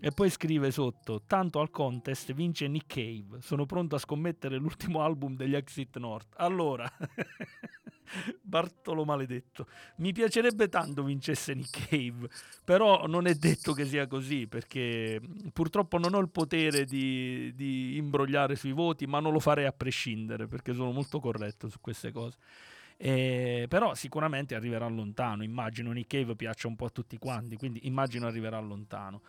E 0.00 0.10
poi 0.10 0.28
scrive 0.30 0.70
sotto: 0.70 1.22
Tanto 1.26 1.60
al 1.60 1.70
contest 1.70 2.32
vince 2.32 2.68
Nick 2.68 2.94
Cave. 2.94 3.40
Sono 3.40 3.64
pronto 3.66 3.96
a 3.96 3.98
scommettere 3.98 4.56
l'ultimo 4.56 5.02
album 5.02 5.36
degli 5.36 5.54
Exit 5.54 5.96
North. 5.96 6.34
Allora, 6.36 6.90
Bartolo 8.40 9.04
maledetto, 9.04 9.66
mi 9.96 10.12
piacerebbe 10.12 10.68
tanto 10.68 11.02
vincesse 11.02 11.54
Nick 11.54 11.88
Cave, 11.88 12.28
però 12.62 13.06
non 13.06 13.26
è 13.26 13.34
detto 13.34 13.72
che 13.72 13.86
sia 13.86 14.06
così 14.06 14.46
perché 14.46 15.20
purtroppo 15.52 15.98
non 15.98 16.14
ho 16.14 16.20
il 16.20 16.28
potere 16.28 16.84
di, 16.84 17.52
di 17.54 17.96
imbrogliare 17.96 18.56
sui 18.56 18.72
voti, 18.72 19.06
ma 19.06 19.20
non 19.20 19.32
lo 19.32 19.40
farei 19.40 19.64
a 19.64 19.72
prescindere 19.72 20.46
perché 20.46 20.74
sono 20.74 20.92
molto 20.92 21.18
corretto 21.18 21.68
su 21.68 21.80
queste 21.80 22.12
cose. 22.12 22.38
Eh, 22.96 23.66
però 23.68 23.94
sicuramente 23.94 24.54
arriverà 24.54 24.86
lontano. 24.86 25.42
Immagino 25.42 25.90
Nick 25.90 26.16
Cave 26.16 26.36
piaccia 26.36 26.68
un 26.68 26.76
po' 26.76 26.86
a 26.86 26.90
tutti 26.90 27.18
quanti, 27.18 27.56
quindi 27.56 27.86
immagino 27.86 28.26
arriverà 28.26 28.60
lontano. 28.60 29.22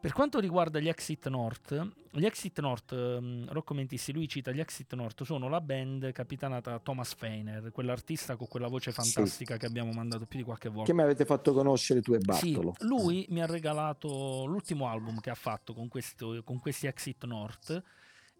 Per 0.00 0.12
quanto 0.12 0.38
riguarda 0.38 0.78
gli 0.78 0.86
Exit 0.88 1.26
North, 1.28 1.90
gli 2.12 2.24
Exit 2.24 2.60
North, 2.60 2.92
ehm, 2.92 3.50
Rocco 3.50 3.74
Mentissi, 3.74 4.12
lui 4.12 4.28
cita 4.28 4.52
gli 4.52 4.60
Exit 4.60 4.94
North, 4.94 5.24
sono 5.24 5.48
la 5.48 5.60
band 5.60 6.12
capitanata 6.12 6.70
da 6.70 6.78
Thomas 6.78 7.14
Feiner, 7.14 7.72
quell'artista 7.72 8.36
con 8.36 8.46
quella 8.46 8.68
voce 8.68 8.92
Sì. 8.92 9.00
fantastica 9.00 9.56
che 9.56 9.66
abbiamo 9.66 9.90
mandato 9.90 10.24
più 10.26 10.38
di 10.38 10.44
qualche 10.44 10.68
volta. 10.68 10.84
Che 10.84 10.94
mi 10.94 11.02
avete 11.02 11.24
fatto 11.24 11.52
conoscere 11.52 12.00
tu 12.00 12.12
e 12.14 12.18
Sì, 12.20 12.52
Bartolo. 12.52 12.74
lui 12.80 13.26
mi 13.30 13.42
ha 13.42 13.46
regalato 13.46 14.44
l'ultimo 14.46 14.86
album 14.88 15.18
che 15.18 15.30
ha 15.30 15.34
fatto 15.34 15.74
con, 15.74 15.88
questo- 15.88 16.42
con 16.44 16.60
questi 16.60 16.86
Exit 16.86 17.24
North 17.24 17.82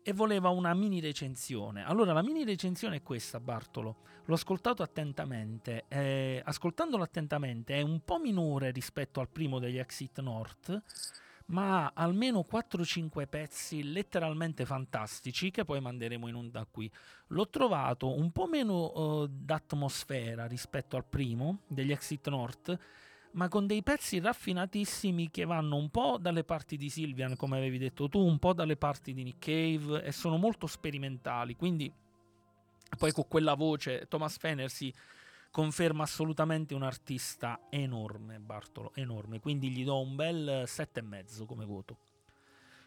e 0.04 0.12
voleva 0.12 0.50
una 0.50 0.72
mini 0.74 1.00
recensione. 1.00 1.84
Allora, 1.84 2.12
la 2.12 2.22
mini 2.22 2.44
recensione 2.44 2.96
è 2.96 3.02
questa, 3.02 3.40
Bartolo. 3.40 3.96
L'ho 4.26 4.34
ascoltato 4.34 4.84
attentamente. 4.84 5.86
eh, 5.88 6.40
ascoltandolo 6.44 7.02
attentamente 7.02 7.74
è 7.74 7.80
un 7.80 8.00
po' 8.04 8.18
minore 8.20 8.70
rispetto 8.70 9.18
al 9.18 9.28
primo 9.28 9.59
degli 9.59 9.76
Exit 9.78 10.20
North, 10.20 10.82
ma 11.49 11.86
ha 11.86 11.92
almeno 11.94 12.44
4-5 12.51 13.26
pezzi 13.26 13.82
letteralmente 13.82 14.66
fantastici 14.66 15.51
che 15.51 15.64
poi 15.64 15.80
manderemo 15.80 16.28
in 16.28 16.34
onda 16.34 16.66
qui. 16.70 16.90
L'ho 17.28 17.49
trovato 17.49 18.14
un 18.16 18.30
po' 18.32 18.46
meno 18.46 18.92
eh, 18.92 19.28
d'atmosfera 19.30 20.46
rispetto 20.46 20.96
al 20.96 21.05
primo 21.05 21.61
degli 21.66 21.92
Exit 21.92 22.28
North, 22.28 22.78
ma 23.32 23.49
con 23.49 23.66
dei 23.66 23.82
pezzi 23.82 24.18
raffinatissimi 24.18 25.30
che 25.30 25.44
vanno 25.44 25.76
un 25.76 25.90
po' 25.90 26.18
dalle 26.18 26.44
parti 26.44 26.76
di 26.76 26.90
Sylvian, 26.90 27.36
come 27.36 27.57
avevi 27.57 27.78
detto 27.78 28.09
tu, 28.09 28.20
un 28.20 28.38
po' 28.38 28.53
dalle 28.53 28.76
parti 28.76 29.14
di 29.14 29.22
Nick 29.22 29.38
Cave 29.38 30.03
e 30.03 30.12
sono 30.12 30.36
molto 30.36 30.66
sperimentali. 30.66 31.57
Quindi, 31.57 31.90
poi 32.96 33.12
con 33.12 33.26
quella 33.28 33.55
voce, 33.55 34.07
Thomas 34.09 34.36
Fener 34.36 34.70
si 34.70 34.92
conferma 35.51 36.03
assolutamente 36.05 36.74
un 36.74 36.82
artista 36.82 37.61
enorme, 37.70 38.38
Bartolo, 38.38 38.92
enorme. 38.94 39.40
Quindi 39.40 39.70
gli 39.70 39.84
do 39.84 40.01
un 40.01 40.14
bel 40.14 40.64
7,5 40.66 41.46
come 41.46 41.64
voto. 41.64 41.99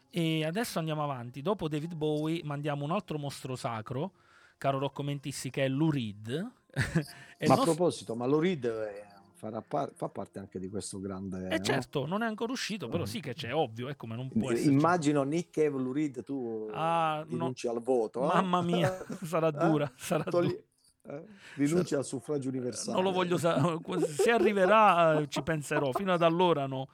E 0.09 0.45
adesso 0.45 0.79
andiamo 0.79 1.03
avanti. 1.03 1.41
Dopo 1.41 1.67
David 1.67 1.95
Bowie 1.95 2.41
mandiamo 2.43 2.83
un 2.83 2.91
altro 2.91 3.17
mostro 3.17 3.55
sacro, 3.55 4.11
caro 4.57 4.77
Rocco 4.79 5.03
Mentissi, 5.03 5.49
che 5.49 5.65
è 5.65 5.67
Lou 5.69 5.89
Reed. 5.91 6.51
E 7.41 7.45
il 7.45 7.49
Ma 7.49 7.55
a 7.55 7.57
nostro- 7.57 7.73
proposito, 7.75 8.15
ma 8.15 8.27
Lou 8.27 8.39
Reed 8.39 8.67
è 8.67 9.07
farà 9.33 9.61
par- 9.63 9.91
fa 9.95 10.07
parte 10.09 10.37
anche 10.37 10.59
di 10.59 10.69
questo 10.69 10.99
grande... 10.99 11.47
E 11.49 11.57
no? 11.57 11.63
certo, 11.63 12.05
non 12.05 12.21
è 12.21 12.27
ancora 12.27 12.51
uscito, 12.51 12.87
però 12.87 13.05
sì 13.05 13.19
che 13.19 13.33
c'è, 13.33 13.51
ovvio, 13.51 13.89
è 13.89 13.95
come 13.95 14.15
non 14.15 14.29
può 14.29 14.51
Eh, 14.51 14.53
esserci. 14.53 14.71
Immagino 14.71 15.23
Nick 15.23 15.57
Lou 15.71 15.91
Reed, 15.91 16.23
tu 16.23 16.69
Ah, 16.71 17.23
no. 17.25 17.31
rinunci 17.31 17.67
al 17.67 17.81
voto. 17.81 18.21
eh? 18.21 18.27
Mamma 18.27 18.61
mia, 18.61 18.95
sarà 19.25 19.47
Eh? 19.47 19.51
dura, 19.67 19.91
sarà 19.95 20.23
Togli- 20.25 20.49
dura. 20.49 20.61
Eh? 21.03 21.23
Rinunci 21.55 21.95
al 21.95 22.05
suffragio 22.05 22.49
universale. 22.49 22.93
Non 22.93 23.03
lo 23.03 23.11
voglio 23.11 23.37
sa- 23.37 23.79
se 24.05 24.31
arriverà 24.31 25.19
eh, 25.19 25.27
ci 25.27 25.41
penserò, 25.41 25.91
fino 25.91 26.13
ad 26.13 26.21
allora 26.21 26.65
no. 26.67 26.89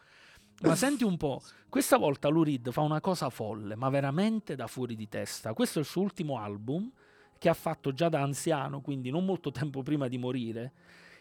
Ma 0.61 0.75
senti 0.75 1.03
un 1.03 1.17
po', 1.17 1.41
questa 1.69 1.97
volta 1.97 2.29
Lou 2.29 2.43
Reed 2.43 2.71
fa 2.71 2.81
una 2.81 2.99
cosa 2.99 3.29
folle, 3.29 3.75
ma 3.75 3.89
veramente 3.89 4.55
da 4.55 4.65
fuori 4.65 4.95
di 4.95 5.07
testa. 5.07 5.53
Questo 5.53 5.77
è 5.77 5.81
il 5.81 5.87
suo 5.87 6.01
ultimo 6.01 6.39
album 6.39 6.91
che 7.37 7.49
ha 7.49 7.53
fatto 7.53 7.93
già 7.93 8.09
da 8.09 8.21
anziano, 8.21 8.81
quindi 8.81 9.11
non 9.11 9.23
molto 9.23 9.51
tempo 9.51 9.83
prima 9.83 10.07
di 10.07 10.17
morire. 10.17 10.73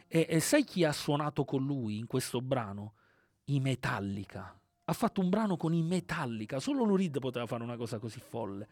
E, 0.08 0.26
e 0.28 0.40
sai 0.40 0.64
chi 0.64 0.84
ha 0.84 0.92
suonato 0.92 1.44
con 1.44 1.62
lui 1.62 1.98
in 1.98 2.06
questo 2.06 2.40
brano? 2.40 2.94
I 3.46 3.60
Metallica. 3.60 4.58
Ha 4.84 4.92
fatto 4.92 5.20
un 5.20 5.28
brano 5.28 5.56
con 5.56 5.74
i 5.74 5.82
Metallica, 5.82 6.58
solo 6.58 6.84
Lou 6.84 6.96
Reed 6.96 7.18
poteva 7.18 7.44
fare 7.46 7.62
una 7.62 7.76
cosa 7.76 7.98
così 7.98 8.20
folle. 8.20 8.68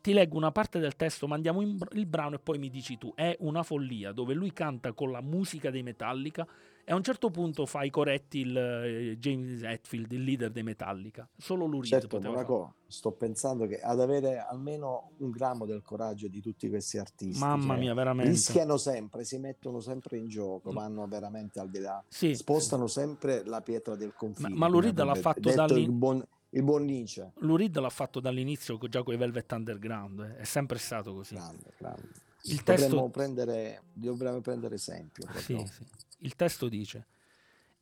Ti 0.00 0.12
leggo 0.12 0.36
una 0.36 0.52
parte 0.52 0.78
del 0.78 0.96
testo, 0.96 1.26
mandiamo 1.26 1.60
il 1.62 2.06
brano 2.06 2.36
e 2.36 2.38
poi 2.38 2.58
mi 2.58 2.70
dici 2.70 2.96
tu. 2.96 3.12
È 3.14 3.36
una 3.40 3.62
follia 3.62 4.12
dove 4.12 4.34
lui 4.34 4.52
canta 4.52 4.92
con 4.92 5.10
la 5.10 5.20
musica 5.20 5.70
dei 5.70 5.82
Metallica 5.82 6.46
e 6.88 6.92
a 6.92 6.94
un 6.94 7.02
certo 7.02 7.30
punto 7.30 7.66
fa 7.66 7.82
i 7.82 7.90
corretti 7.90 8.38
il 8.38 8.56
eh, 8.56 9.16
James 9.18 9.60
Hetfield, 9.62 10.12
il 10.12 10.22
leader 10.22 10.52
dei 10.52 10.62
Metallica. 10.62 11.28
Solo 11.36 11.68
Reed 11.68 11.84
Certo, 11.84 12.20
Monaco, 12.20 12.74
sto 12.86 13.10
pensando 13.10 13.66
che 13.66 13.80
ad 13.80 14.00
avere 14.00 14.38
almeno 14.38 15.10
un 15.16 15.30
grammo 15.30 15.66
del 15.66 15.82
coraggio 15.82 16.28
di 16.28 16.40
tutti 16.40 16.68
questi 16.68 16.98
artisti. 16.98 17.40
Mamma 17.40 17.74
cioè, 17.74 17.82
mia, 17.82 17.94
veramente. 17.94 18.30
Rischiano 18.30 18.76
sempre, 18.76 19.24
si 19.24 19.38
mettono 19.38 19.80
sempre 19.80 20.16
in 20.18 20.28
gioco, 20.28 20.70
Mm. 20.70 20.74
vanno 20.74 21.06
veramente 21.08 21.58
al 21.58 21.68
di 21.68 21.80
là, 21.80 22.00
Sì. 22.06 22.36
spostano 22.36 22.86
sempre 22.86 23.44
la 23.44 23.60
pietra 23.60 23.96
del 23.96 24.14
confine. 24.14 24.54
ma 24.54 24.68
Reed 24.68 24.94
come 24.96 25.04
l'ha 25.06 25.14
fatto 25.16 25.74
il 25.74 25.90
buon, 25.90 26.24
il 26.50 26.62
buon 26.62 26.84
Nietzsche. 26.84 27.32
Lou 27.38 27.56
Reed 27.56 27.76
l'ha 27.78 27.90
fatto 27.90 28.20
dall'inizio 28.20 28.78
già 28.88 29.02
con 29.02 29.14
i 29.14 29.16
Velvet 29.16 29.50
Underground, 29.52 30.20
eh. 30.20 30.36
è 30.38 30.44
sempre 30.44 30.78
stato 30.78 31.14
così. 31.14 31.34
Grande, 31.34 31.72
grande. 31.78 32.08
Il 32.42 32.62
Dovremmo, 32.62 32.78
testo, 32.78 33.08
prendere, 33.10 33.82
dovremmo 33.92 34.40
prendere 34.40 34.76
esempio. 34.76 35.26
sì, 35.34 35.56
sì. 35.66 35.84
Il 36.18 36.36
testo 36.36 36.68
dice: 36.68 37.06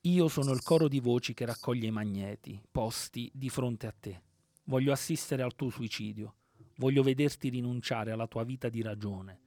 Io 0.02 0.28
sono 0.28 0.52
il 0.52 0.62
coro 0.62 0.88
di 0.88 1.00
voci 1.00 1.34
che 1.34 1.44
raccoglie 1.44 1.88
i 1.88 1.90
magneti 1.90 2.60
posti 2.70 3.30
di 3.34 3.50
fronte 3.50 3.86
a 3.86 3.94
te. 3.98 4.22
Voglio 4.64 4.92
assistere 4.92 5.42
al 5.42 5.54
tuo 5.54 5.68
suicidio. 5.68 6.34
Voglio 6.76 7.02
vederti 7.02 7.50
rinunciare 7.50 8.10
alla 8.10 8.26
tua 8.26 8.42
vita 8.42 8.68
di 8.68 8.80
ragione. 8.80 9.40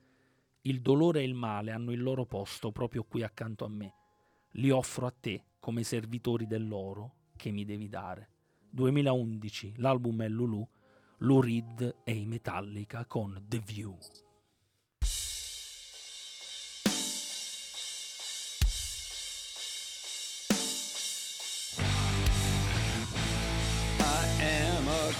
Il 0.61 0.82
dolore 0.82 1.22
e 1.22 1.24
il 1.24 1.34
male 1.34 1.72
hanno 1.72 1.91
il 1.91 2.01
loro 2.01 2.26
posto 2.26 2.72
proprio 2.72 3.03
qui 3.03 3.24
accanto 3.24 3.65
a 3.65 3.70
me. 3.70 3.93
Li 4.51 4.70
offro 4.70 5.07
a 5.07 5.13
te 5.18 5.43
come 5.59 5.84
servitori 5.84 6.45
dell'oro 6.45 7.15
che 7.36 7.51
mi 7.51 7.65
devi 7.65 7.89
dare. 7.89 8.30
2011, 8.78 9.73
l'album 9.78 10.21
è 10.21 10.28
Lulu, 10.28 10.67
Lou 11.21 11.41
Reed 11.41 11.95
e 12.03 12.11
i 12.11 12.28
Metallica 12.28 13.05
con 13.05 13.43
The 13.47 13.57
View. 13.57 13.97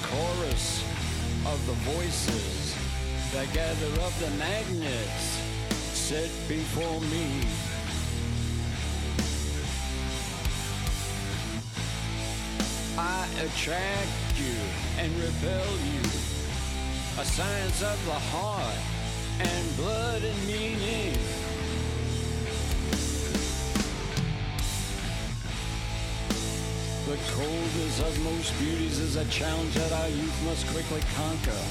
Chorus 0.02 0.84
of 1.46 1.60
the 1.66 1.74
voices 1.92 2.76
that 3.34 3.52
gather 3.54 4.02
up 4.02 4.14
the 4.20 4.30
magnets 4.38 5.42
set 5.94 6.30
before 6.48 7.02
me. 7.10 7.67
I 13.00 13.28
attract 13.44 14.40
you 14.40 14.56
and 14.98 15.14
repel 15.20 15.70
you. 15.94 16.02
A 17.20 17.26
science 17.26 17.84
of 17.84 18.06
the 18.06 18.20
heart 18.34 18.78
and 19.40 19.78
blood 19.78 20.24
and 20.24 20.48
meaning. 20.48 21.14
The 27.06 27.18
coldest 27.34 28.02
of 28.02 28.20
most 28.24 28.58
beauties 28.58 28.98
is 28.98 29.16
a 29.16 29.26
challenge 29.26 29.76
that 29.76 29.92
our 29.92 30.10
youth 30.10 30.44
must 30.46 30.66
quickly 30.74 31.02
conquer. 31.16 31.62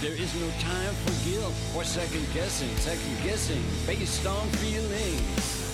There 0.00 0.12
is 0.14 0.32
no 0.40 0.48
time 0.60 0.94
for 1.04 1.28
guilt 1.28 1.54
or 1.74 1.82
second 1.82 2.26
guessing, 2.32 2.74
second 2.76 3.24
guessing 3.24 3.62
based 3.86 4.24
on 4.24 4.46
feelings. 4.62 5.66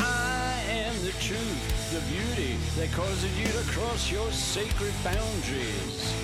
I 0.00 0.60
am 0.68 0.94
the 1.04 1.12
truth, 1.22 1.79
the 1.90 2.00
beauty 2.02 2.56
that 2.76 2.88
causes 2.92 3.36
you 3.36 3.46
to 3.46 3.68
cross 3.72 4.12
your 4.12 4.30
sacred 4.30 4.92
boundaries. 5.02 6.14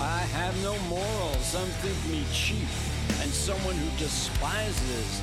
I 0.00 0.20
have 0.38 0.54
no 0.62 0.78
morals, 0.88 1.44
some 1.44 1.66
think 1.82 1.98
me 2.12 2.22
cheap, 2.32 2.68
and 3.20 3.30
someone 3.32 3.74
who 3.74 3.98
despises 3.98 5.20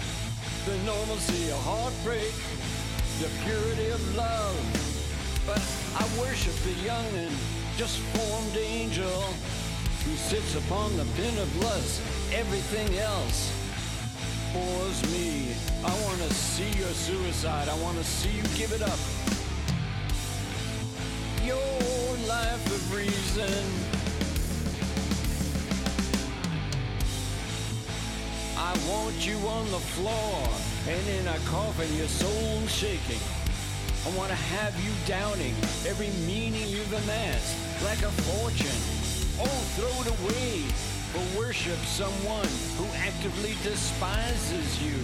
the 0.66 0.76
normalcy 0.84 1.52
of 1.52 1.60
heartbreak, 1.64 2.34
the 3.22 3.30
purity 3.46 3.92
of 3.92 4.16
love. 4.18 4.60
But 5.48 5.64
I 5.96 6.04
worship 6.20 6.56
the 6.66 6.76
young 6.84 7.08
and 7.16 7.34
just 7.78 7.98
formed 7.98 8.58
angel 8.58 9.24
who 10.04 10.16
sits 10.18 10.56
upon 10.56 10.98
the 10.98 11.06
pin 11.16 11.38
of 11.38 11.64
lust. 11.64 12.11
Everything 12.34 12.98
else 12.98 13.52
bores 14.54 15.04
me. 15.12 15.54
I 15.84 15.92
want 16.06 16.18
to 16.22 16.34
see 16.34 16.70
your 16.80 16.88
suicide. 16.88 17.68
I 17.68 17.78
want 17.82 17.98
to 17.98 18.06
see 18.06 18.32
you 18.32 18.44
give 18.56 18.72
it 18.72 18.82
up. 18.82 19.00
Your 21.44 21.58
life 22.26 22.66
of 22.68 22.96
reason. 22.96 23.66
I 28.58 28.72
want 28.90 29.28
you 29.28 29.36
on 29.50 29.70
the 29.72 29.84
floor 29.92 30.48
and 30.88 31.08
in 31.10 31.28
a 31.28 31.38
coffin, 31.50 31.94
your 31.98 32.08
soul 32.08 32.66
shaking. 32.68 33.20
I 34.08 34.18
want 34.18 34.30
to 34.30 34.36
have 34.56 34.74
you 34.86 34.92
doubting 35.06 35.54
every 35.86 36.10
meaning 36.26 36.66
you've 36.70 36.94
amassed 36.94 37.58
like 37.84 38.02
a 38.04 38.12
fortune. 38.24 38.82
Oh, 39.38 39.62
throw 39.76 39.92
it 40.02 40.20
away 40.22 40.91
for 41.12 41.40
worship 41.40 41.78
someone 41.80 42.48
who 42.78 42.86
actively 42.96 43.52
despises 43.64 44.82
you. 44.82 44.96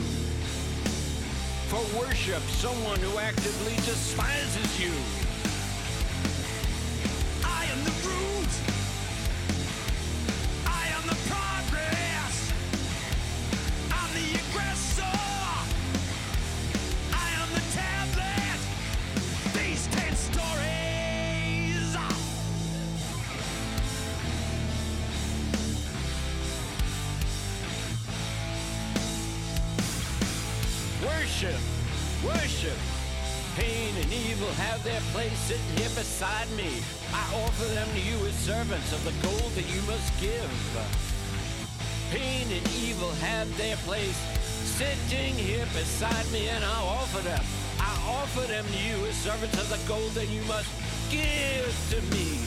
For 1.68 2.00
worship 2.00 2.42
someone 2.64 3.00
who 3.00 3.18
actively 3.20 3.76
despises 3.84 4.80
you. 4.80 4.94
Servants 38.68 38.92
of 38.92 39.04
the 39.06 39.26
gold 39.26 39.52
that 39.54 39.64
you 39.74 39.82
must 39.84 40.12
give. 40.20 40.52
Pain 42.12 42.48
and 42.52 42.68
evil 42.84 43.10
have 43.24 43.48
their 43.58 43.78
place 43.88 44.18
sitting 44.76 45.36
here 45.36 45.66
beside 45.74 46.30
me, 46.34 46.50
and 46.50 46.62
I 46.66 46.80
offer 46.84 47.22
them. 47.22 47.42
I 47.80 47.96
offer 48.20 48.42
them 48.42 48.66
to 48.66 48.78
you 48.84 49.06
as 49.06 49.16
servants 49.16 49.56
of 49.56 49.70
the 49.70 49.80
gold 49.88 50.12
that 50.20 50.28
you 50.28 50.42
must 50.52 50.68
give 51.10 51.72
to 51.92 52.02
me. 52.12 52.44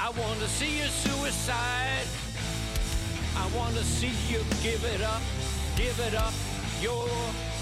I 0.00 0.10
want 0.18 0.40
to 0.40 0.48
see 0.48 0.78
your 0.78 0.88
suicide. 0.88 2.08
I 3.36 3.46
want 3.56 3.76
to 3.76 3.84
see 3.84 4.10
you 4.32 4.42
give 4.64 4.82
it 4.84 5.02
up, 5.02 5.22
give 5.76 5.96
it 6.00 6.16
up. 6.16 6.34
Your 6.80 7.06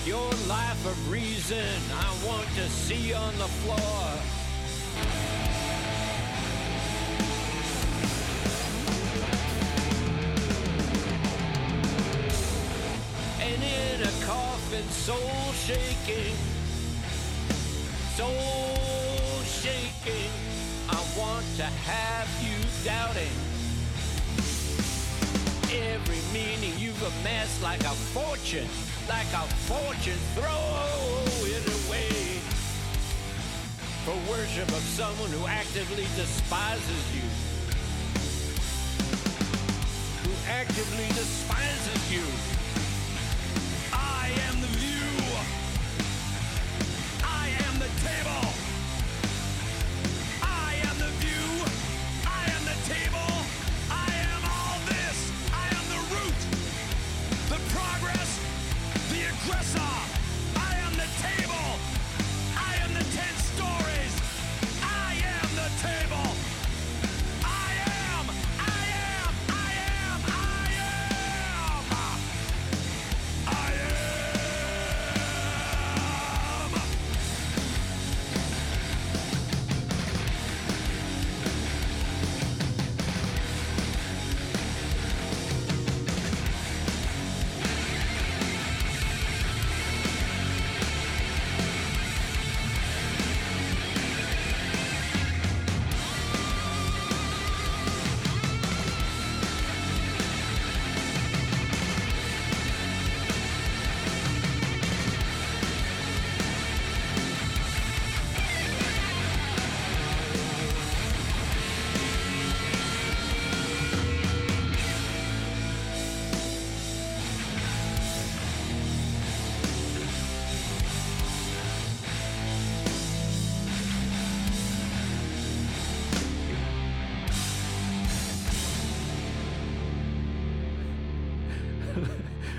your 0.06 0.30
life 0.48 0.86
of 0.86 1.12
reason. 1.12 1.68
I 1.92 2.08
want 2.26 2.48
to 2.56 2.66
see 2.70 3.10
you 3.10 3.14
on 3.14 3.36
the 3.36 3.50
floor. 3.60 5.29
Soul 14.90 15.52
shaking, 15.52 16.34
soul 18.16 19.42
shaking. 19.44 20.30
I 20.88 21.00
want 21.16 21.46
to 21.56 21.64
have 21.64 22.28
you 22.42 22.58
doubting 22.84 23.30
every 25.70 26.18
meaning 26.32 26.76
you've 26.78 27.00
amassed 27.02 27.62
like 27.62 27.80
a 27.80 27.94
fortune, 28.12 28.68
like 29.08 29.30
a 29.32 29.46
fortune. 29.70 30.18
Throw 30.34 31.46
it 31.46 31.64
away 31.86 32.40
for 34.04 34.16
worship 34.30 34.68
of 34.68 34.82
someone 34.82 35.30
who 35.30 35.46
actively 35.46 36.06
despises 36.16 37.04
you. 37.14 37.22
Who 40.24 40.34
actively 40.50 41.06
despises 41.08 42.12
you. 42.12 42.59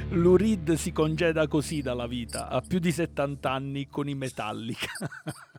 Lurid 0.09 0.73
si 0.73 0.91
congeda 0.91 1.47
così 1.47 1.81
dalla 1.81 2.07
vita, 2.07 2.47
a 2.49 2.61
più 2.61 2.79
di 2.79 2.91
70 2.91 3.49
anni 3.51 3.87
con 3.87 4.07
i 4.09 4.15
Metallica. 4.15 4.87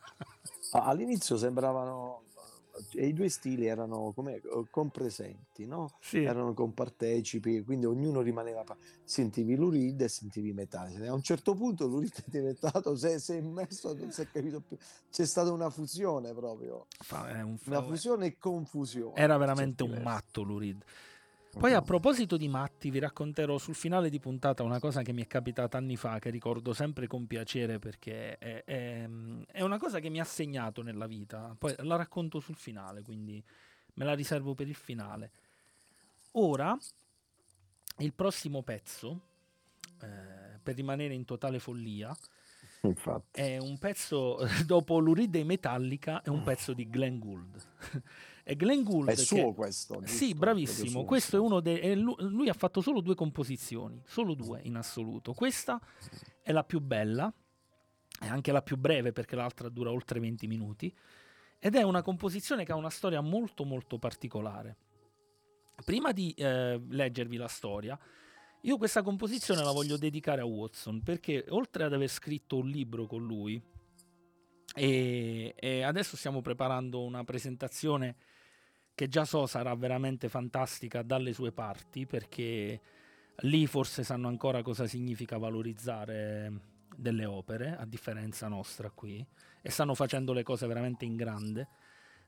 Ah, 0.74 0.84
All'inizio 0.86 1.36
sembravano 1.36 2.22
e 2.94 3.06
i 3.06 3.12
due 3.12 3.28
stili 3.28 3.66
erano 3.66 4.12
come 4.14 4.40
compresenti, 4.70 5.66
no? 5.66 5.90
Sì. 6.00 6.22
Erano 6.22 6.54
compartecipi, 6.54 7.62
quindi 7.62 7.84
ognuno 7.84 8.22
rimaneva. 8.22 8.64
Sentivi 9.04 9.54
Lurid 9.54 10.00
e 10.00 10.08
sentivi 10.08 10.54
Metallica. 10.54 11.06
A 11.10 11.12
un 11.12 11.20
certo 11.20 11.52
punto 11.54 11.86
Lurid 11.86 12.14
è 12.24 12.30
diventato, 12.30 12.96
si 12.96 13.06
è, 13.06 13.34
immerso, 13.36 13.92
non 13.94 14.12
si 14.12 14.22
è 14.22 14.28
capito 14.32 14.60
più. 14.62 14.78
C'è 15.10 15.26
stata 15.26 15.52
una 15.52 15.68
fusione 15.68 16.32
proprio, 16.32 16.86
Fa- 17.00 17.30
un- 17.44 17.58
una 17.66 17.82
fusione 17.82 18.24
e 18.24 18.38
confusione. 18.38 19.12
Era 19.16 19.36
veramente 19.36 19.82
un 19.82 20.00
matto 20.02 20.40
Lurid. 20.40 20.82
Poi 21.58 21.74
a 21.74 21.82
proposito 21.82 22.36
di 22.38 22.48
matti, 22.48 22.90
vi 22.90 22.98
racconterò 22.98 23.58
sul 23.58 23.74
finale 23.74 24.08
di 24.08 24.18
puntata 24.18 24.62
una 24.62 24.80
cosa 24.80 25.02
che 25.02 25.12
mi 25.12 25.22
è 25.22 25.26
capitata 25.26 25.76
anni 25.76 25.96
fa, 25.96 26.18
che 26.18 26.30
ricordo 26.30 26.72
sempre 26.72 27.06
con 27.06 27.26
piacere 27.26 27.78
perché 27.78 28.38
è, 28.38 28.64
è- 28.64 29.08
è 29.46 29.60
una 29.60 29.78
cosa 29.78 30.00
che 30.00 30.08
mi 30.08 30.18
ha 30.18 30.24
segnato 30.24 30.82
nella 30.82 31.06
vita. 31.06 31.54
Poi 31.58 31.74
la 31.80 31.96
racconto 31.96 32.40
sul 32.40 32.56
finale, 32.56 33.02
quindi 33.02 33.42
me 33.94 34.04
la 34.04 34.14
riservo 34.14 34.54
per 34.54 34.66
il 34.66 34.74
finale. 34.74 35.30
Ora, 36.32 36.76
il 37.98 38.14
prossimo 38.14 38.62
pezzo, 38.62 39.20
eh, 40.00 40.58
per 40.62 40.74
rimanere 40.74 41.12
in 41.12 41.26
totale 41.26 41.58
follia, 41.58 42.16
Infatti. 42.80 43.40
è 43.40 43.58
un 43.58 43.78
pezzo, 43.78 44.38
dopo 44.64 44.98
l'Uride 44.98 45.44
Metallica, 45.44 46.22
è 46.22 46.30
un 46.30 46.42
pezzo 46.42 46.72
di 46.72 46.88
Glenn 46.88 47.18
Gould. 47.18 47.62
E 48.44 48.56
Glenn 48.56 48.82
Gould 48.82 49.08
È 49.08 49.14
che- 49.14 49.20
suo 49.22 49.52
questo. 49.54 50.00
sì, 50.04 50.18
giusto? 50.28 50.34
bravissimo. 50.36 50.74
Proprio 50.76 50.90
suo, 51.00 51.04
Questo 51.04 51.36
è 51.36 51.38
uno 51.40 51.60
dei. 51.60 51.94
lu- 51.96 52.16
Lui, 52.20 52.48
ha 52.48 52.54
fatto 52.54 52.80
solo 52.80 53.00
due 53.00 53.14
composizioni, 53.14 54.02
solo 54.04 54.34
due 54.34 54.60
in 54.64 54.76
assoluto. 54.76 55.32
Questa 55.32 55.80
è 56.42 56.50
la 56.52 56.64
più 56.64 56.80
bella, 56.80 57.32
è 58.20 58.26
anche 58.26 58.52
la 58.52 58.62
più 58.62 58.76
breve 58.76 59.12
perché 59.12 59.36
l'altra 59.36 59.68
dura 59.68 59.90
oltre 59.90 60.18
20 60.20 60.46
minuti. 60.46 60.94
Ed 61.58 61.76
è 61.76 61.82
una 61.82 62.02
composizione 62.02 62.64
che 62.64 62.72
ha 62.72 62.76
una 62.76 62.90
storia 62.90 63.20
molto, 63.20 63.64
molto 63.64 63.98
particolare. 63.98 64.76
Prima 65.84 66.10
di 66.12 66.32
eh, 66.36 66.80
leggervi 66.88 67.36
la 67.36 67.46
storia, 67.48 67.98
io 68.62 68.76
questa 68.76 69.02
composizione 69.02 69.62
la 69.62 69.70
voglio 69.72 69.96
dedicare 69.96 70.40
a 70.40 70.44
Watson 70.44 71.02
perché 71.02 71.44
oltre 71.50 71.84
ad 71.84 71.92
aver 71.92 72.08
scritto 72.08 72.56
un 72.58 72.68
libro 72.68 73.06
con 73.06 73.24
lui, 73.24 73.60
e, 74.74 75.54
e 75.58 75.82
adesso 75.82 76.16
stiamo 76.16 76.40
preparando 76.40 77.02
una 77.02 77.24
presentazione 77.24 78.16
che 78.94 79.08
già 79.08 79.24
so 79.24 79.46
sarà 79.46 79.74
veramente 79.74 80.28
fantastica 80.28 81.02
dalle 81.02 81.32
sue 81.32 81.52
parti 81.52 82.06
perché 82.06 82.80
lì 83.36 83.66
forse 83.66 84.04
sanno 84.04 84.28
ancora 84.28 84.62
cosa 84.62 84.86
significa 84.86 85.38
valorizzare 85.38 86.70
delle 86.96 87.24
opere 87.24 87.76
a 87.76 87.86
differenza 87.86 88.48
nostra 88.48 88.90
qui 88.90 89.24
e 89.60 89.70
stanno 89.70 89.94
facendo 89.94 90.32
le 90.32 90.42
cose 90.42 90.66
veramente 90.66 91.04
in 91.04 91.16
grande. 91.16 91.68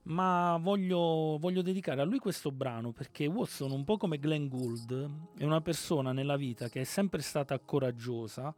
Ma 0.05 0.59
voglio, 0.61 1.39
voglio 1.39 1.63
dedicare 1.63 2.03
a 2.03 2.05
lui 2.05 2.19
questo 2.19 2.51
brano 2.53 2.93
perché 2.93 3.27
Watson 3.27 3.71
un 3.71 3.85
po' 3.85 3.97
come 3.97 4.19
Glenn 4.19 4.49
Gould 4.49 5.11
è 5.39 5.45
una 5.45 5.63
persona 5.63 6.13
nella 6.13 6.37
vita 6.37 6.69
che 6.69 6.83
è 6.83 6.85
sempre 6.85 7.23
stata 7.23 7.59
coraggiosa 7.59 8.55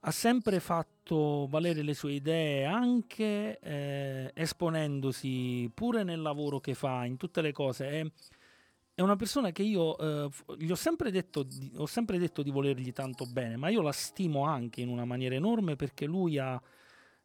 ha 0.00 0.10
sempre 0.10 0.60
fatto 0.60 1.46
valere 1.48 1.82
le 1.82 1.94
sue 1.94 2.12
idee 2.12 2.64
anche 2.64 3.58
eh, 3.58 4.30
esponendosi 4.34 5.70
pure 5.74 6.04
nel 6.04 6.20
lavoro 6.20 6.60
che 6.60 6.74
fa, 6.74 7.04
in 7.04 7.16
tutte 7.16 7.40
le 7.40 7.52
cose. 7.52 7.88
È, 7.88 8.06
è 8.94 9.00
una 9.00 9.16
persona 9.16 9.50
che 9.50 9.62
io 9.62 9.98
eh, 9.98 10.28
gli 10.58 10.70
ho 10.70 10.76
sempre, 10.76 11.10
detto 11.10 11.42
di, 11.42 11.72
ho 11.76 11.86
sempre 11.86 12.18
detto 12.18 12.42
di 12.42 12.50
volergli 12.50 12.92
tanto 12.92 13.26
bene, 13.26 13.56
ma 13.56 13.68
io 13.68 13.82
la 13.82 13.92
stimo 13.92 14.44
anche 14.44 14.80
in 14.80 14.88
una 14.88 15.04
maniera 15.04 15.34
enorme 15.34 15.74
perché 15.76 16.06
lui 16.06 16.38
ha, 16.38 16.60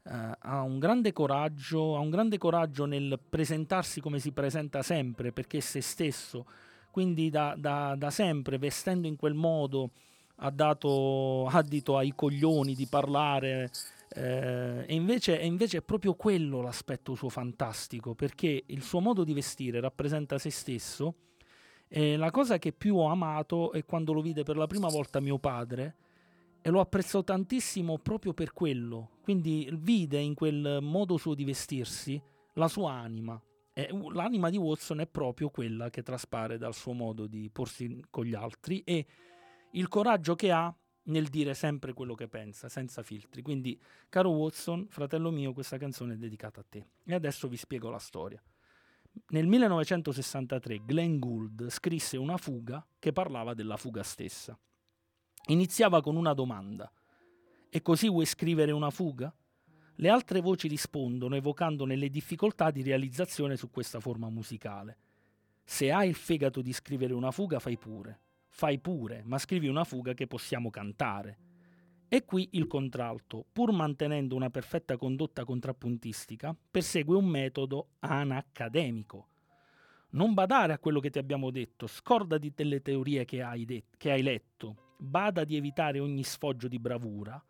eh, 0.04 0.32
ha 0.40 0.62
un 0.62 0.80
grande 0.80 1.12
coraggio, 1.12 1.96
ha 1.96 2.00
un 2.00 2.10
grande 2.10 2.38
coraggio 2.38 2.86
nel 2.86 3.20
presentarsi 3.30 4.02
come 4.02 4.20
si 4.20 4.32
presenta 4.32 4.82
sempre, 4.82 5.32
perché 5.32 5.58
è 5.58 5.62
se 5.62 5.82
stesso. 5.82 6.46
Quindi 6.90 7.30
da, 7.30 7.56
da- 7.58 7.96
da 7.96 8.10
sempre, 8.12 8.58
vestendo 8.58 9.08
in 9.08 9.16
quel 9.16 9.34
modo, 9.34 9.92
ha 10.36 10.50
dato 10.50 11.48
addito 11.48 11.98
ai 11.98 12.14
coglioni 12.16 12.76
di 12.76 12.88
parlare. 12.88 13.72
eh, 14.10 14.86
e, 14.86 14.94
invece, 14.94 15.40
e 15.40 15.46
invece 15.46 15.78
è 15.78 15.82
proprio 15.82 16.14
quello 16.14 16.62
l'aspetto 16.62 17.16
suo 17.16 17.30
fantastico, 17.30 18.14
perché 18.14 18.64
il 18.68 18.82
suo 18.82 19.00
modo 19.00 19.24
di 19.24 19.34
vestire 19.34 19.80
rappresenta 19.80 20.38
se 20.38 20.50
stesso. 20.50 21.16
E 21.88 22.18
la 22.18 22.32
cosa 22.32 22.58
che 22.58 22.72
più 22.72 22.98
ho 22.98 23.08
amato 23.08 23.72
è 23.72 23.86
quando 23.86 24.14
lo 24.14 24.22
vide 24.22 24.44
per 24.44 24.58
la 24.58 24.68
prima 24.68 24.88
volta 24.90 25.20
mio 25.20 25.38
padre 25.38 25.96
e 26.62 26.70
lo 26.70 26.80
apprezzò 26.80 27.24
tantissimo 27.24 28.00
proprio 28.00 28.34
per 28.34 28.54
quello. 28.54 29.18
Quindi 29.22 29.70
vide 29.74 30.18
in 30.18 30.34
quel 30.34 30.80
modo 30.82 31.18
suo 31.18 31.36
di 31.36 31.44
vestirsi 31.44 32.20
la 32.54 32.68
sua 32.68 32.94
anima. 32.94 33.40
E 33.74 33.90
l'anima 34.12 34.50
di 34.50 34.58
Watson 34.58 35.02
è 35.02 35.08
proprio 35.08 35.50
quella 35.50 35.90
che 35.90 36.04
traspare 36.04 36.58
dal 36.58 36.74
suo 36.74 36.94
modo 36.94 37.28
di 37.28 37.50
porsi 37.52 38.04
con 38.10 38.26
gli 38.26 38.34
altri 38.34 38.82
e 38.86 39.06
il 39.76 39.88
coraggio 39.88 40.36
che 40.36 40.52
ha 40.52 40.74
nel 41.06 41.28
dire 41.28 41.54
sempre 41.54 41.94
quello 41.94 42.14
che 42.14 42.28
pensa, 42.28 42.70
senza 42.70 43.04
filtri. 43.04 43.42
Quindi, 43.42 43.80
caro 44.10 44.30
Watson, 44.32 44.88
fratello 44.90 45.32
mio, 45.32 45.54
questa 45.54 45.78
canzone 45.78 46.14
è 46.14 46.18
dedicata 46.18 46.62
a 46.62 46.66
te. 46.68 46.86
E 47.04 47.14
adesso 47.14 47.48
vi 47.48 47.58
spiego 47.58 47.90
la 47.90 48.00
storia. 48.00 48.42
Nel 49.30 49.46
1963 49.48 50.86
Glenn 50.86 51.20
Gould 51.20 51.70
scrisse 51.70 52.18
una 52.18 52.38
fuga 52.38 52.86
che 52.98 53.12
parlava 53.12 53.54
della 53.54 53.78
fuga 53.78 54.02
stessa. 54.02 54.58
Iniziava 55.48 56.02
con 56.02 56.16
una 56.16 56.34
domanda. 56.34 56.92
E 57.70 57.82
così 57.82 58.08
vuoi 58.08 58.26
scrivere 58.26 58.72
una 58.72 58.90
fuga? 58.90 59.34
Le 59.98 60.10
altre 60.10 60.40
voci 60.42 60.68
rispondono 60.68 61.36
evocandone 61.36 61.96
le 61.96 62.10
difficoltà 62.10 62.72
di 62.72 62.82
realizzazione 62.82 63.58
su 63.58 63.70
questa 63.70 64.00
forma 64.00 64.30
musicale. 64.30 64.98
Se 65.64 65.92
hai 65.92 66.10
il 66.10 66.16
fegato 66.16 66.62
di 66.62 66.74
scrivere 66.74 67.14
una 67.14 67.32
fuga, 67.32 67.60
fai 67.60 67.78
pure. 67.78 68.20
Fai 68.56 68.78
pure, 68.78 69.24
ma 69.26 69.40
scrivi 69.40 69.68
una 69.68 69.84
fuga 69.84 70.14
che 70.14 70.28
possiamo 70.28 70.70
cantare. 70.70 71.38
E 72.08 72.24
qui 72.24 72.50
il 72.52 72.68
contralto, 72.68 73.48
pur 73.52 73.72
mantenendo 73.72 74.36
una 74.36 74.52
perfetta 74.52 74.96
condotta 74.96 75.44
contrappuntistica, 75.44 76.56
persegue 76.70 77.18
un 77.18 77.26
metodo 77.26 77.94
anaccademico. 78.02 79.28
Non 80.12 80.36
badare 80.36 80.72
a 80.72 80.78
quello 80.78 81.00
che 81.00 81.10
ti 81.10 81.18
abbiamo 81.18 81.50
detto, 81.50 81.88
scordati 81.88 82.54
delle 82.54 82.84
teorie 82.84 83.26
che 83.26 83.42
hai, 83.42 83.66
det- 83.66 83.86
che 83.98 84.12
hai 84.12 84.22
letto, 84.22 84.94
bada 85.00 85.44
di 85.46 85.56
evitare 85.56 85.98
ogni 85.98 86.24
sfoggio 86.24 86.68
di 86.68 86.78
bravura, 86.78 87.44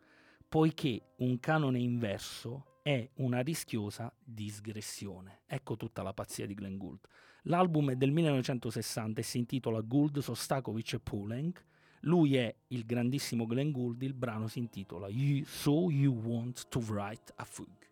poiché 0.48 1.12
un 1.18 1.38
canone 1.38 1.80
inverso 1.80 2.78
è 2.82 3.06
una 3.16 3.40
rischiosa 3.40 4.10
disgressione. 4.18 5.42
Ecco 5.46 5.76
tutta 5.76 6.02
la 6.02 6.14
pazzia 6.14 6.46
di 6.46 6.54
Glenn 6.54 6.78
Gould. 6.78 7.06
L'album 7.44 7.90
è 7.90 7.96
del 7.96 8.10
1960 8.10 9.20
e 9.20 9.24
si 9.24 9.38
intitola 9.38 9.80
Gould, 9.80 10.18
Sostakovic 10.18 10.94
e 10.94 11.00
Poulenc. 11.00 11.64
Lui 12.00 12.36
è 12.36 12.54
il 12.68 12.84
grandissimo 12.84 13.46
Glenn 13.46 13.70
Gould, 13.70 14.02
il 14.02 14.14
brano 14.14 14.46
si 14.46 14.58
intitola 14.58 15.08
you, 15.08 15.44
So 15.44 15.90
You 15.90 16.14
Want 16.14 16.68
to 16.68 16.78
Write 16.80 17.32
a 17.36 17.44
Fugue. 17.44 17.82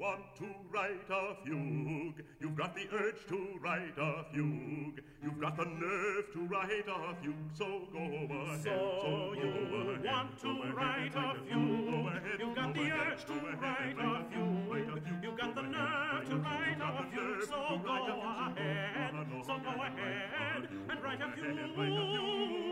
Want 0.00 0.34
to 0.34 0.46
write 0.72 1.10
a 1.10 1.36
fugue. 1.44 2.24
You've 2.40 2.56
got 2.56 2.74
the 2.74 2.86
urge 2.90 3.26
to 3.28 3.48
write 3.60 3.98
a 3.98 4.24
fugue. 4.32 5.00
You've 5.22 5.38
got 5.38 5.58
the 5.58 5.66
nerve 5.66 6.32
to 6.32 6.40
write 6.46 6.88
a 6.88 7.14
fugue. 7.22 7.34
So 7.52 7.86
go 7.92 8.00
ahead. 8.00 8.62
So, 8.64 8.98
so 9.02 9.32
you 9.34 9.50
ahead. 9.50 10.04
want 10.04 10.40
to 10.40 10.48
write 10.74 11.14
a 11.14 11.34
fugue. 11.44 12.40
You've 12.40 12.56
got 12.56 12.74
the 12.74 12.90
urge 12.90 13.24
to 13.26 13.34
write 13.60 13.98
a 13.98 14.24
fugue. 14.32 15.02
You've 15.22 15.36
got 15.38 15.54
the 15.54 15.62
nerve 15.62 16.28
to 16.30 16.36
write 16.36 16.80
a 16.80 17.04
fugue. 17.12 17.44
So 17.46 17.80
go 17.84 17.92
ahead. 18.56 19.12
So 19.44 19.58
go 19.58 19.82
ahead 19.82 20.68
and 20.88 21.02
write 21.04 21.20
a 21.20 21.28
fugue. 21.36 22.69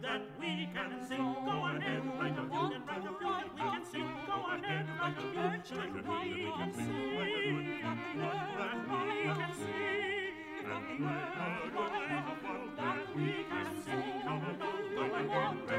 That 0.00 0.22
we 0.40 0.68
can 0.74 1.06
sing. 1.08 1.18
Go 1.18 1.66
ahead, 1.66 2.02
write 2.18 2.38
a 2.38 2.42
fugue 2.42 2.72
and 2.72 2.86
write 2.88 3.04
a 3.04 3.12
that 3.20 3.46
we 3.54 3.60
can 3.60 3.84
sing. 3.84 4.10
Go 4.26 4.36
ahead, 4.52 4.86
write 4.98 5.18
a 5.18 5.22
fugue 5.22 5.64
that 6.02 6.22
we 6.22 6.44
can 6.56 6.72
sing. 6.72 6.92
That 7.12 7.32
we 7.32 7.72
can 7.82 7.98
sing. 8.02 8.22
That 12.76 13.06
we 13.14 13.26
can 13.50 13.66
sing. 13.82 14.02
Go 14.02 14.32
ahead, 14.32 14.62
write 14.96 15.14
a 15.14 15.36
fugue 15.58 15.71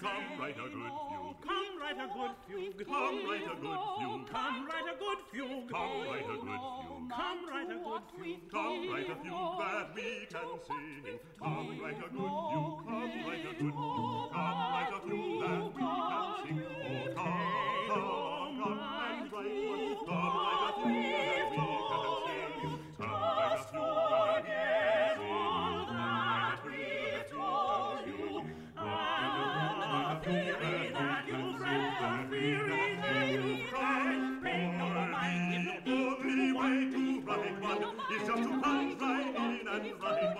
Come 0.00 0.40
write 0.40 0.56
a 0.56 0.68
good 0.68 0.92
fugue. 0.96 1.36
Come 1.44 1.78
write 1.78 2.00
a 2.00 2.08
good 2.08 2.32
fugue. 2.48 2.86
Come 2.86 3.26
write 3.28 3.44
a 3.44 3.56
good 3.60 3.78
fugue. 4.00 4.28
Come 4.30 4.66
write 4.66 4.88
a 4.88 4.96
good 4.96 5.20
fugue. 5.30 5.68
Come 5.70 6.00
write 6.08 6.24
a 6.24 6.38
good 6.40 6.60
fugue. 6.80 7.10
Come 7.10 7.40
write 7.50 7.68
a 7.68 7.76
good 7.76 8.02
fugue. 8.16 8.50
Come 8.50 8.88
write 8.88 9.10
a 9.10 9.16
fugue 9.20 9.58
that 9.60 9.92
we 9.94 10.24
can 10.30 10.48
sing. 10.66 11.18
Come 11.38 11.80
write 11.82 11.98
a 11.98 12.08
good 12.08 12.32
fugue. 12.48 12.80
Come 12.86 13.12
write 13.26 13.44
a 13.44 13.52
good 13.52 13.74
fugue. 13.74 14.32
Come 14.32 14.56
write 14.72 14.88
a 14.88 15.00
fugue 15.04 15.40
that 15.40 15.60
we 15.60 15.80
can 15.80 15.80
sing. 15.80 15.80
Oh, 15.80 15.80
come, 15.80 15.80
right 15.80 15.80
a 15.80 15.80
good, 15.80 15.80
come, 15.80 15.80
right 15.80 16.06
a 16.30 16.54
good, 16.54 17.16
come 17.16 17.40
and 19.10 19.32
write 19.32 19.68
one. 19.68 19.89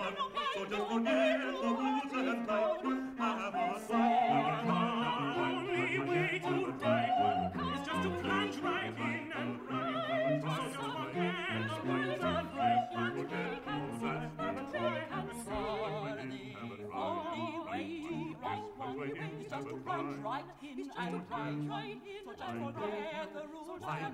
Mann, 0.01 0.15
so 0.55 0.65
dass 0.65 0.89
du 0.89 0.99
nie 0.99 1.09
vermuten 1.59 2.47
kannst. 2.47 3.00
For 20.21 20.27
the 20.27 20.29
right 20.29 21.65
one. 21.77 22.09
The 23.33 23.43
rules 23.51 23.81
right 23.81 24.13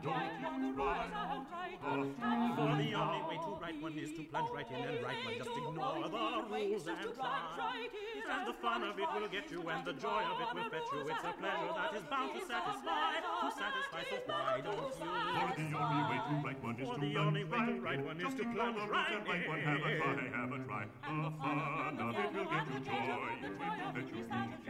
one. 1.84 2.16
The 2.18 2.94
only 2.96 3.22
way 3.28 3.38
to 3.44 3.52
write 3.62 3.82
one 3.82 3.98
is 3.98 4.12
to 4.14 4.24
plunge 4.24 4.50
right 4.54 4.72
in 4.72 4.76
and 4.86 5.04
write 5.04 5.26
one. 5.26 5.36
Just 5.38 5.50
ignore 5.50 6.08
the 6.08 6.18
rules 6.18 6.88
and 6.88 7.14
try. 7.16 7.90
And 8.28 8.48
the 8.48 8.54
fun 8.62 8.84
of 8.84 9.00
it 9.00 9.08
will 9.14 9.28
get 9.28 9.52
you, 9.52 9.62
and 9.70 9.86
the 9.86 9.94
joy 9.94 10.24
of 10.24 10.40
it 10.42 10.54
will 10.56 10.70
fetch 10.70 10.90
you. 10.94 11.00
It's 11.08 11.24
a 11.24 11.34
pleasure 11.36 11.74
that 11.76 11.96
is 11.96 12.04
bound 12.10 12.32
to 12.36 12.46
satisfy. 12.46 13.20
To 13.24 13.52
satisfy, 13.52 14.04
so 14.10 14.18
why 14.28 14.62
don't 14.64 14.78
you? 14.78 15.12
For 15.38 15.52
the 15.58 15.76
only 15.78 16.04
way 16.08 16.20
to 16.28 16.34
write 16.44 16.64
one 16.64 16.76
is 16.80 16.88
to 16.88 16.96
plunge 16.96 17.18
only 17.18 17.44
way 17.44 17.58
to 17.58 17.74
right 17.74 17.82
write 17.82 18.06
one 18.06 18.18
is 18.18 18.24
Just 18.24 18.38
to 18.38 18.44
ignore 18.44 18.56
plunge 18.56 18.76
the 18.76 18.82
rules 18.82 18.92
right 18.92 19.12
and 19.12 19.28
write 19.28 19.48
one. 19.48 19.60
Have 19.60 19.80
a 19.80 19.98
try, 19.98 20.28
have 20.36 20.52
a 20.52 20.60
try. 20.64 20.84
The 21.02 21.32
fun 21.40 21.98
of 22.00 22.16
it 22.16 22.30
will 22.36 22.46
get 22.46 22.66
you 22.68 22.80
joy. 22.88 23.32
It 23.44 23.52
will 23.60 23.92
fetch 23.96 24.12
you 24.14 24.24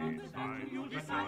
inside. 0.08 0.66
You'll 0.72 0.88
decide 0.88 1.27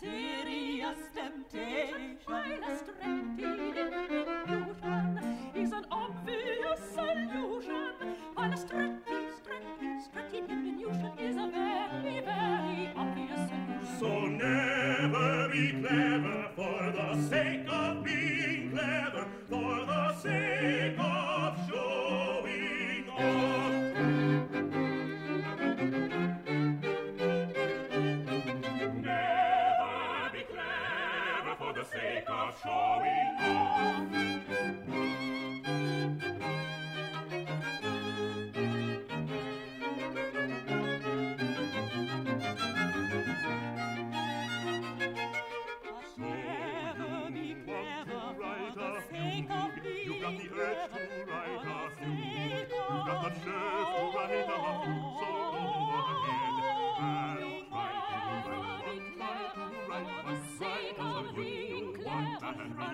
serious 0.00 0.98
temptation. 1.14 2.16
Illustrated 2.26 3.92
illusion 4.48 5.18
is 5.54 5.72
an 5.72 5.84
obvious 5.90 6.80
solution, 6.94 7.92
while 8.34 8.52
a 8.52 8.56
strictly, 8.56 9.28
strictly, 9.42 10.00
strictly 10.02 10.40
diminution 10.40 11.12
is 11.18 11.36
a 11.36 11.48
very, 11.52 12.20
very 12.20 12.90
obvious 12.96 13.40
solution. 13.50 13.98
So 13.98 14.26
never 14.26 15.48
be 15.52 15.72
clever 15.82 16.48
for 16.56 16.92
the 16.92 17.22
sake 17.28 17.66
of 17.68 18.02
being 18.02 18.70
clever, 18.70 19.26
for 19.50 19.84
the 19.84 20.14
sake 20.14 20.98
of 20.98 21.58
showing 21.68 23.08
off. 23.10 23.79
showing 32.62 33.36
off. 33.40 34.29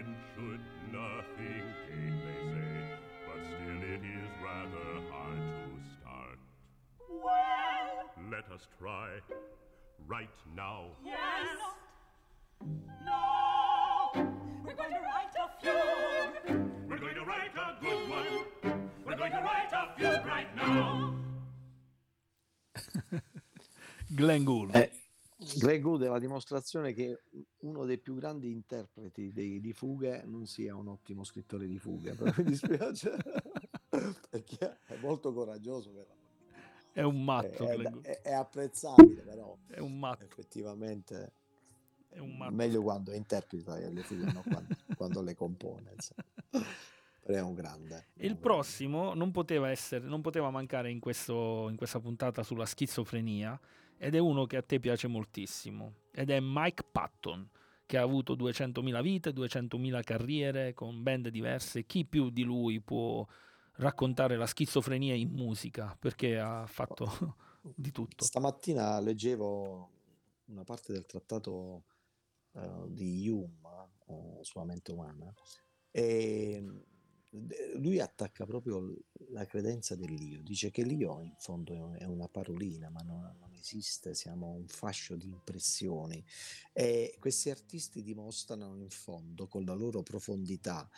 nothing 0.00 0.16
ventured, 0.36 0.60
nothing 0.92 1.64
gained, 1.88 2.20
they 2.22 2.40
say. 2.52 2.98
But 3.26 3.40
still, 3.46 3.82
it 3.82 4.02
is 4.04 4.30
rather 4.42 4.88
hard 5.10 5.38
to 5.38 5.70
start. 6.00 6.38
Well, 7.10 8.30
Let 8.30 8.50
us 8.52 8.66
try 8.78 9.08
right 10.06 10.28
now. 10.56 10.86
yes. 11.04 11.56
No, 13.04 14.12
we're 14.64 14.74
going 14.74 14.90
to 14.90 15.00
write 15.00 15.34
a 15.36 15.48
fugue. 15.60 16.60
We're 16.88 16.98
going 16.98 17.14
to 17.14 17.24
write 17.24 17.50
a 17.56 17.82
good 17.82 18.08
one. 18.08 18.88
We're 19.04 19.16
going 19.16 19.32
to 19.32 19.38
write 19.38 19.72
a 19.72 19.98
fugue 19.98 20.26
right 20.26 20.56
now. 20.56 21.14
Glenn 24.16 24.44
Gould. 24.44 24.76
Eh, 24.76 24.86
Greg 25.58 25.84
Wood 25.84 26.02
è 26.02 26.08
la 26.08 26.18
dimostrazione 26.18 26.92
che 26.92 27.22
uno 27.60 27.84
dei 27.84 27.98
più 27.98 28.14
grandi 28.14 28.50
interpreti 28.50 29.32
dei- 29.32 29.60
di 29.60 29.72
fughe 29.72 30.22
non 30.24 30.46
sia 30.46 30.74
un 30.74 30.88
ottimo 30.88 31.24
scrittore 31.24 31.66
di 31.66 31.78
fughe, 31.78 32.14
però 32.14 32.30
mi 32.38 32.44
dispiace 32.44 33.16
perché 34.30 34.78
è 34.86 34.96
molto 35.00 35.32
coraggioso 35.32 35.90
per 35.90 36.06
l'amor 36.08 36.30
di 36.38 36.44
Dio. 36.46 36.92
È 36.92 37.02
un 37.02 37.14
È, 37.16 37.22
matto, 37.22 37.68
è- 37.68 38.00
è- 38.02 38.20
è 38.22 38.32
apprezzabile, 38.32 39.22
però 39.22 39.56
È 39.66 39.78
un 39.80 39.98
matto, 39.98 40.24
effettivamente 40.24 41.32
è 42.08 42.18
un 42.18 42.36
matto. 42.36 42.54
meglio 42.54 42.82
quando 42.82 43.12
interpreta 43.12 43.76
le 43.76 44.02
fughe, 44.02 44.32
non 44.32 44.42
quando, 44.42 44.74
quando 44.96 45.22
le 45.22 45.34
compone. 45.34 45.92
insomma. 45.94 46.66
Però 47.24 47.38
è 47.38 47.42
un 47.42 47.54
grande. 47.54 47.94
E 47.94 48.26
il 48.26 48.32
un 48.32 48.38
grande. 48.38 48.40
prossimo 48.40 49.14
non 49.14 49.30
poteva, 49.30 49.70
essere, 49.70 50.04
non 50.06 50.20
poteva 50.22 50.50
mancare 50.50 50.90
in, 50.90 50.98
questo- 50.98 51.68
in 51.70 51.76
questa 51.76 52.00
puntata 52.00 52.42
sulla 52.42 52.66
schizofrenia 52.66 53.58
ed 54.02 54.16
è 54.16 54.18
uno 54.18 54.46
che 54.46 54.56
a 54.56 54.62
te 54.62 54.80
piace 54.80 55.06
moltissimo 55.06 55.94
ed 56.10 56.30
è 56.30 56.40
Mike 56.40 56.82
Patton 56.90 57.48
che 57.86 57.98
ha 57.98 58.02
avuto 58.02 58.34
200.000 58.34 59.00
vite, 59.00 59.30
200.000 59.30 60.02
carriere 60.02 60.74
con 60.74 61.04
band 61.04 61.28
diverse. 61.28 61.86
Chi 61.86 62.04
più 62.04 62.30
di 62.30 62.42
lui 62.42 62.80
può 62.80 63.24
raccontare 63.74 64.36
la 64.36 64.46
schizofrenia 64.46 65.14
in 65.14 65.30
musica 65.30 65.96
perché 65.96 66.36
ha 66.36 66.66
fatto 66.66 67.36
di 67.76 67.92
tutto. 67.92 68.24
Stamattina 68.24 68.98
leggevo 68.98 69.90
una 70.46 70.64
parte 70.64 70.92
del 70.92 71.06
trattato 71.06 71.84
eh, 72.54 72.84
di 72.88 73.28
Hume 73.28 73.88
eh, 74.08 74.38
sulla 74.40 74.64
mente 74.64 74.90
umana 74.90 75.32
e 75.92 76.60
lui 77.76 77.98
attacca 77.98 78.44
proprio 78.44 78.94
la 79.30 79.46
credenza 79.46 79.96
dell'io, 79.96 80.42
dice 80.42 80.70
che 80.70 80.82
l'io 80.82 81.20
in 81.22 81.34
fondo 81.38 81.94
è 81.94 82.04
una 82.04 82.28
parolina, 82.28 82.90
ma 82.90 83.00
non, 83.00 83.20
non 83.38 83.54
esiste, 83.54 84.14
siamo 84.14 84.48
un 84.48 84.66
fascio 84.66 85.16
di 85.16 85.28
impressioni 85.28 86.22
e 86.72 87.16
questi 87.18 87.48
artisti 87.48 88.02
dimostrano 88.02 88.76
in 88.76 88.90
fondo 88.90 89.46
con 89.48 89.64
la 89.64 89.72
loro 89.72 90.02
profondità 90.02 90.88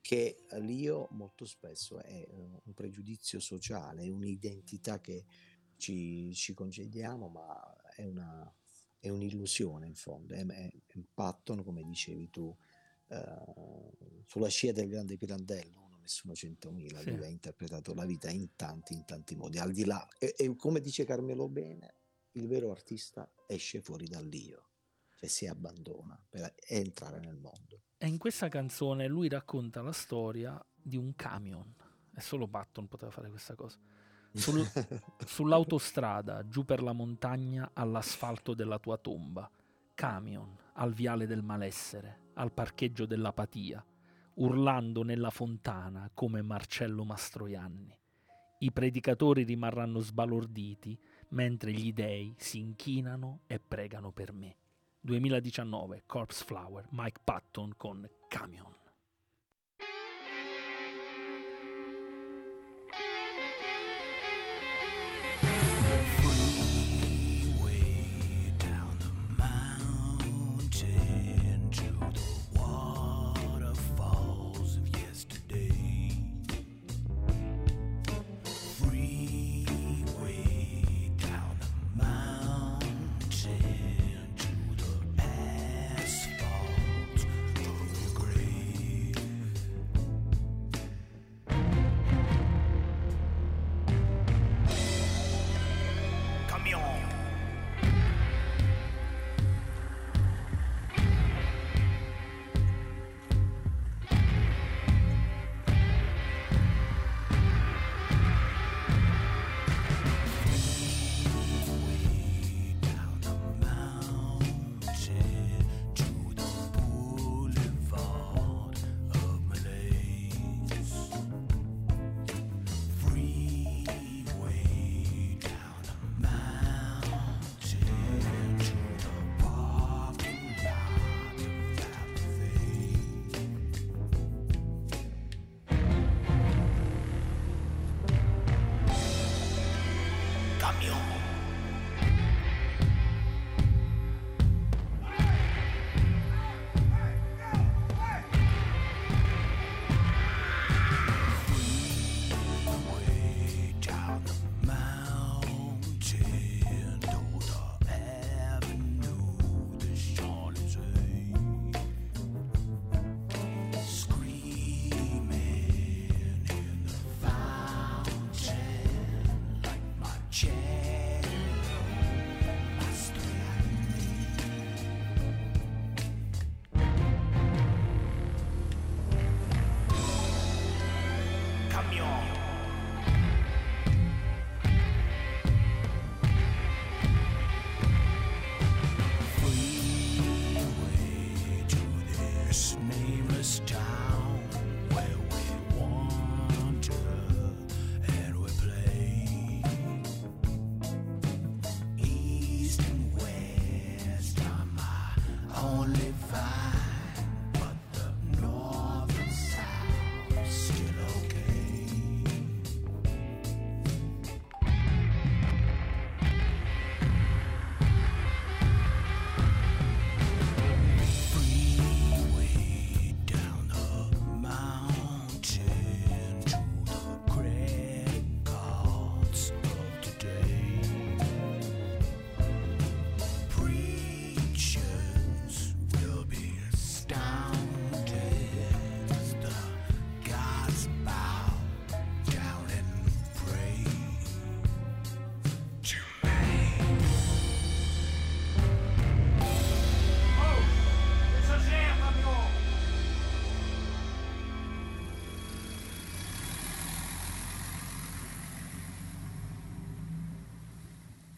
che 0.00 0.46
l'io 0.60 1.08
molto 1.12 1.44
spesso 1.44 2.00
è 2.00 2.26
eh, 2.28 2.60
un 2.64 2.74
pregiudizio 2.74 3.38
sociale, 3.38 4.02
è 4.02 4.08
un'identità 4.08 5.00
che 5.00 5.24
ci, 5.76 6.32
ci 6.34 6.54
congediamo, 6.54 7.28
ma 7.28 7.76
è, 7.94 8.04
una, 8.04 8.52
è 8.98 9.08
un'illusione 9.08 9.86
in 9.86 9.94
fondo. 9.94 10.34
È, 10.34 10.44
è, 10.44 10.72
è 10.86 10.98
Patton, 11.14 11.62
come 11.62 11.84
dicevi 11.84 12.30
tu, 12.30 12.54
eh, 13.12 14.22
sulla 14.26 14.48
scia 14.48 14.72
del 14.72 14.88
grande 14.88 15.16
Pirandello, 15.16 15.80
uno 15.84 15.98
nessuno 15.98 16.34
centomila, 16.34 17.00
Sì. 17.00 17.10
lui 17.10 17.24
ha 17.24 17.28
interpretato 17.28 17.94
la 17.94 18.04
vita 18.06 18.30
in 18.30 18.54
tanti, 18.56 18.94
in 18.94 19.04
tanti 19.04 19.34
modi, 19.36 19.58
al 19.58 19.72
di 19.72 19.84
là, 19.84 20.06
e, 20.18 20.34
e 20.36 20.56
come 20.56 20.80
dice 20.80 21.04
Carmelo 21.04 21.48
Bene, 21.48 21.96
il 22.32 22.46
vero 22.46 22.70
artista 22.70 23.30
esce 23.46 23.80
fuori 23.82 24.06
dall'io, 24.06 24.70
cioè 25.16 25.28
si 25.28 25.46
abbandona 25.46 26.18
per 26.28 26.54
entrare 26.66 27.20
nel 27.20 27.36
mondo. 27.36 27.82
E 27.98 28.06
in 28.06 28.18
questa 28.18 28.48
canzone 28.48 29.06
lui 29.06 29.28
racconta 29.28 29.82
la 29.82 29.92
storia 29.92 30.64
di 30.74 30.96
un 30.96 31.14
camion. 31.14 31.74
E 32.14 32.20
solo 32.20 32.48
Patton 32.48 32.88
poteva 32.88 33.10
fare 33.10 33.28
questa 33.28 33.54
cosa. 33.54 33.78
Sul- 34.32 34.66
sull'autostrada, 35.24 36.48
giù 36.48 36.64
per 36.64 36.82
la 36.82 36.92
montagna, 36.92 37.70
all'asfalto 37.74 38.54
della 38.54 38.78
tua 38.78 38.96
tomba. 38.98 39.48
Camion, 39.94 40.56
al 40.74 40.92
viale 40.94 41.26
del 41.26 41.42
malessere, 41.42 42.20
al 42.34 42.52
parcheggio 42.52 43.06
dell'apatia, 43.06 43.84
urlando 44.34 45.02
nella 45.02 45.30
fontana 45.30 46.10
come 46.12 46.42
Marcello 46.42 47.04
Mastroianni. 47.04 47.96
I 48.58 48.70
predicatori 48.70 49.42
rimarranno 49.42 49.98
sbalorditi 49.98 50.98
mentre 51.30 51.72
gli 51.72 51.92
dei 51.92 52.34
si 52.38 52.58
inchinano 52.58 53.40
e 53.46 53.58
pregano 53.58 54.12
per 54.12 54.32
me. 54.32 54.56
2019, 55.00 56.04
Corpse 56.06 56.44
Flower, 56.44 56.86
Mike 56.90 57.20
Patton 57.24 57.72
con 57.76 58.08
Camion. 58.28 58.81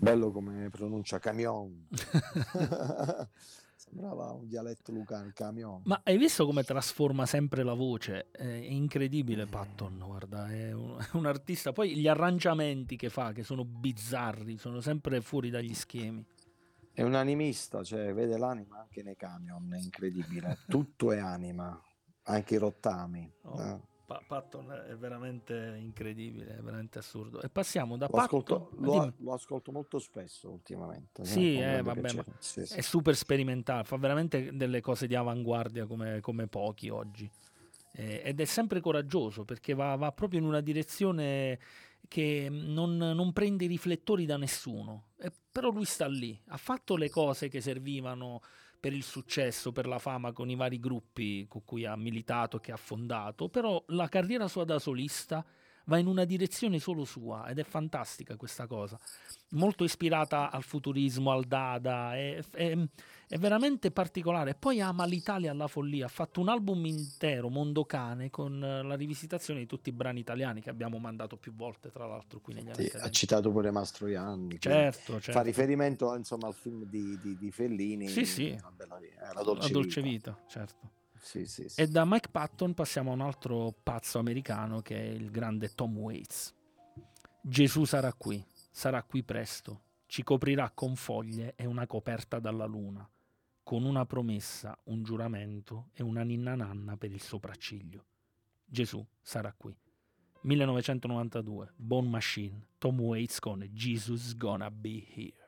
Bello 0.05 0.31
come 0.31 0.69
pronuncia 0.69 1.19
camion. 1.19 1.89
Sembrava 3.75 4.33
un 4.33 4.47
dialetto 4.47 4.93
lucano, 4.93 5.31
camion. 5.33 5.81
Ma 5.87 5.99
hai 6.05 6.19
visto 6.19 6.45
come 6.45 6.63
trasforma 6.63 7.25
sempre 7.25 7.63
la 7.63 7.73
voce? 7.73 8.31
È 8.31 8.45
incredibile 8.45 9.47
Patton, 9.47 10.03
guarda, 10.05 10.51
è 10.51 10.73
un, 10.73 10.99
è 11.01 11.17
un 11.17 11.25
artista. 11.25 11.73
Poi 11.73 11.97
gli 11.97 12.07
arrangiamenti 12.07 12.97
che 12.97 13.09
fa, 13.09 13.33
che 13.33 13.45
sono 13.45 13.65
bizzarri, 13.65 14.59
sono 14.59 14.83
sempre 14.83 15.23
fuori 15.23 15.49
dagli 15.49 15.73
schemi. 15.73 16.23
È 16.93 17.01
un 17.01 17.15
animista, 17.15 17.83
cioè 17.83 18.13
vede 18.13 18.37
l'anima 18.37 18.81
anche 18.81 19.03
nei 19.03 19.17
camion, 19.17 19.73
è 19.73 19.79
incredibile. 19.79 20.59
Tutto 20.69 21.13
è 21.13 21.19
anima, 21.19 21.81
anche 22.25 22.57
i 22.57 22.59
rottami. 22.59 23.33
Oh, 23.45 23.63
eh. 23.63 23.81
Pa- 24.07 24.23
Patton 24.27 24.71
è 24.89 24.97
veramente 24.97 25.77
incredibile, 25.79 26.59
è 26.59 26.61
veramente 26.61 26.99
assurdo. 26.99 27.41
E 27.41 27.49
passiamo 27.49 27.97
da 27.97 28.09
Lo 28.11 28.19
ascolto, 28.19 28.61
Patton... 28.61 28.85
lo, 28.85 28.93
dimmi. 28.93 29.13
lo 29.19 29.33
ascolto 29.33 29.73
molto 29.73 29.99
spesso 29.99 30.51
ultimamente. 30.51 31.25
Sì, 31.25 31.55
con 31.55 31.63
eh, 31.63 31.83
vabbè. 31.83 32.25
Sì, 32.39 32.67
sì. 32.67 32.75
è 32.75 32.81
super 32.81 33.17
sperimentale, 33.17 33.85
fa 33.85 33.97
veramente 33.97 34.55
delle 34.55 34.81
cose 34.81 35.07
di 35.07 35.15
avanguardia 35.15 35.87
come, 35.87 36.21
come 36.21 36.47
pochi 36.47 36.89
oggi. 36.91 37.31
Eh, 37.97 38.23
ed 38.25 38.41
è 38.41 38.45
sempre 38.45 38.81
coraggioso 38.81 39.45
perché 39.45 39.73
va, 39.73 39.95
va 39.95 40.11
proprio 40.13 40.41
in 40.41 40.47
una 40.47 40.61
direzione 40.61 41.59
che 42.09 42.49
non, 42.51 42.97
non 42.97 43.33
prende 43.33 43.65
i 43.65 43.69
riflettori 43.69 44.27
da 44.27 44.37
nessuno. 44.37 45.11
E 45.17 45.33
però 45.51 45.71
lui 45.71 45.85
sta 45.85 46.07
lì, 46.07 46.39
ha 46.49 46.57
fatto 46.57 46.97
le 46.97 47.09
cose 47.09 47.49
che 47.49 47.61
servivano 47.61 48.43
per 48.85 48.93
il 48.93 49.03
successo, 49.03 49.73
per 49.73 49.87
la 49.87 49.99
fama 49.99 50.33
con 50.33 50.51
i 50.51 50.57
vari 50.57 50.79
gruppi 50.79 51.47
con 51.49 51.65
cui 51.65 51.87
ha 51.87 51.97
militato, 51.97 52.59
che 52.59 52.71
ha 52.71 52.77
fondato, 52.77 53.49
però 53.49 53.83
la 53.87 54.11
carriera 54.11 54.47
sua 54.47 54.65
da 54.65 54.79
solista 54.79 55.43
va 55.87 55.97
in 55.97 56.07
una 56.07 56.27
direzione 56.27 56.79
solo 56.79 57.07
sua 57.07 57.49
ed 57.49 57.59
è 57.59 57.63
fantastica 57.65 58.37
questa 58.37 58.67
cosa. 58.67 59.01
Molto 59.53 59.85
ispirata 59.85 60.51
al 60.51 60.65
futurismo, 60.65 61.31
al 61.31 61.45
Dada, 61.45 62.15
è, 62.15 62.39
è- 62.51 62.87
è 63.29 63.39
veramente 63.39 63.91
particolare. 63.91 64.55
Poi 64.55 64.81
ama 64.81 65.05
l'Italia 65.05 65.51
alla 65.51 65.67
follia. 65.67 66.07
Ha 66.07 66.09
fatto 66.09 66.41
un 66.41 66.49
album 66.49 66.85
intero, 66.87 67.49
Mondocane, 67.49 68.31
con 68.31 68.63
eh, 68.63 68.83
la 68.83 68.95
rivisitazione 68.95 69.61
di 69.61 69.67
tutti 69.67 69.89
i 69.89 69.93
brani 69.93 70.21
italiani 70.21 70.61
che 70.61 70.71
abbiamo 70.71 70.99
mandato 70.99 71.37
più 71.37 71.55
volte, 71.55 71.91
tra 71.91 72.07
l'altro, 72.07 72.41
qui 72.41 72.55
negli 72.55 72.67
anni 72.69 72.75
Sì, 72.77 72.87
ha 72.87 72.91
70. 72.91 73.11
citato 73.11 73.51
pure 73.51 73.71
Mastroianni. 73.71 74.59
quindi 74.59 74.59
Certo, 74.61 75.13
Fa 75.15 75.21
certo. 75.21 75.43
riferimento 75.43 76.15
insomma, 76.15 76.47
al 76.49 76.55
film 76.55 76.85
di, 76.85 77.19
di- 77.21 77.37
di 77.37 77.51
Fellini. 77.51 78.09
Sì, 78.09 78.25
sì. 78.25 78.51
La, 78.61 78.71
bella 78.75 78.99
eh, 78.99 79.35
la 79.35 79.43
dolce, 79.43 79.67
La 79.67 79.73
dolce 79.73 80.03
vita. 80.03 80.31
vita, 80.33 80.45
certo. 80.49 80.91
Sì, 81.19 81.47
sì, 81.47 81.69
sì. 81.71 81.81
E 81.81 81.87
da 81.89 82.05
Mike 82.05 82.29
Patton 82.31 82.75
passiamo 82.75 83.11
a 83.11 83.15
un 83.15 83.23
altro 83.23 83.75
pazzo 83.83 84.19
americano 84.19 84.83
che 84.83 84.97
è 84.97 85.07
il 85.09 85.31
grande 85.31 85.71
Tom 85.75 85.97
Waits. 85.97 86.53
Gesù 87.41 87.85
sarà 87.85 88.13
qui, 88.13 88.45
sarà 88.71 89.03
qui 89.03 89.23
presto, 89.23 89.83
ci 90.07 90.23
coprirà 90.23 90.71
con 90.75 90.97
foglie 90.97 91.55
e 91.57 91.67
una 91.67 91.87
coperta 91.87 92.39
dalla 92.39 92.65
luna, 92.67 93.09
con 93.65 93.85
una 93.85 94.05
promessa, 94.05 94.79
un 94.85 95.03
giuramento 95.03 95.89
e 95.95 96.03
una 96.03 96.23
ninna 96.23 96.55
nanna 96.55 96.97
per 96.97 97.11
il 97.11 97.21
sopracciglio. 97.21 98.05
Gesù 98.65 99.05
sarà 99.21 99.53
qui. 99.57 99.77
1992, 100.43 101.73
Bone 101.75 102.09
Machine, 102.09 102.67
Tom 102.77 103.01
Waits 103.01 103.41
con 103.41 103.67
Jesus 103.73 104.37
Gonna 104.37 104.71
Be 104.71 105.03
Here. 105.15 105.43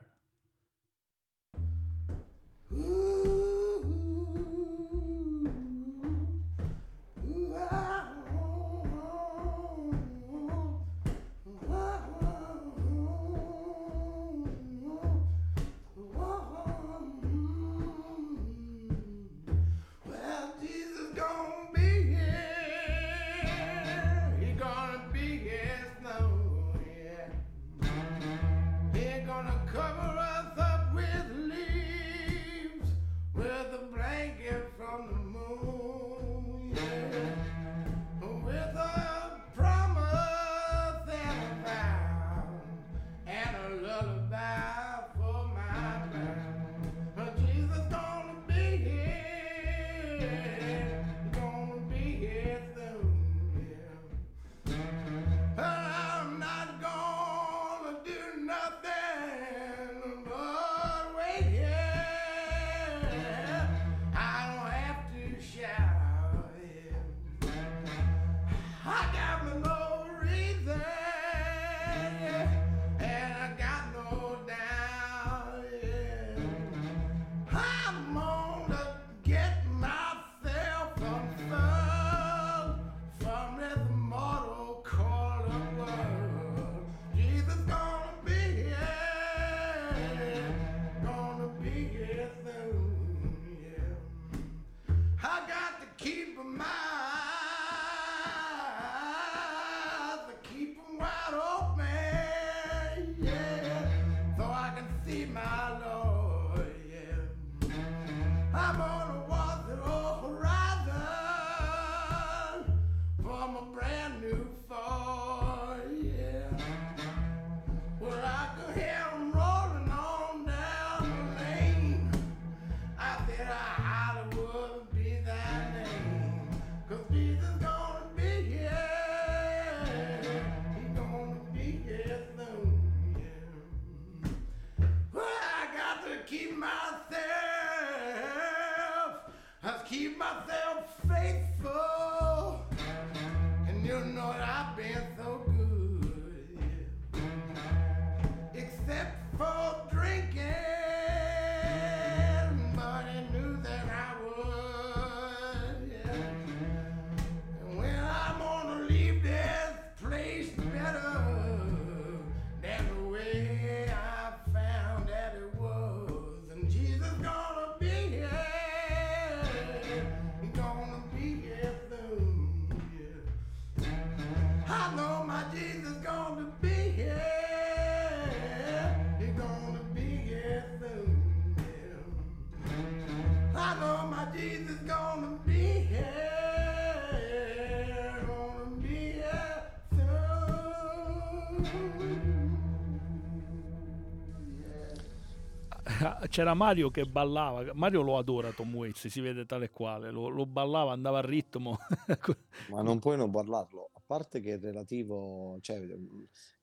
C'era 196.37 196.53
Mario 196.53 196.91
che 196.91 197.05
ballava. 197.05 197.71
Mario 197.73 198.03
lo 198.03 198.15
adora 198.19 198.51
Tom 198.51 198.71
Waits, 198.75 199.07
si 199.07 199.21
vede 199.21 199.47
tale 199.47 199.65
e 199.65 199.69
quale. 199.71 200.11
Lo, 200.11 200.27
lo 200.27 200.45
ballava, 200.45 200.91
andava 200.91 201.17
a 201.17 201.21
ritmo. 201.21 201.79
Ma 202.69 202.83
non 202.83 202.99
puoi 202.99 203.17
non 203.17 203.31
parlarlo, 203.31 203.89
a 203.91 204.01
parte 204.05 204.39
che 204.39 204.53
è 204.53 204.59
relativo, 204.59 205.57
cioè, 205.61 205.83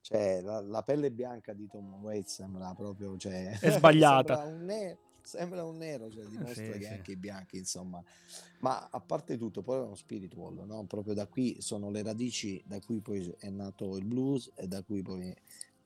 cioè, 0.01 0.41
la, 0.43 0.61
la 0.61 0.83
pelle 0.83 1.11
bianca 1.11 1.53
di 1.55 1.67
Tom 1.67 1.93
Waits 1.95 2.35
sembra 2.35 2.73
proprio, 2.75 3.17
cioè, 3.17 3.59
È 3.59 3.71
sbagliata. 3.75 4.37
sembra 4.37 4.55
un 4.55 4.65
nero, 4.65 4.99
sembra 5.23 5.65
un 5.65 5.77
nero, 5.77 6.09
cioè, 6.09 6.25
dimostra 6.27 6.55
Sì, 6.73 6.79
che 6.79 6.85
sì. 6.85 6.93
anche 6.93 7.11
i 7.11 7.17
bianchi, 7.17 7.57
insomma. 7.57 8.01
Ma 8.61 8.89
a 8.89 9.01
parte 9.01 9.37
tutto, 9.37 9.63
poi 9.63 9.79
è 9.79 9.83
uno 9.83 9.97
spiritual, 9.97 10.65
no? 10.65 10.85
Proprio 10.85 11.15
da 11.15 11.27
qui 11.27 11.61
sono 11.61 11.91
le 11.91 12.05
radici 12.05 12.63
da 12.65 12.79
cui 12.79 13.01
poi 13.01 13.29
è 13.41 13.51
nato 13.51 13.97
il 13.97 14.05
blues 14.05 14.53
e 14.55 14.69
da 14.69 14.85
cui 14.85 15.03
poi 15.03 15.35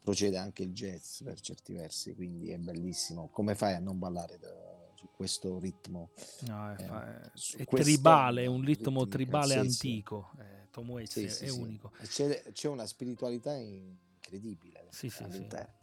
procede 0.08 0.38
anche 0.38 0.62
il 0.62 0.72
jazz 0.72 1.20
per 1.22 1.38
certi 1.38 1.74
versi, 1.74 2.14
quindi 2.14 2.50
è 2.50 2.56
bellissimo. 2.56 3.28
Come 3.28 3.54
fai 3.54 3.74
a 3.74 3.78
non 3.78 3.98
ballare 3.98 4.38
da- 4.38 4.86
su 4.94 5.10
questo 5.14 5.58
ritmo? 5.58 6.10
No, 6.46 6.72
è, 6.72 6.82
Eh, 6.82 7.58
è- 7.58 7.64
tribale, 7.66 8.44
è 8.44 8.46
un 8.46 8.64
ritmo 8.64 9.04
ritmica, 9.04 9.16
tribale 9.16 9.54
antico. 9.56 10.30
Eh, 10.38 10.68
Tom 10.70 10.88
Waits 10.90 11.12
Sì, 11.12 11.24
è, 11.24 11.28
sì, 11.28 11.44
è 11.44 11.48
sì. 11.48 11.60
unico. 11.60 11.92
C'è, 12.02 12.42
c'è 12.52 12.68
una 12.68 12.86
spiritualità 12.86 13.52
incredibile 13.54 14.88
all'interno. 15.24 15.74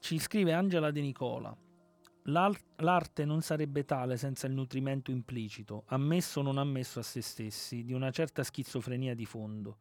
Ci 0.00 0.18
scrive 0.18 0.52
Angela 0.54 0.90
De 0.90 1.00
Nicola. 1.02 1.54
"L'ar- 2.24 2.58
L'arte 2.76 3.24
non 3.26 3.42
sarebbe 3.42 3.84
tale 3.84 4.16
senza 4.16 4.46
il 4.46 4.54
nutrimento 4.54 5.10
implicito, 5.10 5.82
ammesso 5.88 6.40
o 6.40 6.42
non 6.42 6.56
ammesso 6.56 7.00
a 7.00 7.02
se 7.02 7.20
stessi, 7.20 7.84
di 7.84 7.92
una 7.92 8.10
certa 8.10 8.42
schizofrenia 8.42 9.14
di 9.14 9.26
fondo. 9.26 9.78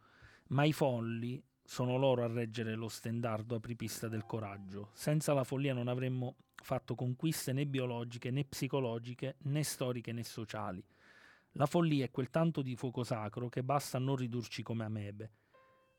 Ma 0.49 0.64
i 0.65 0.73
folli 0.73 1.41
sono 1.69 1.98
loro 1.98 2.23
a 2.23 2.27
reggere 2.27 2.76
lo 2.76 2.88
stendardo 2.88 3.56
apripista 3.56 4.07
del 4.07 4.26
coraggio. 4.26 4.91
Senza 4.94 5.34
la 5.34 5.44
follia 5.44 5.73
non 5.73 5.89
avremmo 5.89 6.38
fatto 6.56 6.95
conquiste 6.95 7.52
né 7.52 7.65
biologiche 7.65 8.31
né 8.31 8.45
psicologiche 8.45 9.35
né 9.39 9.64
storiche 9.64 10.14
né 10.14 10.23
sociali. 10.23 10.81
La 11.52 11.65
follia 11.65 12.06
è 12.06 12.10
quel 12.10 12.30
tanto 12.30 12.61
di 12.61 12.77
fuoco 12.77 13.03
sacro 13.03 13.49
che 13.49 13.64
basta 13.64 13.98
a 13.98 13.99
non 13.99 14.15
ridurci 14.15 14.64
come 14.64 14.85
amebe. 14.85 15.31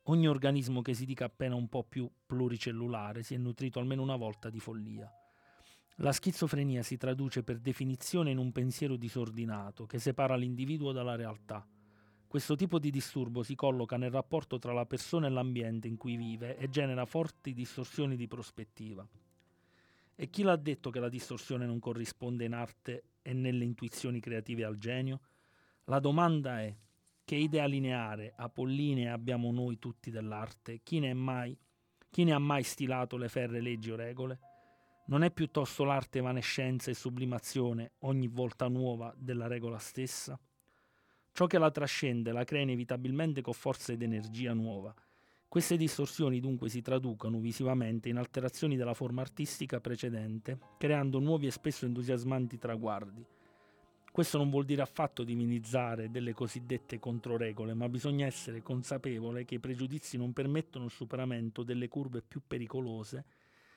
Ogni 0.05 0.27
organismo 0.27 0.81
che 0.81 0.95
si 0.95 1.05
dica 1.05 1.25
appena 1.25 1.53
un 1.53 1.69
po' 1.69 1.83
più 1.83 2.09
pluricellulare 2.25 3.21
si 3.21 3.35
è 3.35 3.37
nutrito 3.37 3.77
almeno 3.77 4.01
una 4.01 4.15
volta 4.15 4.49
di 4.49 4.59
follia. 4.59 5.07
La 5.97 6.11
schizofrenia 6.11 6.81
si 6.81 6.97
traduce 6.97 7.43
per 7.43 7.59
definizione 7.59 8.31
in 8.31 8.39
un 8.39 8.51
pensiero 8.51 8.95
disordinato 8.95 9.85
che 9.85 9.99
separa 9.99 10.35
l'individuo 10.35 10.91
dalla 10.91 11.15
realtà. 11.15 11.63
Questo 12.29 12.55
tipo 12.55 12.77
di 12.77 12.91
disturbo 12.91 13.41
si 13.41 13.55
colloca 13.55 13.97
nel 13.97 14.11
rapporto 14.11 14.59
tra 14.59 14.71
la 14.71 14.85
persona 14.85 15.25
e 15.25 15.31
l'ambiente 15.31 15.87
in 15.87 15.97
cui 15.97 16.15
vive 16.15 16.57
e 16.57 16.69
genera 16.69 17.07
forti 17.07 17.55
distorsioni 17.55 18.15
di 18.15 18.27
prospettiva. 18.27 19.03
E 20.13 20.29
chi 20.29 20.43
l'ha 20.43 20.55
detto 20.55 20.91
che 20.91 20.99
la 20.99 21.09
distorsione 21.09 21.65
non 21.65 21.79
corrisponde 21.79 22.45
in 22.45 22.53
arte 22.53 23.03
e 23.23 23.33
nelle 23.33 23.65
intuizioni 23.65 24.19
creative 24.19 24.63
al 24.63 24.77
genio? 24.77 25.21
La 25.85 25.97
domanda 25.97 26.61
è: 26.61 26.71
che 27.25 27.35
idea 27.35 27.65
lineare, 27.65 28.31
apollinea 28.35 29.11
abbiamo 29.11 29.51
noi 29.51 29.79
tutti 29.79 30.11
dell'arte? 30.11 30.81
Chi 30.83 30.99
ne, 30.99 31.15
mai, 31.15 31.57
chi 32.11 32.25
ne 32.25 32.33
ha 32.33 32.39
mai 32.39 32.61
stilato 32.61 33.17
le 33.17 33.27
ferre 33.27 33.59
leggi 33.59 33.89
o 33.89 33.95
regole? 33.95 34.39
Non 35.07 35.23
è 35.23 35.31
piuttosto 35.31 35.83
l'arte 35.83 36.19
evanescenza 36.19 36.91
e 36.91 36.93
sublimazione 36.93 37.93
ogni 38.01 38.27
volta 38.27 38.67
nuova 38.67 39.11
della 39.17 39.47
regola 39.47 39.79
stessa? 39.79 40.39
Ciò 41.39 41.47
che 41.47 41.57
la 41.57 41.71
trascende 41.71 42.33
la 42.33 42.43
crea 42.43 42.63
inevitabilmente 42.63 43.39
con 43.39 43.53
forza 43.53 43.93
ed 43.93 44.01
energia 44.01 44.51
nuova. 44.51 44.93
Queste 45.47 45.77
distorsioni 45.77 46.41
dunque 46.41 46.67
si 46.67 46.81
traducono 46.81 47.39
visivamente 47.39 48.09
in 48.09 48.17
alterazioni 48.17 48.75
della 48.75 48.93
forma 48.93 49.21
artistica 49.21 49.79
precedente, 49.79 50.59
creando 50.77 51.19
nuovi 51.19 51.47
e 51.47 51.51
spesso 51.51 51.85
entusiasmanti 51.85 52.57
traguardi. 52.57 53.25
Questo 54.11 54.37
non 54.37 54.49
vuol 54.49 54.65
dire 54.65 54.81
affatto 54.81 55.23
divinizzare 55.23 56.11
delle 56.11 56.33
cosiddette 56.33 56.99
controregole, 56.99 57.73
ma 57.73 57.87
bisogna 57.87 58.25
essere 58.25 58.61
consapevole 58.61 59.45
che 59.45 59.55
i 59.55 59.59
pregiudizi 59.59 60.17
non 60.17 60.33
permettono 60.33 60.83
il 60.83 60.91
superamento 60.91 61.63
delle 61.63 61.87
curve 61.87 62.21
più 62.21 62.41
pericolose, 62.45 63.23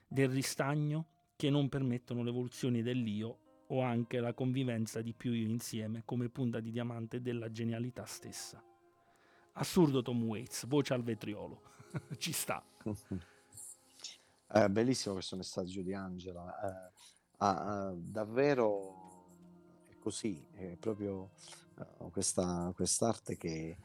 del 0.08 0.30
ristagno 0.30 1.06
che 1.36 1.48
non 1.48 1.68
permettono 1.68 2.24
l'evoluzione 2.24 2.82
dell'io 2.82 3.41
o 3.72 3.80
anche 3.80 4.20
la 4.20 4.34
convivenza 4.34 5.00
di 5.00 5.14
più 5.14 5.32
insieme 5.32 6.02
come 6.04 6.28
punta 6.28 6.60
di 6.60 6.70
diamante 6.70 7.22
della 7.22 7.50
genialità 7.50 8.04
stessa. 8.04 8.62
Assurdo 9.52 10.02
Tom 10.02 10.22
Waits, 10.24 10.66
voce 10.66 10.94
al 10.94 11.02
vetriolo. 11.02 11.62
Ci 12.18 12.32
sta. 12.32 12.62
Eh, 14.54 14.68
bellissimo 14.68 15.14
questo 15.14 15.36
messaggio 15.36 15.80
di 15.80 15.94
Angela. 15.94 16.54
eh, 16.60 16.92
ah, 17.38 17.86
ah, 17.86 17.94
davvero 17.96 19.86
è 19.88 19.96
così, 19.98 20.46
è 20.52 20.76
proprio 20.76 21.30
eh, 21.78 22.10
questa 22.10 22.70
quest'arte 22.74 23.38
che 23.38 23.78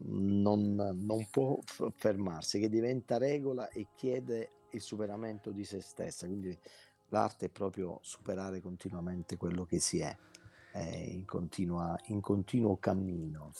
non, 0.00 0.74
non 0.74 1.26
può 1.30 1.58
fermarsi, 1.94 2.58
che 2.58 2.68
diventa 2.68 3.18
regola 3.18 3.68
e 3.68 3.86
chiede 3.94 4.50
il 4.72 4.80
superamento 4.80 5.52
di 5.52 5.64
se 5.64 5.80
stessa. 5.80 6.26
Quindi 6.26 6.58
l'arte 7.08 7.46
è 7.46 7.48
proprio 7.50 7.98
superare 8.02 8.60
continuamente 8.60 9.36
quello 9.36 9.64
che 9.64 9.78
si 9.80 9.98
è, 10.00 10.16
è 10.72 10.96
in, 11.08 11.24
continua- 11.24 11.98
in 12.06 12.20
continuo 12.20 12.76
cammino, 12.76 13.52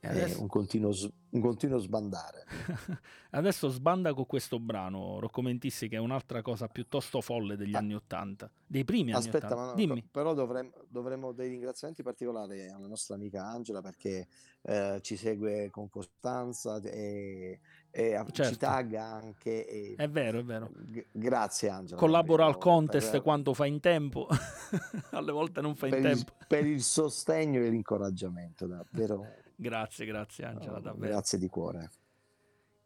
adesso, 0.00 0.40
un 0.40 0.48
continuo, 0.48 0.90
un 1.30 1.40
continuo 1.40 1.78
sbandare. 1.78 2.44
adesso 3.30 3.68
sbanda 3.68 4.12
con 4.14 4.26
questo 4.26 4.58
brano, 4.60 5.18
Rocco 5.18 5.40
Mentissi, 5.42 5.88
che 5.88 5.96
è 5.96 5.98
un'altra 5.98 6.42
cosa 6.42 6.68
piuttosto 6.68 7.20
folle 7.20 7.56
degli 7.56 7.74
Ah. 7.74 7.78
anni 7.78 7.94
Ottanta, 7.94 8.50
dei 8.66 8.84
primi 8.84 9.12
anni 9.12 9.24
Aspetta, 9.24 9.54
no, 9.54 9.74
Dimmi. 9.74 10.06
però 10.10 10.34
dovremmo, 10.34 10.72
dovremmo 10.88 11.32
dei 11.32 11.48
ringraziamenti 11.48 12.02
particolari 12.02 12.68
alla 12.68 12.86
nostra 12.86 13.14
amica 13.14 13.46
Angela 13.46 13.80
perché 13.80 14.28
eh, 14.62 14.98
ci 15.02 15.16
segue 15.16 15.70
con 15.70 15.88
costanza 15.88 16.78
e, 16.82 17.60
e 17.96 18.14
a- 18.14 18.24
ci 18.24 18.32
Certo. 18.42 18.58
tagga 18.58 19.04
anche. 19.04 19.66
e- 19.68 19.94
È 19.96 20.08
vero, 20.08 20.40
è 20.40 20.44
vero. 20.44 20.70
g- 20.74 21.06
grazie 21.12 21.68
Angela. 21.68 21.98
Collabora 22.00 22.44
al 22.44 22.58
contest 22.58 23.12
per, 23.12 23.22
quando 23.22 23.54
fa 23.54 23.66
in 23.66 23.78
tempo, 23.78 24.26
alle 25.12 25.30
volte 25.30 25.60
non 25.60 25.76
fa 25.76 25.86
in 25.86 25.92
per 25.92 26.00
il, 26.04 26.14
tempo. 26.24 26.32
per 26.48 26.66
il 26.66 26.82
sostegno 26.82 27.60
e 27.62 27.68
l'incoraggiamento, 27.70 28.66
davvero. 28.66 29.24
Grazie, 29.54 30.06
grazie 30.06 30.44
Angela, 30.44 30.80
davvero. 30.80 31.12
grazie 31.12 31.38
di 31.38 31.48
cuore. 31.48 31.90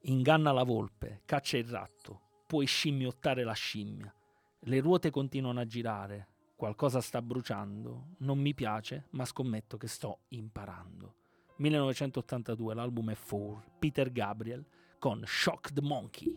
Inganna 0.02 0.52
la 0.52 0.62
volpe, 0.64 1.22
caccia 1.24 1.56
il 1.56 1.66
ratto, 1.68 2.20
puoi 2.46 2.66
scimmiottare 2.66 3.42
la 3.44 3.52
scimmia. 3.54 4.12
Le 4.60 4.80
ruote 4.80 5.10
continuano 5.10 5.60
a 5.60 5.64
girare, 5.64 6.28
qualcosa 6.54 7.00
sta 7.00 7.22
bruciando, 7.22 8.08
non 8.18 8.38
mi 8.38 8.52
piace, 8.54 9.06
ma 9.12 9.24
scommetto 9.24 9.76
che 9.78 9.86
sto 9.88 10.20
imparando. 10.28 11.14
1982, 11.56 12.74
l'album 12.74 13.10
è 13.10 13.14
Four, 13.14 13.62
Peter 13.78 14.12
Gabriel 14.12 14.64
con 14.98 15.24
Shock 15.26 15.72
the 15.74 15.82
Monkey. 15.82 16.34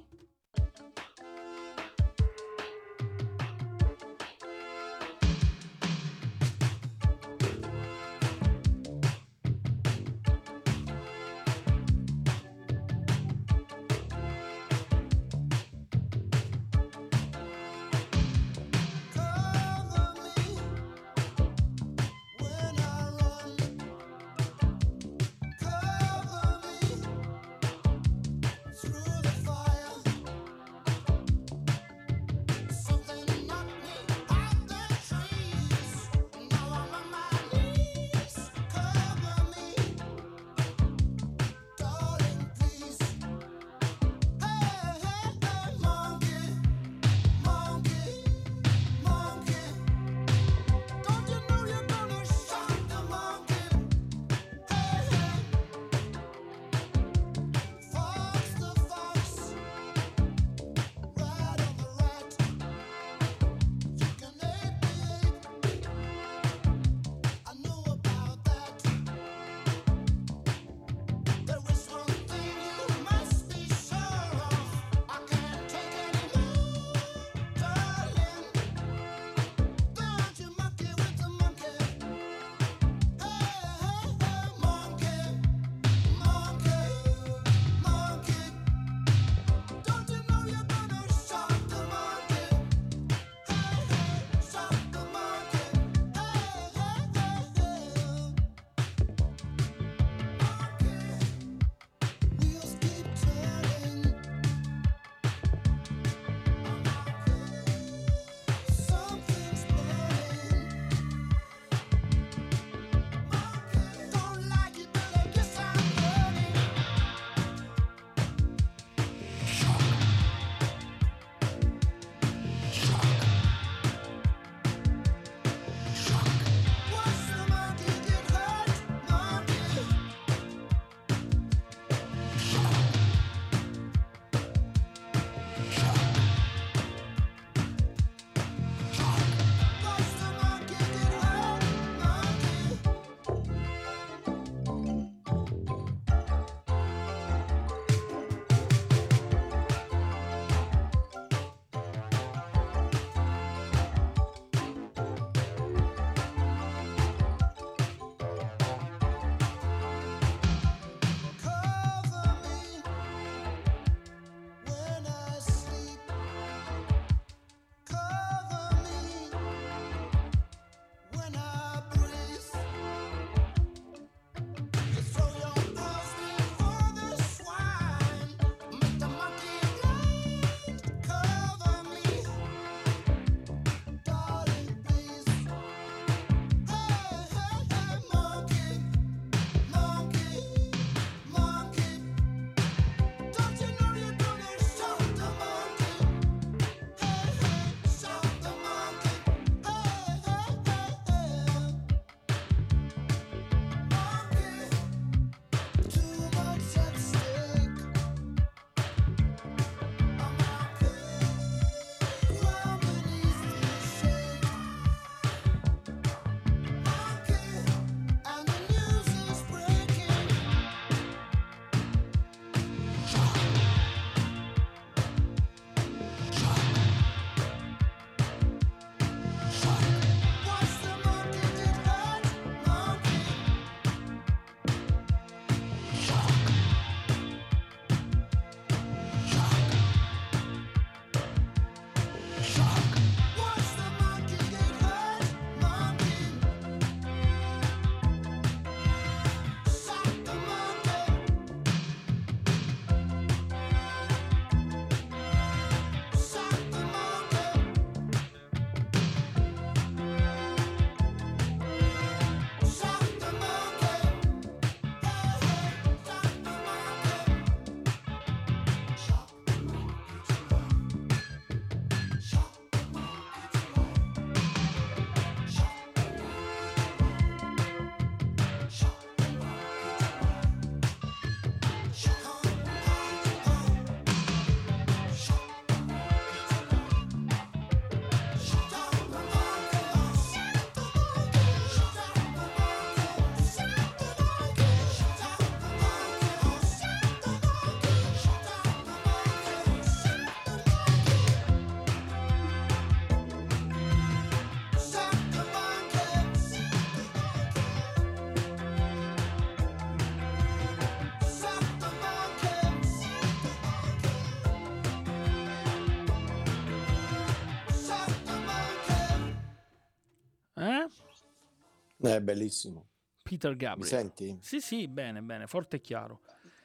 È 322.15 322.19
bellissimo. 322.21 322.87
Peter 323.23 323.51
Mi 323.51 323.57
Gabriel. 323.57 323.87
senti? 323.87 324.37
Sì, 324.41 324.59
sì, 324.59 324.87
bene, 324.87 325.21
bene, 325.21 325.47
forte 325.47 325.77
e 325.77 325.81
chiaro. 325.81 326.21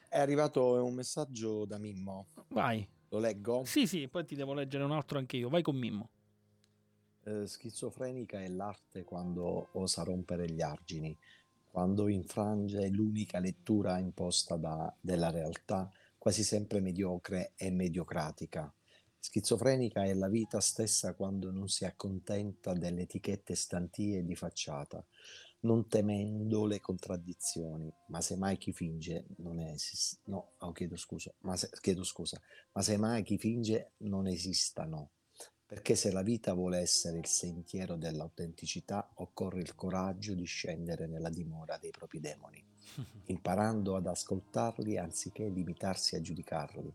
È 0.08 0.18
arrivato 0.18 0.82
un 0.84 0.94
messaggio 0.94 1.64
da 1.64 1.78
Mimmo. 1.78 2.26
Vai. 2.48 2.86
Lo 3.10 3.18
leggo? 3.18 3.64
Sì, 3.64 3.86
sì, 3.86 4.08
poi 4.08 4.24
ti 4.24 4.34
devo 4.34 4.54
leggere 4.54 4.82
un 4.82 4.90
altro 4.92 5.18
anche 5.18 5.36
io. 5.36 5.48
Vai 5.48 5.62
con 5.62 5.76
Mimmo. 5.76 6.08
Eh, 7.22 7.46
schizofrenica 7.46 8.40
è 8.40 8.48
l'arte 8.48 9.04
quando 9.04 9.68
osa 9.72 10.02
rompere 10.02 10.50
gli 10.50 10.62
argini, 10.62 11.16
quando 11.70 12.08
infrange 12.08 12.88
l'unica 12.88 13.38
lettura 13.38 13.98
imposta 13.98 14.56
da- 14.56 14.92
della 15.00 15.30
realtà, 15.30 15.90
quasi 16.18 16.42
sempre 16.42 16.80
mediocre 16.80 17.52
e 17.56 17.70
mediocratica. 17.70 18.72
Schizofrenica 19.26 20.04
è 20.04 20.14
la 20.14 20.28
vita 20.28 20.60
stessa 20.60 21.14
quando 21.14 21.50
non 21.50 21.66
si 21.66 21.84
accontenta 21.84 22.72
delle 22.74 23.02
etichette 23.02 23.56
stantie 23.56 24.24
di 24.24 24.36
facciata, 24.36 25.04
non 25.62 25.88
temendo 25.88 26.64
le 26.64 26.78
contraddizioni, 26.78 27.92
ma 28.06 28.20
semmai 28.20 28.56
chi 28.56 28.72
finge 28.72 29.26
non 29.38 29.58
esiste. 29.58 30.20
No, 30.26 30.52
oh, 30.58 30.70
chiedo 30.70 30.96
scusa, 30.96 31.34
ma 31.40 31.56
se- 31.56 31.70
chiedo 31.80 32.04
scusa, 32.04 32.40
ma 32.70 32.82
semmai 32.82 33.24
chi 33.24 33.36
finge 33.36 33.94
non 33.98 34.28
esistano. 34.28 35.10
Perché 35.66 35.96
se 35.96 36.12
la 36.12 36.22
vita 36.22 36.54
vuole 36.54 36.78
essere 36.78 37.18
il 37.18 37.26
sentiero 37.26 37.96
dell'autenticità, 37.96 39.10
occorre 39.14 39.58
il 39.58 39.74
coraggio 39.74 40.34
di 40.34 40.44
scendere 40.44 41.08
nella 41.08 41.30
dimora 41.30 41.78
dei 41.78 41.90
propri 41.90 42.20
demoni, 42.20 42.64
imparando 43.26 43.96
ad 43.96 44.06
ascoltarli 44.06 44.96
anziché 44.96 45.48
limitarsi 45.48 46.14
a 46.14 46.20
giudicarli, 46.20 46.94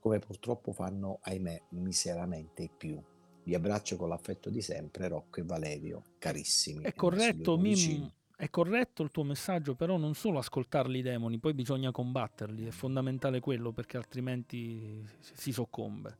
come 0.00 0.18
purtroppo 0.18 0.72
fanno, 0.72 1.18
ahimè, 1.22 1.62
miseramente 1.70 2.64
i 2.64 2.70
più. 2.74 3.00
Vi 3.42 3.54
abbraccio 3.54 3.96
con 3.96 4.08
l'affetto 4.08 4.50
di 4.50 4.62
sempre, 4.62 5.08
Rocco 5.08 5.40
e 5.40 5.44
Valerio, 5.44 6.02
carissimi. 6.18 6.82
È 6.82 6.94
corretto, 6.94 7.56
due 7.56 7.62
Mim, 7.62 7.72
cuoricini. 7.74 8.14
è 8.36 8.48
corretto 8.50 9.02
il 9.02 9.10
tuo 9.10 9.24
messaggio, 9.24 9.74
però 9.74 9.96
non 9.96 10.14
solo 10.14 10.38
ascoltarli 10.38 10.98
i 10.98 11.02
demoni, 11.02 11.38
poi 11.38 11.54
bisogna 11.54 11.90
combatterli, 11.92 12.66
è 12.66 12.70
fondamentale 12.70 13.40
quello 13.40 13.72
perché 13.72 13.96
altrimenti 13.96 15.06
si 15.20 15.52
soccombe. 15.52 16.18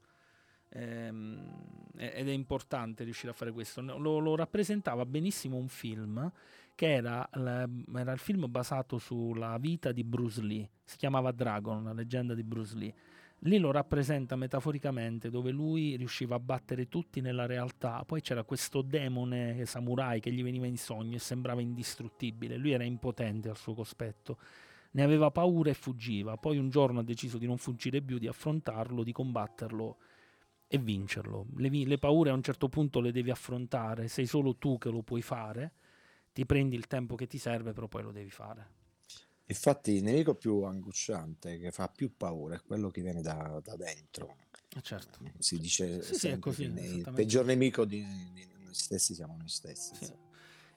Ehm, 0.73 1.89
ed 1.97 2.29
è 2.29 2.33
importante 2.33 3.05
riuscire 3.05 3.33
a 3.33 3.35
fare 3.35 3.53
questo. 3.53 3.81
Lo, 3.81 4.19
lo 4.19 4.37
rappresentava 4.37 5.05
benissimo 5.07 5.57
un 5.57 5.69
film 5.69 6.31
che 6.75 6.93
era, 6.95 7.29
era 7.33 8.13
il 8.13 8.19
film 8.19 8.51
basato 8.51 8.99
sulla 8.99 9.59
vita 9.59 9.93
di 9.93 10.05
Bruce 10.05 10.41
Lee, 10.41 10.71
si 10.85 10.97
chiamava 10.97 11.33
Dragon, 11.33 11.85
la 11.85 11.93
leggenda 11.93 12.35
di 12.35 12.43
Bruce 12.43 12.77
Lee. 12.77 12.95
Lì 13.45 13.57
lo 13.57 13.71
rappresenta 13.71 14.37
metaforicamente 14.37 15.31
dove 15.31 15.51
lui 15.51 15.97
riusciva 15.97 16.35
a 16.35 16.41
battere 16.41 16.89
tutti 16.89 17.23
nella 17.23 17.47
realtà, 17.47 18.05
poi 18.05 18.21
c'era 18.21 18.45
questo 18.45 18.83
demone 18.83 19.65
samurai 19.65 20.21
che 20.21 20.31
gli 20.31 20.43
veniva 20.43 20.67
in 20.67 20.77
sogno 20.77 21.17
e 21.17 21.21
sembrava 21.21 21.63
indistruttibile, 21.63 22.59
lui 22.59 22.73
era 22.73 22.85
impotente 22.85 23.49
al 23.49 23.57
suo 23.57 23.73
cospetto, 23.73 24.37
ne 24.91 25.03
aveva 25.03 25.31
paura 25.31 25.71
e 25.71 25.75
fuggiva, 25.75 26.37
poi 26.37 26.59
un 26.59 26.69
giorno 26.69 27.01
ha 27.01 27.03
deciso 27.03 27.39
di 27.39 27.47
non 27.47 27.57
fuggire 27.57 28.03
più, 28.03 28.19
di 28.19 28.27
affrontarlo, 28.27 29.03
di 29.03 29.13
combatterlo 29.13 29.97
e 30.67 30.77
vincerlo. 30.77 31.47
Le, 31.57 31.71
le 31.71 31.99
paure 31.99 32.29
a 32.29 32.35
un 32.35 32.43
certo 32.43 32.69
punto 32.69 33.01
le 33.01 33.11
devi 33.11 33.31
affrontare, 33.31 34.09
sei 34.09 34.27
solo 34.27 34.57
tu 34.57 34.77
che 34.77 34.91
lo 34.91 35.01
puoi 35.01 35.23
fare, 35.23 35.73
ti 36.33 36.45
prendi 36.45 36.77
il 36.77 36.87
tempo 36.87 37.15
che 37.15 37.27
ti 37.27 37.39
serve, 37.39 37.73
però 37.73 37.89
poi 37.89 38.03
lo 38.03 38.13
devi 38.13 38.31
fare. 38.31 38.80
Infatti 39.51 39.93
il 39.95 40.05
nemico 40.05 40.37
più 40.37 40.63
angosciante, 40.63 41.59
che 41.59 41.73
fa 41.73 41.89
più 41.89 42.17
paura, 42.17 42.55
è 42.55 42.63
quello 42.63 42.89
che 42.89 43.03
viene 43.03 43.21
da, 43.21 43.61
da 43.63 43.75
dentro. 43.75 44.37
Eh, 44.77 44.81
certo. 44.81 45.19
Si 45.39 45.59
dice 45.59 46.03
Sì, 46.03 46.15
sì, 46.15 46.29
è 46.29 46.39
così, 46.39 46.63
il 46.63 47.11
peggior 47.13 47.45
nemico 47.45 47.85
di, 47.85 48.07
di 48.33 48.47
noi 48.63 48.75
stessi 48.75 49.13
siamo 49.15 49.37
noi 49.37 49.49
stessi. 49.49 49.97
Sì. 49.97 50.13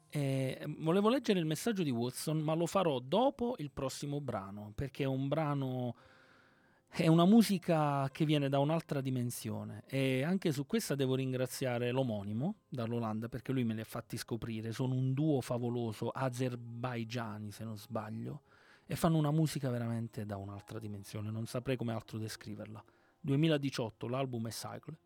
Eh, 0.09 0.65
volevo 0.79 1.09
leggere 1.09 1.39
il 1.39 1.45
messaggio 1.45 1.83
di 1.83 1.91
Watson, 1.91 2.39
ma 2.39 2.55
lo 2.55 2.65
farò 2.65 2.99
dopo 2.99 3.53
il 3.59 3.69
prossimo 3.69 4.19
brano, 4.19 4.71
perché 4.73 5.03
è 5.03 5.07
un 5.07 5.27
brano, 5.27 5.95
è 6.87 7.05
una 7.05 7.25
musica 7.25 8.09
che 8.11 8.25
viene 8.25 8.49
da 8.49 8.57
un'altra 8.57 9.01
dimensione 9.01 9.83
e 9.85 10.23
anche 10.23 10.51
su 10.51 10.65
questa 10.65 10.95
devo 10.95 11.13
ringraziare 11.13 11.91
l'omonimo 11.91 12.61
dall'Olanda 12.69 13.29
perché 13.29 13.51
lui 13.51 13.63
me 13.63 13.73
li 13.75 13.81
ha 13.81 13.85
fatti 13.85 14.17
scoprire, 14.17 14.71
sono 14.71 14.95
un 14.95 15.13
duo 15.13 15.41
favoloso, 15.41 16.09
azerbaigiani 16.09 17.51
se 17.51 17.63
non 17.63 17.77
sbaglio, 17.77 18.41
e 18.85 18.95
fanno 18.95 19.17
una 19.17 19.31
musica 19.31 19.69
veramente 19.69 20.25
da 20.25 20.37
un'altra 20.37 20.79
dimensione, 20.79 21.31
non 21.31 21.45
saprei 21.45 21.77
come 21.77 21.93
altro 21.93 22.17
descriverla. 22.17 22.83
2018 23.19 24.07
l'album 24.07 24.47
è 24.47 24.51
Cycle, 24.51 24.97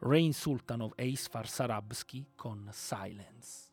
Rain 0.00 0.32
Sultanov 0.32 0.92
e 0.94 1.06
Isfar 1.06 1.48
Sarabski 1.48 2.30
con 2.34 2.68
Silence. 2.72 3.70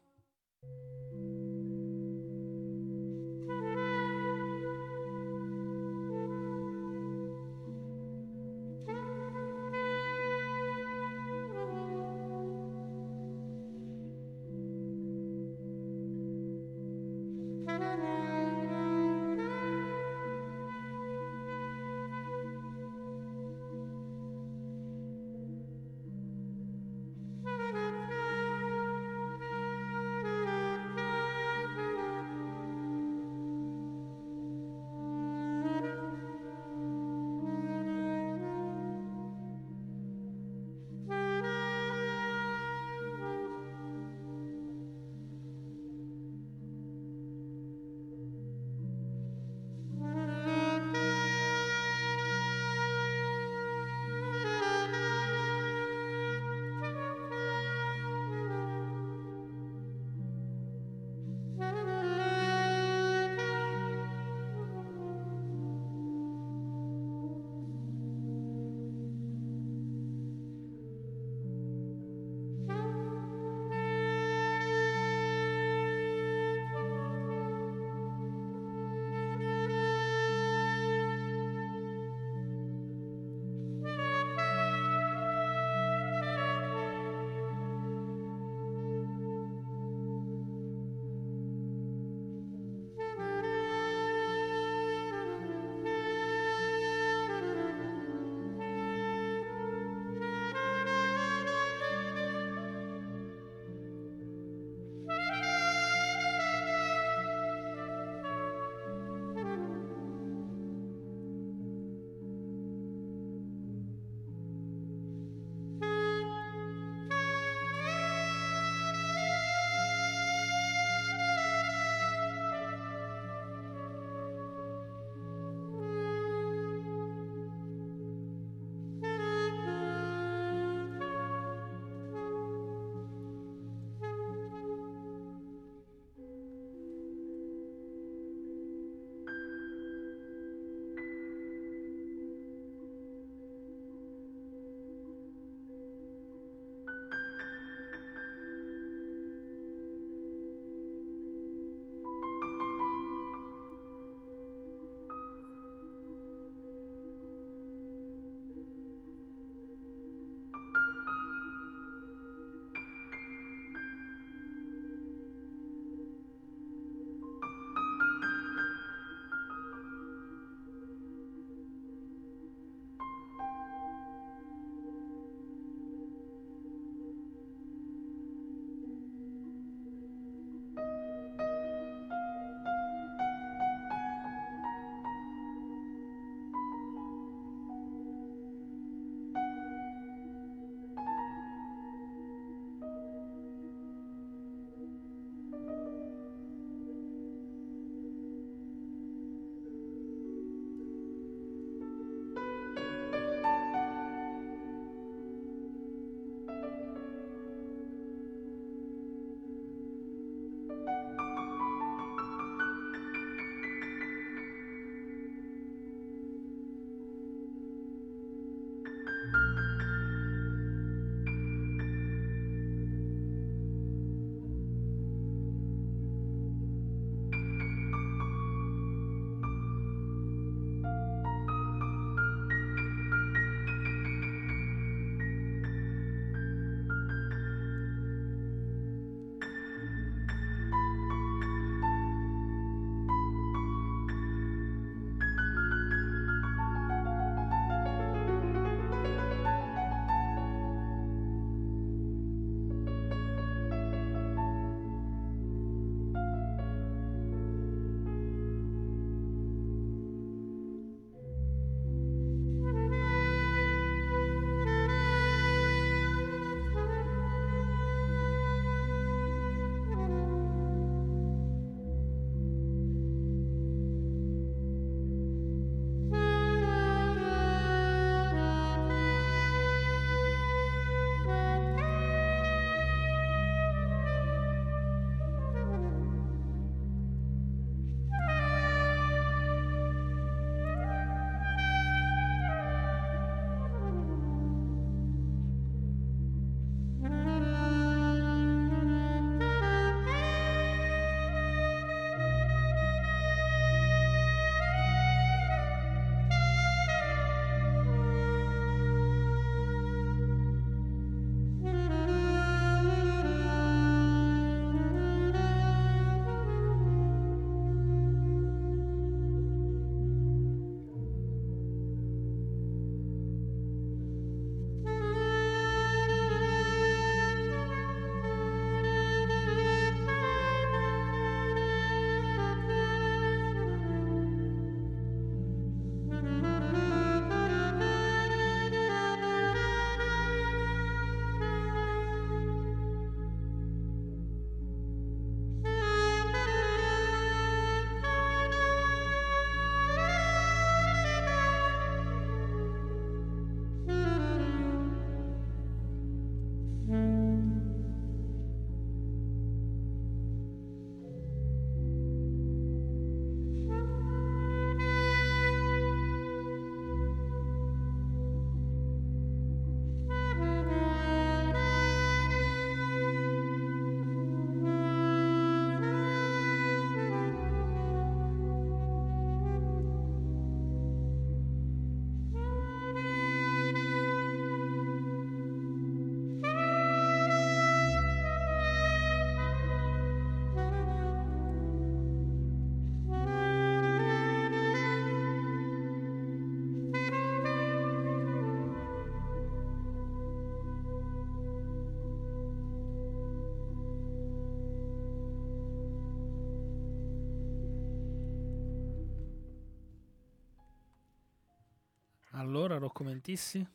Allora, 413.04 413.10
Rocco 413.10 413.10
Mentissi? 413.10 413.68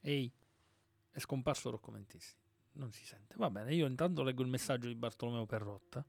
Ehi, 0.00 0.32
è 1.10 1.18
scomparso 1.18 1.70
Rocco 1.70 1.90
Mentissi. 1.90 2.34
Non 2.72 2.90
si 2.92 3.04
sente. 3.04 3.34
Va 3.36 3.50
bene, 3.50 3.74
io 3.74 3.86
intanto 3.86 4.22
leggo 4.22 4.42
il 4.42 4.48
messaggio 4.48 4.88
di 4.88 4.94
Bartolomeo 4.94 5.46
Perrotta 5.46 6.04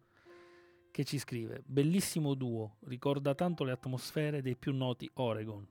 che 0.91 1.03
ci 1.03 1.19
scrive: 1.19 1.63
Bellissimo 1.65 2.35
duo, 2.35 2.77
ricorda 2.85 3.35
tanto 3.35 3.63
le 3.63 3.71
atmosfere 3.71 4.41
dei 4.41 4.55
più 4.55 4.73
noti 4.73 5.09
Oregon, 5.15 5.67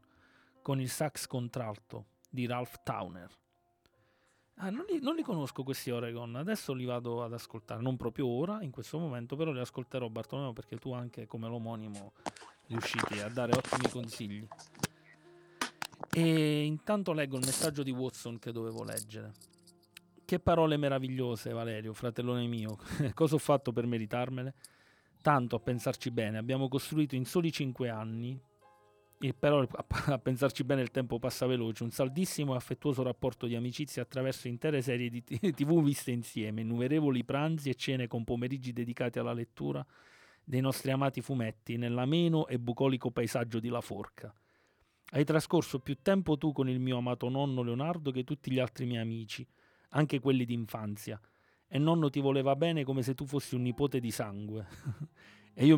con 0.60 0.80
il 0.80 0.90
sax 0.90 1.26
contralto 1.26 2.06
di 2.28 2.46
Ralph 2.46 2.82
Towner. 2.82 3.30
Ah, 4.60 4.70
non, 4.70 4.84
li, 4.88 5.00
non 5.00 5.14
li 5.14 5.22
conosco 5.22 5.62
questi 5.62 5.90
Oregon, 5.90 6.34
adesso 6.34 6.72
li 6.72 6.84
vado 6.84 7.22
ad 7.22 7.32
ascoltare, 7.32 7.80
non 7.80 7.96
proprio 7.96 8.26
ora, 8.26 8.60
in 8.62 8.72
questo 8.72 8.98
momento, 8.98 9.36
però 9.36 9.52
li 9.52 9.60
ascolterò 9.60 10.08
Bartolomeo 10.08 10.52
perché 10.52 10.76
tu 10.78 10.92
anche 10.92 11.28
come 11.28 11.46
l'omonimo 11.46 12.12
riusciti 12.68 13.20
a 13.20 13.28
dare 13.28 13.52
ottimi 13.56 13.88
consigli. 13.90 14.46
E 16.10 16.64
intanto 16.64 17.12
leggo 17.12 17.36
il 17.36 17.44
messaggio 17.44 17.82
di 17.82 17.90
Watson 17.90 18.38
che 18.38 18.52
dovevo 18.52 18.82
leggere. 18.84 19.32
Che 20.24 20.38
parole 20.38 20.76
meravigliose, 20.76 21.52
Valerio, 21.52 21.92
fratellone 21.92 22.46
mio. 22.46 22.78
Cosa 23.14 23.34
ho 23.34 23.38
fatto 23.38 23.72
per 23.72 23.86
meritarmele? 23.86 24.54
Tanto 25.22 25.56
a 25.56 25.60
pensarci 25.60 26.10
bene, 26.10 26.38
abbiamo 26.38 26.68
costruito 26.68 27.14
in 27.14 27.24
soli 27.24 27.50
cinque 27.50 27.88
anni, 27.88 28.40
e 29.20 29.34
però 29.34 29.62
a, 29.62 29.84
a 30.06 30.18
pensarci 30.18 30.62
bene 30.62 30.80
il 30.80 30.90
tempo 30.90 31.18
passa 31.18 31.46
veloce, 31.46 31.82
un 31.82 31.90
saldissimo 31.90 32.54
e 32.54 32.56
affettuoso 32.56 33.02
rapporto 33.02 33.46
di 33.46 33.56
amicizia 33.56 34.02
attraverso 34.02 34.46
intere 34.46 34.80
serie 34.80 35.10
di 35.10 35.22
t- 35.24 35.54
tv 35.54 35.82
viste 35.82 36.12
insieme, 36.12 36.60
innumerevoli 36.60 37.24
pranzi 37.24 37.68
e 37.70 37.74
cene 37.74 38.06
con 38.06 38.24
pomeriggi 38.24 38.72
dedicati 38.72 39.18
alla 39.18 39.32
lettura 39.32 39.84
dei 40.48 40.62
nostri 40.62 40.90
amati 40.90 41.20
fumetti 41.20 41.76
nell'ameno 41.76 42.46
e 42.46 42.58
bucolico 42.58 43.10
paesaggio 43.10 43.60
di 43.60 43.68
La 43.68 43.82
Forca. 43.82 44.34
Hai 45.10 45.22
trascorso 45.22 45.78
più 45.78 45.98
tempo 46.00 46.38
tu 46.38 46.52
con 46.52 46.70
il 46.70 46.80
mio 46.80 46.96
amato 46.96 47.28
nonno 47.28 47.62
Leonardo 47.62 48.10
che 48.10 48.24
tutti 48.24 48.50
gli 48.50 48.58
altri 48.58 48.86
miei 48.86 49.02
amici, 49.02 49.46
anche 49.90 50.20
quelli 50.20 50.46
d'infanzia, 50.46 51.20
e 51.68 51.78
nonno 51.78 52.08
ti 52.08 52.20
voleva 52.20 52.56
bene 52.56 52.82
come 52.82 53.02
se 53.02 53.14
tu 53.14 53.26
fossi 53.26 53.56
un 53.56 53.62
nipote 53.62 54.00
di 54.00 54.10
sangue. 54.10 54.66
e, 55.52 55.66
io 55.66 55.76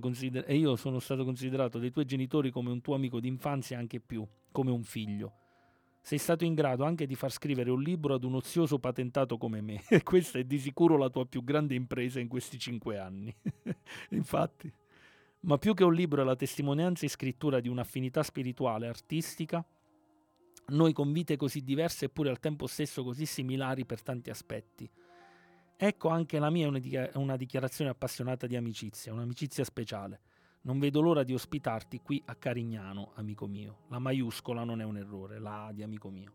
consider- 0.00 0.48
e 0.48 0.56
io 0.56 0.74
sono 0.74 0.98
stato 0.98 1.22
considerato 1.22 1.78
dai 1.78 1.92
tuoi 1.92 2.04
genitori 2.04 2.50
come 2.50 2.72
un 2.72 2.80
tuo 2.80 2.96
amico 2.96 3.20
d'infanzia 3.20 3.78
anche 3.78 4.00
più, 4.00 4.26
come 4.50 4.72
un 4.72 4.82
figlio. 4.82 5.41
Sei 6.04 6.18
stato 6.18 6.44
in 6.44 6.54
grado 6.54 6.82
anche 6.82 7.06
di 7.06 7.14
far 7.14 7.30
scrivere 7.30 7.70
un 7.70 7.80
libro 7.80 8.14
ad 8.14 8.24
un 8.24 8.34
ozioso 8.34 8.80
patentato 8.80 9.38
come 9.38 9.60
me, 9.60 9.84
e 9.88 10.02
questa 10.02 10.40
è 10.40 10.44
di 10.44 10.58
sicuro 10.58 10.96
la 10.96 11.08
tua 11.08 11.24
più 11.26 11.44
grande 11.44 11.74
impresa 11.74 12.18
in 12.18 12.26
questi 12.26 12.58
cinque 12.58 12.98
anni. 12.98 13.34
Infatti. 14.10 14.70
Ma 15.42 15.58
più 15.58 15.74
che 15.74 15.84
un 15.84 15.94
libro 15.94 16.22
è 16.22 16.24
la 16.24 16.36
testimonianza 16.36 17.06
e 17.06 17.08
scrittura 17.08 17.60
di 17.60 17.68
un'affinità 17.68 18.22
spirituale, 18.22 18.88
artistica, 18.88 19.64
noi 20.66 20.92
con 20.92 21.12
vite 21.12 21.36
così 21.36 21.62
diverse 21.62 22.06
eppure 22.06 22.30
al 22.30 22.38
tempo 22.38 22.66
stesso 22.66 23.02
così 23.02 23.24
similari 23.26 23.84
per 23.84 24.02
tanti 24.02 24.30
aspetti. 24.30 24.90
Ecco 25.76 26.08
anche 26.08 26.38
la 26.38 26.50
mia 26.50 26.70
è 26.70 27.16
una 27.16 27.36
dichiarazione 27.36 27.90
appassionata 27.90 28.46
di 28.46 28.56
amicizia, 28.56 29.12
un'amicizia 29.12 29.64
speciale. 29.64 30.20
Non 30.64 30.78
vedo 30.78 31.00
l'ora 31.00 31.24
di 31.24 31.34
ospitarti 31.34 32.00
qui 32.00 32.22
a 32.26 32.36
Carignano, 32.36 33.10
amico 33.14 33.46
mio. 33.46 33.78
La 33.88 33.98
maiuscola 33.98 34.62
non 34.62 34.80
è 34.80 34.84
un 34.84 34.96
errore, 34.96 35.38
la 35.40 35.66
A 35.66 35.72
di 35.72 35.82
amico 35.82 36.08
mio. 36.08 36.32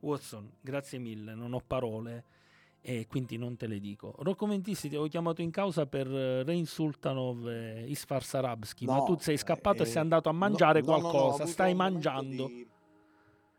Watson, 0.00 0.50
grazie 0.60 0.98
mille, 0.98 1.34
non 1.34 1.54
ho 1.54 1.60
parole 1.66 2.24
e 2.82 3.06
quindi 3.06 3.38
non 3.38 3.56
te 3.56 3.66
le 3.66 3.80
dico. 3.80 4.14
Rocco 4.18 4.44
Mentissi 4.46 4.88
ti 4.88 4.94
avevo 4.96 5.08
chiamato 5.08 5.40
in 5.40 5.50
causa 5.50 5.86
per 5.86 6.06
eh, 6.06 6.42
Rein 6.42 6.66
Sultanov 6.66 7.48
e 7.48 7.86
Isfar 7.88 8.22
Sarabski, 8.22 8.84
ma 8.84 8.98
No, 8.98 9.04
tu 9.04 9.16
sei 9.18 9.38
scappato 9.38 9.82
e 9.82 9.86
eh, 9.86 9.88
sei 9.88 10.02
andato 10.02 10.28
a 10.28 10.32
no- 10.32 10.38
mangiare 10.40 10.80
no, 10.80 10.86
no, 10.86 10.92
no, 10.92 11.00
qualcosa, 11.00 11.34
avuto 11.36 11.46
stai 11.52 11.74
mangiando. 11.74 12.46
di- 12.46 12.68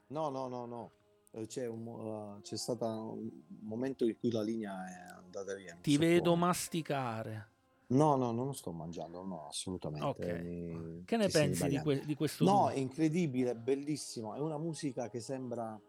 No, 0.07 0.29
no, 0.29 0.47
no, 0.47 0.65
no. 0.67 0.91
Eh, 1.31 1.47
C'è, 1.47 1.65
un 1.65 2.37
eh, 2.37 2.41
c'è 2.43 2.55
stato 2.57 2.85
un 2.85 3.27
momento 3.61 4.05
in 4.05 4.15
cui 4.19 4.29
la 4.29 4.43
linea 4.43 4.85
è 4.87 5.15
andata 5.17 5.55
via. 5.55 5.75
Ti 5.81 5.97
vedo 5.97 6.29
come. 6.33 6.45
masticare. 6.45 7.49
No, 7.87 8.15
no, 8.15 8.31
non 8.31 8.53
sto 8.55 8.71
mangiando, 8.71 9.23
no, 9.23 9.47
assolutamente. 9.47 10.05
Ok. 10.07 10.41
Mi- 10.41 11.03
Che 11.05 11.17
ne 11.17 11.25
ci 11.29 11.37
pensi 11.37 11.67
di, 11.67 11.79
que- 11.79 12.05
di 12.05 12.15
questo 12.15 12.43
No, 12.43 12.69
è 12.69 12.77
incredibile, 12.77 13.55
bellissimo. 13.55 14.33
È 14.33 14.39
una 14.39 14.57
musica 14.57 15.09
che 15.09 15.19
sembra 15.19 15.79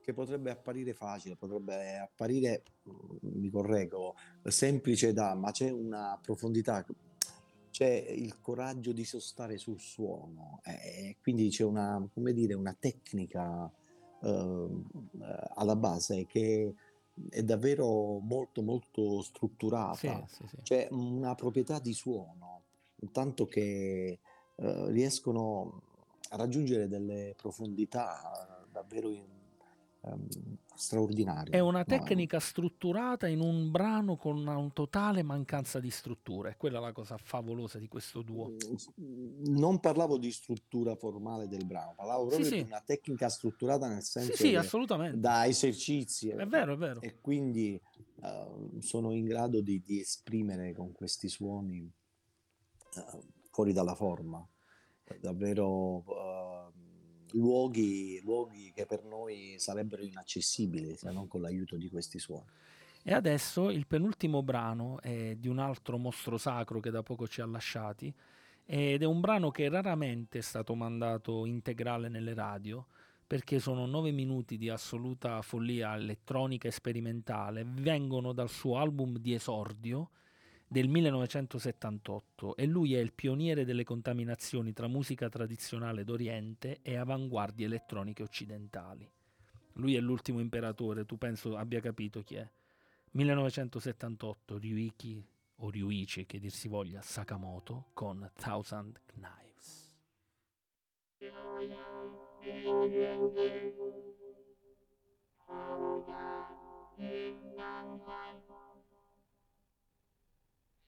che 0.00 0.12
potrebbe 0.12 0.50
apparire 0.50 0.94
facile, 0.94 1.36
potrebbe 1.36 1.96
apparire, 1.98 2.62
mm, 2.88 3.40
mi 3.40 3.50
correggo, 3.50 4.14
semplice 4.44 5.12
da, 5.12 5.34
ma 5.34 5.50
c'è 5.52 5.70
una 5.70 6.18
profondità, 6.20 6.84
c'è 7.70 7.88
il 7.88 8.40
coraggio 8.40 8.92
di 8.92 9.04
sostare 9.04 9.58
sul 9.58 9.78
suono, 9.80 10.60
e 10.64 11.16
quindi 11.20 11.48
c'è 11.48 11.64
una, 11.64 12.04
come 12.12 12.32
dire, 12.32 12.54
una 12.54 12.76
tecnica 12.78 13.70
eh, 14.22 14.68
alla 15.54 15.76
base 15.76 16.26
che 16.26 16.74
è 17.28 17.42
davvero 17.42 18.18
molto, 18.20 18.62
molto 18.62 19.20
Sì, 19.20 19.26
strutturata 19.28 20.24
sì, 20.26 20.46
sì. 20.46 20.56
c'è 20.62 20.88
una 20.90 21.34
proprietà 21.34 21.78
di 21.78 21.92
suono, 21.92 22.62
tanto 23.12 23.46
che 23.46 24.18
eh, 24.56 24.90
riescono 24.90 25.82
a 26.30 26.36
raggiungere 26.36 26.88
delle 26.88 27.34
profondità 27.36 28.66
davvero 28.70 29.10
in- 29.10 29.31
ehm, 30.04 30.56
straordinarie. 30.74 31.54
È 31.54 31.58
una 31.58 31.84
No, 31.84 31.96
tecnica 31.98 32.40
strutturata 32.40 33.28
in 33.28 33.40
un 33.40 33.70
brano 33.70 34.16
con 34.16 34.36
una 34.38 34.56
un 34.56 34.72
totale 34.72 35.22
mancanza 35.22 35.80
di 35.80 35.90
struttura. 35.90 36.50
E 36.50 36.56
quella 36.56 36.78
è 36.78 36.80
la 36.80 36.92
cosa 36.92 37.16
favolosa 37.18 37.78
di 37.78 37.88
questo 37.88 38.22
duo. 38.22 38.50
Mm, 39.00 39.44
Non 39.54 39.80
parlavo 39.80 40.18
di 40.18 40.30
struttura 40.30 40.94
formale 40.96 41.48
del 41.48 41.64
brano, 41.66 41.94
parlavo 41.94 42.26
Sì, 42.26 42.42
proprio 42.42 42.50
sì. 42.50 42.62
di 42.64 42.70
una 42.70 42.80
tecnica 42.80 43.28
strutturata 43.28 43.88
nel 43.88 44.02
Sì, 44.02 44.10
senso 44.10 44.32
sì, 44.34 44.48
che 44.48 44.56
assolutamente. 44.56 45.18
da 45.18 45.46
esercizi 45.46 46.28
È 46.30 46.46
vero, 46.46 46.74
è 46.74 46.76
vero. 46.76 47.00
e 47.00 47.20
quindi 47.20 47.74
eh, 48.22 48.80
sono 48.80 49.12
in 49.12 49.24
grado 49.24 49.60
di, 49.60 49.80
di 49.82 50.00
esprimere 50.00 50.72
con 50.74 50.92
questi 50.92 51.28
suoni 51.28 51.90
eh, 52.96 53.18
fuori 53.50 53.72
dalla 53.72 53.94
forma 53.94 54.46
davvero 55.20 56.04
eh, 56.08 56.71
luoghi, 57.32 58.20
luoghi 58.22 58.72
che 58.74 58.86
per 58.86 59.04
noi 59.04 59.54
sarebbero 59.58 60.02
inaccessibili 60.02 60.96
se 60.96 61.10
non 61.10 61.28
con 61.28 61.40
l'aiuto 61.40 61.76
di 61.76 61.88
questi 61.88 62.18
suoni. 62.18 62.46
E 63.04 63.12
adesso 63.12 63.70
il 63.70 63.86
penultimo 63.86 64.42
brano 64.42 65.00
è 65.00 65.34
di 65.36 65.48
un 65.48 65.58
altro 65.58 65.98
mostro 65.98 66.38
sacro 66.38 66.78
che 66.80 66.90
da 66.90 67.02
poco 67.02 67.26
ci 67.26 67.40
ha 67.40 67.46
lasciati 67.46 68.14
ed 68.64 69.02
è 69.02 69.06
un 69.06 69.20
brano 69.20 69.50
che 69.50 69.68
raramente 69.68 70.38
è 70.38 70.42
stato 70.42 70.74
mandato 70.74 71.44
integrale 71.44 72.08
nelle 72.08 72.32
radio 72.32 72.86
perché 73.26 73.58
sono 73.58 73.86
nove 73.86 74.12
minuti 74.12 74.56
di 74.56 74.68
assoluta 74.68 75.40
follia 75.42 75.96
elettronica 75.96 76.68
e 76.68 76.70
sperimentale, 76.70 77.64
vengono 77.66 78.32
dal 78.32 78.50
suo 78.50 78.76
album 78.76 79.16
di 79.16 79.32
esordio 79.32 80.10
del 80.72 80.88
1978 80.88 82.56
e 82.56 82.64
lui 82.64 82.94
è 82.94 82.98
il 82.98 83.12
pioniere 83.12 83.66
delle 83.66 83.84
contaminazioni 83.84 84.72
tra 84.72 84.88
musica 84.88 85.28
tradizionale 85.28 86.02
d'Oriente 86.02 86.78
e 86.80 86.96
avanguardie 86.96 87.66
elettroniche 87.66 88.22
occidentali. 88.22 89.06
Lui 89.74 89.96
è 89.96 90.00
l'ultimo 90.00 90.40
imperatore, 90.40 91.04
tu 91.04 91.18
penso 91.18 91.58
abbia 91.58 91.80
capito 91.80 92.22
chi 92.22 92.36
è. 92.36 92.50
1978, 93.10 94.56
Ryuichi 94.56 95.22
o 95.56 95.68
Ryuichi 95.68 96.24
che 96.24 96.38
dir 96.38 96.50
si 96.50 96.68
voglia, 96.68 97.02
Sakamoto 97.02 97.90
con 97.92 98.30
Thousand 98.34 98.98
Knives. 99.08 99.94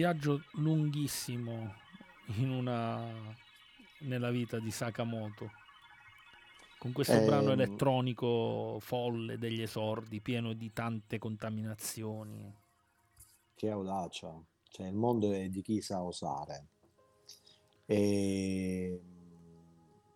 viaggio 0.00 0.44
lunghissimo 0.52 1.74
in 2.38 2.48
una, 2.48 3.06
nella 3.98 4.30
vita 4.30 4.58
di 4.58 4.70
Sakamoto. 4.70 5.50
Con 6.78 6.92
questo 6.92 7.22
brano 7.22 7.50
Ehm, 7.50 7.60
elettronico 7.60 8.78
folle 8.80 9.36
degli 9.36 9.60
esordi, 9.60 10.22
pieno 10.22 10.54
di 10.54 10.72
tante 10.72 11.18
contaminazioni. 11.18 12.50
Che 13.54 13.68
audacia, 13.68 14.42
cioè 14.70 14.86
il 14.86 14.94
mondo 14.94 15.32
è 15.32 15.50
di 15.50 15.60
chi 15.60 15.82
sa 15.82 16.02
osare. 16.02 16.68
E... 17.84 19.02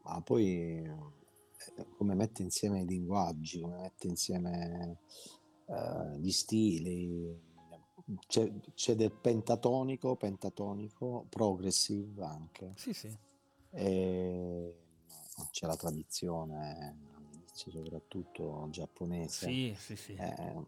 Ma 0.05 0.19
poi 0.23 0.83
eh, 0.83 1.87
come 1.99 2.15
mette 2.15 2.41
insieme 2.41 2.81
i 2.81 2.87
linguaggi, 2.87 3.61
come 3.61 3.83
mette 3.83 4.07
insieme 4.07 5.01
eh, 5.67 6.19
gli 6.19 6.31
stili, 6.31 7.53
c'è, 8.27 8.53
c'è 8.75 8.95
del 8.95 9.13
pentatonico, 9.13 10.17
pentatonico, 10.17 11.27
progressive 11.29 12.25
anche. 12.25 12.73
Sì, 12.77 12.93
sì. 12.93 13.17
E 13.71 14.75
c'è 15.51 15.67
la 15.67 15.77
tradizione 15.77 17.13
soprattutto 17.53 18.69
giapponese. 18.71 19.47
Sì, 19.47 19.75
sì, 19.79 19.97
sì. 19.97 20.13
Eh, 20.15 20.63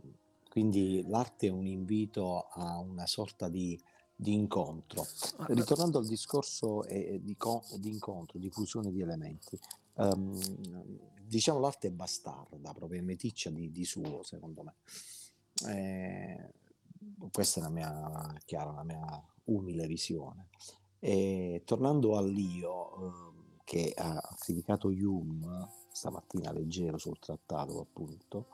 quindi 0.49 1.05
l'arte 1.07 1.49
è 1.49 1.51
un 1.51 1.67
invito 1.67 2.47
a 2.49 2.79
una 2.79 3.07
sorta 3.07 3.49
di, 3.49 3.79
di 4.15 4.33
incontro. 4.33 5.07
Ma- 5.39 5.47
Ritornando 5.49 5.99
al 5.99 6.07
discorso 6.07 6.85
eh, 6.85 7.21
di, 7.23 7.37
co- 7.37 7.65
di 7.79 7.91
incontro, 7.91 8.39
di 8.39 8.51
fusione 8.51 8.91
di 8.91 9.03
elementi, 9.03 9.59
ehm, 9.95 10.41
diciamo 11.23 11.59
l'arte 11.61 11.89
è 11.89 11.91
bastarda, 11.91 12.73
proprio 12.73 13.03
meticcia 13.03 13.51
di, 13.51 13.71
di 13.71 13.85
suo, 13.85 14.23
secondo 14.23 14.63
me. 14.63 14.75
Eh, 15.69 16.53
questa 17.31 17.61
è 17.61 17.63
la 17.63 17.71
mia 17.71 18.35
chiara, 18.45 18.73
la 18.73 18.85
mia 18.85 19.25
umile 19.45 19.87
visione. 19.87 20.49
E 20.99 21.63
tornando 21.65 22.17
all'io, 22.17 22.97
ehm, 22.97 23.61
che 23.65 23.93
ha 23.97 24.21
criticato 24.39 24.89
Hume 24.89 25.69
stamattina 25.93 26.53
leggero 26.53 26.99
sul 26.99 27.19
trattato, 27.19 27.81
appunto, 27.81 28.49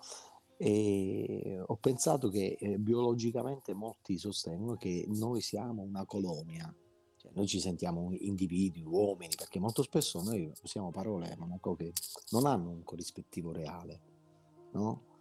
e 0.57 1.61
ho 1.65 1.77
pensato 1.77 2.29
che 2.29 2.57
eh, 2.59 2.79
biologicamente 2.79 3.75
molti 3.75 4.17
sostengono 4.17 4.77
che 4.77 5.05
noi 5.09 5.41
siamo 5.41 5.83
una 5.83 6.05
colonia, 6.05 6.73
cioè 7.17 7.33
noi 7.35 7.47
ci 7.47 7.59
sentiamo 7.59 8.13
individui, 8.13 8.85
uomini, 8.85 9.35
perché 9.37 9.59
molto 9.59 9.83
spesso 9.83 10.23
noi 10.23 10.53
usiamo 10.63 10.91
parole 10.91 11.35
Monaco, 11.37 11.75
che 11.75 11.93
non 12.31 12.47
hanno 12.47 12.71
un 12.71 12.85
corrispettivo 12.85 13.53
reale, 13.53 14.01
no? 14.73 15.12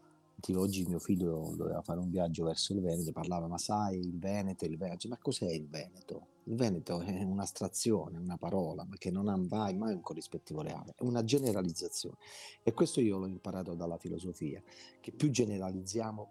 Tipo, 0.41 0.59
oggi 0.59 0.83
mio 0.85 0.99
figlio 0.99 1.53
doveva 1.55 1.81
fare 1.81 1.99
un 1.99 2.09
viaggio 2.09 2.43
verso 2.43 2.73
il 2.73 2.81
Veneto, 2.81 3.11
parlava, 3.11 3.47
ma 3.47 3.57
sai 3.57 3.99
il 3.99 4.17
Veneto, 4.17 4.65
il 4.65 4.77
Veneto, 4.77 5.07
ma 5.07 5.17
cos'è 5.17 5.49
il 5.49 5.67
Veneto? 5.69 6.27
Il 6.45 6.55
Veneto 6.55 6.99
è 6.99 7.23
un'astrazione, 7.23 8.17
una 8.17 8.37
parola, 8.37 8.83
ma 8.83 8.95
che 8.97 9.11
non 9.11 9.29
ha 9.29 9.37
mai, 9.37 9.75
mai 9.75 9.93
un 9.93 10.01
corrispettivo 10.01 10.61
reale, 10.61 10.95
è 10.97 11.03
una 11.03 11.23
generalizzazione. 11.23 12.17
E 12.63 12.73
questo 12.73 12.99
io 12.99 13.19
l'ho 13.19 13.27
imparato 13.27 13.75
dalla 13.75 13.97
filosofia, 13.97 14.61
che 14.99 15.11
più 15.11 15.29
generalizziamo, 15.29 16.27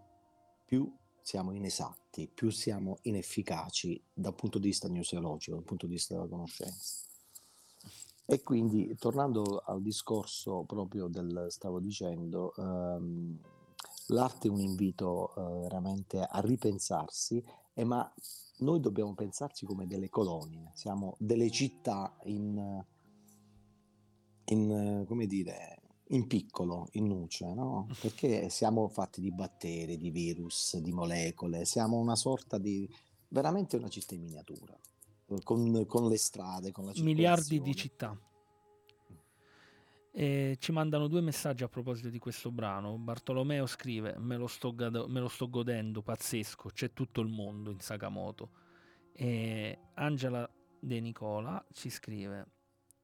più 0.66 0.92
siamo 1.22 1.52
inesatti, 1.52 2.28
più 2.32 2.50
siamo 2.50 2.98
inefficaci 3.02 4.02
dal 4.12 4.34
punto 4.34 4.58
di 4.58 4.66
vista 4.66 4.88
gnoseologico, 4.88 5.54
dal 5.56 5.64
punto 5.64 5.86
di 5.86 5.92
vista 5.92 6.14
della 6.14 6.26
conoscenza. 6.26 7.06
E 8.26 8.42
quindi, 8.42 8.96
tornando 8.96 9.62
al 9.64 9.80
discorso 9.80 10.64
proprio 10.64 11.08
del, 11.08 11.46
stavo 11.48 11.80
dicendo, 11.80 12.52
ehm, 12.56 13.38
l'arte 14.12 14.48
è 14.48 14.50
un 14.50 14.60
invito 14.60 15.34
eh, 15.34 15.60
veramente 15.60 16.20
a 16.20 16.40
ripensarsi, 16.40 17.42
eh, 17.74 17.84
ma 17.84 18.12
noi 18.58 18.80
dobbiamo 18.80 19.14
pensarci 19.14 19.64
come 19.66 19.86
delle 19.86 20.08
colonie, 20.08 20.70
siamo 20.74 21.16
delle 21.18 21.50
città 21.50 22.16
in, 22.24 22.84
in, 24.46 25.04
come 25.06 25.26
dire, 25.26 25.82
in 26.08 26.26
piccolo, 26.26 26.88
in 26.92 27.06
nuce, 27.06 27.52
no? 27.54 27.86
Perché 28.00 28.48
siamo 28.50 28.88
fatti 28.88 29.20
di 29.20 29.32
batteri, 29.32 29.96
di 29.96 30.10
virus, 30.10 30.76
di 30.78 30.92
molecole, 30.92 31.64
siamo 31.64 31.98
una 31.98 32.16
sorta 32.16 32.58
di, 32.58 32.88
veramente 33.28 33.76
una 33.76 33.88
città 33.88 34.14
in 34.14 34.22
miniatura, 34.22 34.78
con, 35.42 35.86
con 35.86 36.08
le 36.08 36.18
strade, 36.18 36.72
con 36.72 36.84
la 36.84 36.92
Miliardi 36.96 37.60
di 37.60 37.74
città. 37.74 38.18
E 40.20 40.58
ci 40.60 40.70
mandano 40.70 41.06
due 41.06 41.22
messaggi 41.22 41.64
a 41.64 41.68
proposito 41.68 42.10
di 42.10 42.18
questo 42.18 42.50
brano. 42.50 42.98
Bartolomeo 42.98 43.64
scrive: 43.64 44.16
Me 44.18 44.36
lo 44.36 44.48
sto, 44.48 44.74
me 44.76 45.18
lo 45.18 45.28
sto 45.28 45.48
godendo, 45.48 46.02
pazzesco, 46.02 46.68
c'è 46.74 46.92
tutto 46.92 47.22
il 47.22 47.28
mondo 47.28 47.70
in 47.70 47.80
Sakamoto. 47.80 48.50
E 49.14 49.78
Angela 49.94 50.46
De 50.78 51.00
Nicola 51.00 51.64
ci 51.72 51.88
scrive: 51.88 52.46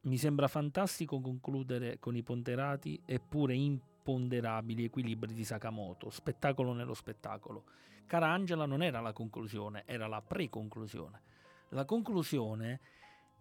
Mi 0.02 0.18
sembra 0.18 0.47
fantastico 0.47 1.18
concludere 1.22 1.98
con 1.98 2.16
i 2.16 2.22
ponderati 2.22 3.01
eppure 3.06 3.55
imponderabili 3.55 4.84
equilibri 4.84 5.32
di 5.32 5.44
Sakamoto, 5.44 6.10
spettacolo 6.10 6.74
nello 6.74 6.93
spettacolo. 6.93 7.64
Cara 8.05 8.28
Angela, 8.28 8.66
non 8.66 8.82
era 8.82 9.01
la 9.01 9.14
conclusione, 9.14 9.84
era 9.86 10.06
la 10.06 10.20
pre-conclusione. 10.20 11.22
La 11.70 11.86
conclusione 11.86 12.80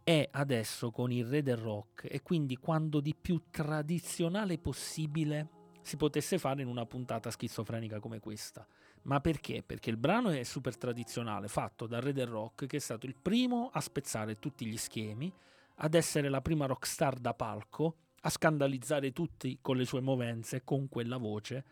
è 0.06 0.30
adesso 0.34 0.92
con 0.92 1.12
il 1.12 1.26
re 1.26 1.42
del 1.42 1.58
rock 1.58 2.06
e 2.08 2.22
quindi 2.22 2.58
quando 2.58 3.00
di 3.00 3.16
più 3.20 3.46
tradizionale 3.50 4.60
possibile 4.60 5.50
si 5.82 5.98
potesse 5.98 6.38
fare 6.38 6.62
in 6.62 6.68
una 6.68 6.86
puntata 6.86 7.32
schizofrenica 7.32 8.00
come 8.00 8.20
questa. 8.20 8.68
Ma 9.04 9.20
perché? 9.20 9.64
Perché 9.64 9.90
il 9.90 9.98
brano 9.98 10.30
è 10.30 10.44
super 10.44 10.78
tradizionale, 10.78 11.48
fatto 11.48 11.88
dal 11.88 12.02
re 12.02 12.14
del 12.14 12.28
rock, 12.28 12.68
che 12.68 12.78
è 12.78 12.80
stato 12.80 13.08
il 13.08 13.16
primo 13.20 13.72
a 13.74 13.82
spezzare 13.82 14.36
tutti 14.36 14.68
gli 14.68 14.78
schemi, 14.78 15.34
ad 15.78 15.96
essere 15.96 16.30
la 16.30 16.42
prima 16.42 16.68
rockstar 16.68 17.18
da 17.18 17.34
palco, 17.34 17.96
a 18.22 18.30
scandalizzare 18.30 19.12
tutti 19.12 19.58
con 19.60 19.76
le 19.76 19.86
sue 19.86 20.02
movenze, 20.02 20.64
con 20.64 20.88
quella 20.88 21.18
voce, 21.18 21.66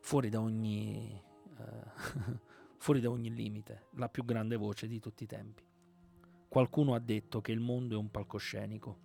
fuori 0.00 0.28
da 0.28 0.40
ogni, 0.40 1.22
eh, 1.58 2.40
fuori 2.76 3.00
da 3.00 3.08
ogni 3.08 3.32
limite, 3.32 3.86
la 3.96 4.10
più 4.10 4.26
grande 4.26 4.56
voce 4.56 4.86
di 4.86 5.00
tutti 5.00 5.24
i 5.24 5.26
tempi. 5.26 5.65
Qualcuno 6.48 6.94
ha 6.94 6.98
detto 6.98 7.40
che 7.40 7.52
il 7.52 7.60
mondo 7.60 7.94
è 7.94 7.98
un 7.98 8.10
palcoscenico 8.10 9.04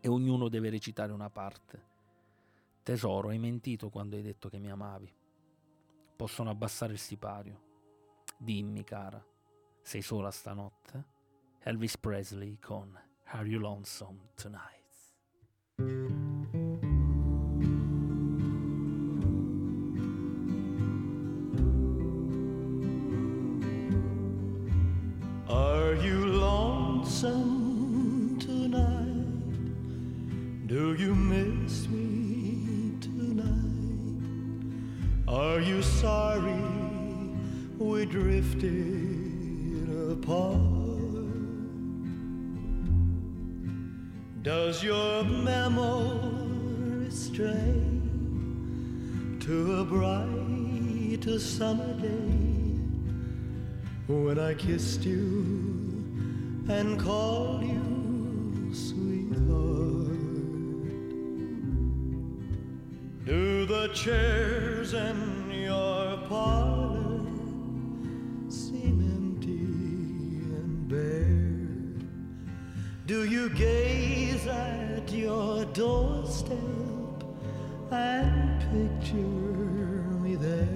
e 0.00 0.08
ognuno 0.08 0.48
deve 0.48 0.70
recitare 0.70 1.12
una 1.12 1.30
parte. 1.30 1.94
Tesoro, 2.82 3.28
hai 3.28 3.38
mentito 3.38 3.90
quando 3.90 4.16
hai 4.16 4.22
detto 4.22 4.48
che 4.48 4.58
mi 4.58 4.70
amavi. 4.70 5.12
Possono 6.16 6.50
abbassare 6.50 6.92
il 6.92 6.98
sipario. 6.98 7.64
Dimmi, 8.38 8.84
cara, 8.84 9.24
sei 9.82 10.02
sola 10.02 10.30
stanotte? 10.30 11.04
Elvis 11.58 11.98
Presley 11.98 12.58
con 12.60 12.96
Are 13.24 13.48
You 13.48 13.60
Lonesome 13.60 14.30
Tonight? 14.34 16.25
Tonight? 28.38 29.26
Do 30.66 30.94
you 30.94 31.14
miss 31.14 31.88
me 31.88 32.92
tonight? 33.00 34.64
Are 35.28 35.60
you 35.60 35.82
sorry 35.82 36.62
we 37.78 38.06
drifted 38.06 39.88
apart? 40.12 40.60
Does 44.42 44.82
your 44.82 45.24
memory 45.24 47.10
stray 47.10 47.82
to 49.40 49.80
a 49.80 49.84
bright 49.84 51.40
summer 51.40 51.92
day? 52.00 52.46
when 54.06 54.38
I 54.38 54.54
kissed 54.54 55.04
you 55.04 55.85
and 56.68 56.98
call 56.98 57.62
you 57.62 58.74
sweetheart. 58.74 60.16
Do 63.24 63.66
the 63.66 63.88
chairs 63.94 64.94
in 64.94 65.50
your 65.50 66.16
parlor 66.28 67.24
seem 68.48 69.00
empty 69.14 69.66
and 70.56 70.88
bare? 70.88 72.04
Do 73.06 73.24
you 73.24 73.48
gaze 73.50 74.46
at 74.48 75.12
your 75.12 75.64
doorstep 75.66 76.58
and 77.92 78.60
picture 78.72 79.22
me 80.20 80.34
there? 80.34 80.66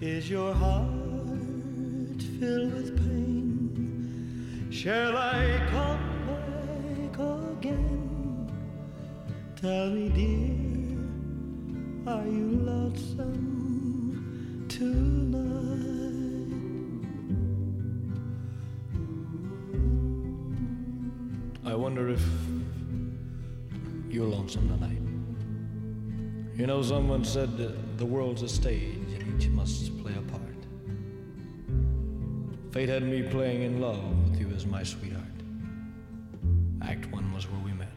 Is 0.00 0.28
your 0.28 0.52
heart 0.54 2.22
filled 2.40 2.72
with? 2.74 2.87
Shall 4.78 5.16
I 5.16 5.60
come 5.72 6.06
back 6.28 7.18
again? 7.58 8.46
Tell 9.60 9.90
me, 9.90 10.08
dear, 10.08 10.54
are 12.06 12.24
you 12.24 12.60
lonesome 12.62 13.34
tonight? 14.68 15.42
I 21.68 21.74
wonder 21.74 22.08
if 22.10 22.24
you're 24.08 24.28
lonesome 24.28 24.68
tonight. 24.68 25.02
You 26.56 26.68
know, 26.68 26.82
someone 26.82 27.24
said 27.24 27.58
the 27.98 28.06
world's 28.06 28.42
a 28.42 28.48
stage 28.48 29.12
and 29.18 29.42
each 29.42 29.48
must 29.48 30.00
play 30.00 30.14
a 30.16 30.22
part. 30.30 30.42
Fate 32.70 32.88
had 32.88 33.02
me 33.02 33.24
playing 33.24 33.62
in 33.62 33.80
love 33.80 34.17
as 34.58 34.66
my 34.66 34.82
sweetheart. 34.82 35.22
Act 36.82 37.06
one 37.12 37.32
was 37.32 37.48
where 37.48 37.60
we 37.60 37.72
met. 37.74 37.92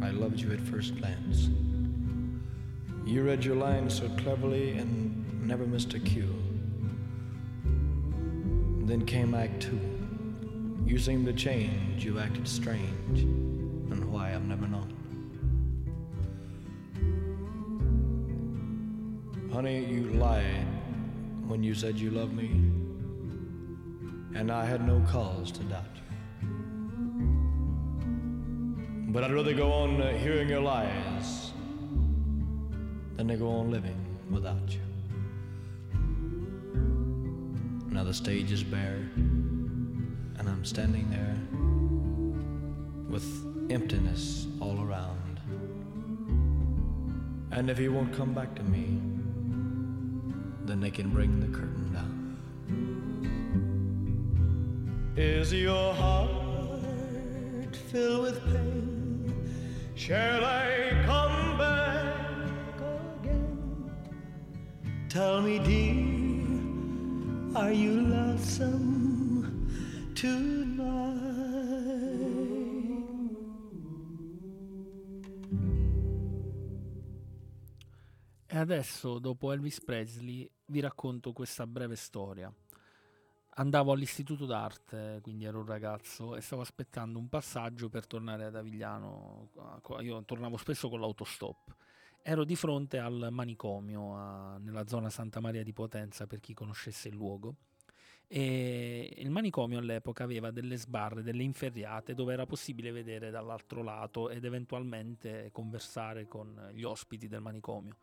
I 0.00 0.10
loved 0.12 0.40
you 0.40 0.50
at 0.50 0.60
first 0.60 0.96
glance. 0.96 1.50
You 3.04 3.22
read 3.22 3.44
your 3.44 3.56
lines 3.56 3.94
so 3.94 4.08
cleverly 4.16 4.78
and 4.78 5.46
never 5.46 5.66
missed 5.66 5.92
a 5.92 5.98
cue. 5.98 6.34
Then 8.86 9.04
came 9.04 9.34
Act 9.34 9.60
Two. 9.60 9.78
You 10.86 10.98
seemed 10.98 11.26
to 11.26 11.34
change, 11.34 12.02
you 12.02 12.18
acted 12.18 12.48
strange, 12.48 13.20
and 13.20 14.10
why 14.10 14.34
I've 14.34 14.46
never 14.46 14.66
known. 14.66 14.90
Honey, 19.52 19.84
you 19.84 20.04
lied 20.14 20.66
when 21.46 21.62
you 21.62 21.74
said 21.74 21.98
you 21.98 22.10
loved 22.10 22.32
me, 22.32 22.81
and 24.42 24.50
I 24.50 24.64
had 24.64 24.84
no 24.84 25.00
cause 25.08 25.52
to 25.52 25.62
doubt 25.62 25.84
you. 25.94 26.02
But 29.12 29.22
I'd 29.22 29.32
rather 29.32 29.54
go 29.54 29.70
on 29.70 30.02
uh, 30.02 30.18
hearing 30.18 30.48
your 30.48 30.58
lies 30.58 31.52
than 33.16 33.28
to 33.28 33.36
go 33.36 33.48
on 33.50 33.70
living 33.70 34.04
without 34.32 34.68
you. 34.68 34.80
Now 37.86 38.02
the 38.02 38.12
stage 38.12 38.50
is 38.50 38.64
bare, 38.64 39.08
and 39.14 40.48
I'm 40.48 40.64
standing 40.64 41.08
there 41.08 41.38
with 43.08 43.24
emptiness 43.70 44.48
all 44.58 44.82
around. 44.82 45.38
And 47.52 47.70
if 47.70 47.78
he 47.78 47.86
won't 47.88 48.12
come 48.12 48.34
back 48.34 48.56
to 48.56 48.64
me, 48.64 49.00
then 50.66 50.80
they 50.80 50.90
can 50.90 51.10
bring 51.10 51.38
the 51.38 51.46
curtain 51.46 51.92
down. 51.92 52.21
Is 55.14 55.52
your 55.52 55.92
heart 55.92 57.76
filled 57.90 58.22
with 58.22 58.42
pain? 58.46 59.34
Shall 59.94 60.42
I 60.42 61.04
come 61.04 61.58
back 61.58 62.80
again? 63.20 63.90
Tell 65.10 65.42
me, 65.42 65.58
dear, 65.58 66.00
are 67.54 67.72
you 67.72 68.00
lonesome 68.00 69.68
tonight? 70.14 71.02
E 78.48 78.56
adesso, 78.56 79.18
dopo 79.18 79.52
Elvis 79.52 79.78
Presley, 79.78 80.50
vi 80.66 80.80
racconto 80.80 81.34
questa 81.34 81.66
breve 81.66 81.96
storia. 81.96 82.50
Andavo 83.56 83.92
all'istituto 83.92 84.46
d'arte, 84.46 85.18
quindi 85.20 85.44
ero 85.44 85.58
un 85.58 85.66
ragazzo, 85.66 86.36
e 86.36 86.40
stavo 86.40 86.62
aspettando 86.62 87.18
un 87.18 87.28
passaggio 87.28 87.90
per 87.90 88.06
tornare 88.06 88.46
ad 88.46 88.56
Avigliano. 88.56 89.50
Io 90.00 90.24
tornavo 90.24 90.56
spesso 90.56 90.88
con 90.88 91.00
l'autostop. 91.00 91.74
Ero 92.22 92.44
di 92.44 92.56
fronte 92.56 92.98
al 92.98 93.28
manicomio, 93.30 94.16
a- 94.16 94.56
nella 94.56 94.86
zona 94.86 95.10
Santa 95.10 95.40
Maria 95.40 95.62
di 95.62 95.74
Potenza, 95.74 96.26
per 96.26 96.40
chi 96.40 96.54
conoscesse 96.54 97.08
il 97.08 97.14
luogo. 97.14 97.56
E 98.26 99.12
il 99.18 99.28
manicomio 99.28 99.78
all'epoca 99.80 100.24
aveva 100.24 100.50
delle 100.50 100.76
sbarre, 100.76 101.22
delle 101.22 101.42
inferriate 101.42 102.14
dove 102.14 102.32
era 102.32 102.46
possibile 102.46 102.90
vedere 102.90 103.30
dall'altro 103.30 103.82
lato 103.82 104.30
ed 104.30 104.44
eventualmente 104.46 105.50
conversare 105.52 106.26
con 106.26 106.70
gli 106.72 106.84
ospiti 106.84 107.28
del 107.28 107.42
manicomio. 107.42 107.96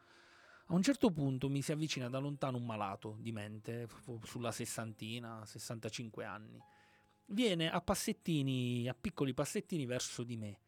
A 0.71 0.75
un 0.75 0.83
certo 0.83 1.09
punto 1.09 1.49
mi 1.49 1.63
si 1.63 1.71
avvicina 1.71 2.09
da 2.09 2.19
lontano 2.19 2.57
un 2.57 2.65
malato 2.65 3.17
di 3.19 3.31
mente, 3.31 3.87
sulla 4.23 4.51
sessantina, 4.51 5.43
65 5.43 6.25
anni. 6.25 6.61
Viene 7.25 7.71
a 7.71 7.81
passettini, 7.81 8.87
a 8.87 8.93
piccoli 8.93 9.33
passettini 9.33 9.87
verso 9.87 10.23
di 10.23 10.37
me. 10.37 10.59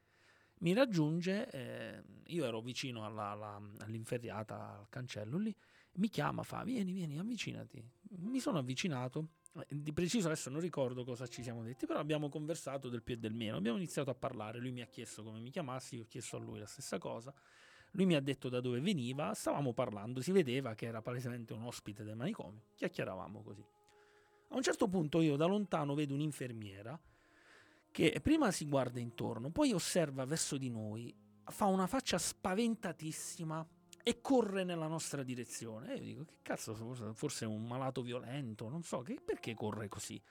Mi 0.61 0.73
raggiunge, 0.73 1.47
eh, 1.51 2.03
io 2.25 2.45
ero 2.45 2.61
vicino 2.61 3.05
alla- 3.05 3.29
alla- 3.29 3.61
all'inferriata, 3.81 4.79
al 4.79 4.89
cancello 4.89 5.37
lì, 5.37 5.55
mi 5.93 6.09
chiama, 6.09 6.41
fa 6.41 6.63
vieni, 6.63 6.93
vieni, 6.93 7.19
avvicinati. 7.19 7.83
Mi 8.21 8.39
sono 8.39 8.57
avvicinato, 8.57 9.27
eh, 9.53 9.65
di 9.69 9.93
preciso 9.93 10.27
adesso 10.27 10.49
non 10.49 10.61
ricordo 10.61 11.03
cosa 11.03 11.27
ci 11.27 11.43
siamo 11.43 11.61
detti, 11.61 11.85
però 11.85 11.99
abbiamo 11.99 12.27
conversato 12.27 12.89
del 12.89 13.03
più 13.03 13.13
e 13.15 13.17
del 13.17 13.33
meno, 13.33 13.57
abbiamo 13.57 13.77
iniziato 13.77 14.09
a 14.09 14.15
parlare, 14.15 14.59
lui 14.59 14.71
mi 14.71 14.81
ha 14.81 14.87
chiesto 14.87 15.21
come 15.21 15.39
mi 15.39 15.51
chiamassi, 15.51 15.95
io 15.95 16.03
ho 16.03 16.07
chiesto 16.07 16.37
a 16.37 16.39
lui 16.39 16.57
la 16.57 16.65
stessa 16.65 16.97
cosa. 16.97 17.31
Lui 17.91 18.05
mi 18.05 18.15
ha 18.15 18.21
detto 18.21 18.47
da 18.49 18.61
dove 18.61 18.79
veniva, 18.79 19.33
stavamo 19.33 19.73
parlando, 19.73 20.21
si 20.21 20.31
vedeva 20.31 20.73
che 20.75 20.85
era 20.85 21.01
palesemente 21.01 21.53
un 21.53 21.63
ospite 21.63 22.03
del 22.03 22.15
manicomio, 22.15 22.61
chiacchieravamo 22.75 23.41
così. 23.41 23.65
A 24.49 24.55
un 24.55 24.61
certo 24.61 24.87
punto 24.87 25.21
io 25.21 25.35
da 25.35 25.45
lontano 25.45 25.93
vedo 25.93 26.13
un'infermiera 26.13 26.99
che 27.91 28.19
prima 28.21 28.51
si 28.51 28.65
guarda 28.65 28.99
intorno, 28.99 29.49
poi 29.49 29.73
osserva 29.73 30.25
verso 30.25 30.57
di 30.57 30.69
noi, 30.69 31.13
fa 31.43 31.65
una 31.65 31.87
faccia 31.87 32.17
spaventatissima 32.17 33.67
e 34.03 34.21
corre 34.21 34.63
nella 34.63 34.87
nostra 34.87 35.23
direzione. 35.23 35.93
E 35.93 35.95
io 35.97 36.03
dico, 36.03 36.23
che 36.25 36.37
cazzo, 36.41 36.73
forse- 37.13 37.45
è 37.45 37.47
un 37.47 37.67
malato 37.67 38.01
violento, 38.01 38.69
non 38.69 38.83
so, 38.83 39.01
che, 39.01 39.19
perché 39.23 39.53
corre 39.53 39.89
così? 39.89 40.21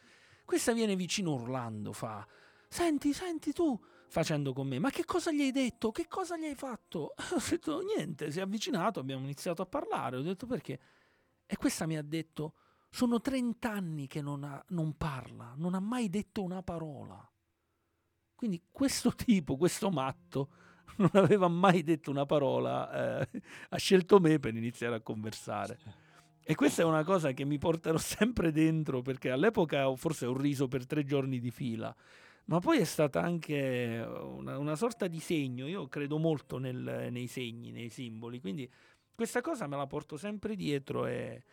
Questa 0.45 0.73
viene 0.73 0.97
vicino 0.97 1.35
urlando, 1.35 1.93
fa, 1.93 2.27
senti, 2.69 3.13
senti 3.13 3.53
tu, 3.53 3.79
facendo 4.11 4.53
con 4.53 4.67
me, 4.67 4.79
ma 4.79 4.91
che 4.91 5.05
cosa 5.05 5.33
gli 5.33 5.41
hai 5.41 5.53
detto? 5.53 5.93
Che 5.93 6.07
cosa 6.09 6.37
gli 6.37 6.45
hai 6.45 6.57
fatto? 6.57 7.15
Ho 7.33 7.43
detto, 7.49 7.81
niente, 7.81 8.31
si 8.31 8.41
è 8.41 8.43
avvicinato, 8.43 9.01
abbiamo 9.01 9.23
iniziato 9.23 9.63
a 9.63 9.67
parlare, 9.67 10.17
ho 10.17 10.23
detto 10.23 10.47
perché? 10.47 10.81
E 11.47 11.57
questa 11.57 11.87
mi 11.87 11.97
ha 11.97 12.03
detto, 12.03 12.55
sono 12.91 13.21
30 13.21 13.71
anni 13.71 14.07
che 14.07 14.21
non, 14.21 14.45
ha- 14.45 14.63
non 14.69 14.97
parla, 14.97 15.55
non 15.57 15.75
ha 15.75 15.81
mai 15.81 16.09
detto 16.11 16.43
una 16.43 16.63
parola. 16.63 17.25
Quindi 18.35 18.63
questo 18.71 19.13
tipo, 19.15 19.57
questo 19.57 19.91
matto, 19.91 20.51
non 20.97 21.11
aveva 21.13 21.49
mai 21.49 21.83
detto 21.83 22.11
una 22.11 22.27
parola, 22.27 23.21
eh, 23.21 23.43
ha 23.69 23.77
scelto 23.77 24.19
me 24.19 24.39
per 24.39 24.55
iniziare 24.55 24.97
a 24.97 25.01
conversare. 25.01 25.79
E 26.43 26.55
questa 26.57 26.83
è 26.83 26.85
una 26.85 27.05
cosa 27.05 27.33
che 27.33 27.45
mi 27.45 27.59
porterò 27.59 27.97
sempre 27.99 28.51
dentro 28.51 29.03
perché 29.03 29.31
all'epoca 29.31 29.95
forse 29.95 30.27
ho 30.27 30.37
riso 30.37 30.67
per 30.67 30.87
tre 30.87 31.05
giorni 31.05 31.39
di 31.39 31.51
fila, 31.51 31.95
ma 32.51 32.59
poi 32.59 32.79
è 32.79 32.85
stata 32.85 33.23
anche 33.23 34.05
una, 34.05 34.59
una 34.59 34.75
sorta 34.75 35.07
di 35.07 35.21
segno. 35.21 35.69
Io 35.69 35.89
credo 35.89 36.19
molto 36.19 36.59
nel- 36.59 37.09
nei 37.11 37.29
segni, 37.29 37.71
nei 37.71 37.91
simboli, 37.91 38.41
quindi 38.41 38.69
questa 39.15 39.41
cosa 39.41 39.69
me 39.69 39.77
la 39.77 39.87
porto 39.87 40.17
sempre 40.17 40.57
dietro 40.57 41.07
e, 41.07 41.45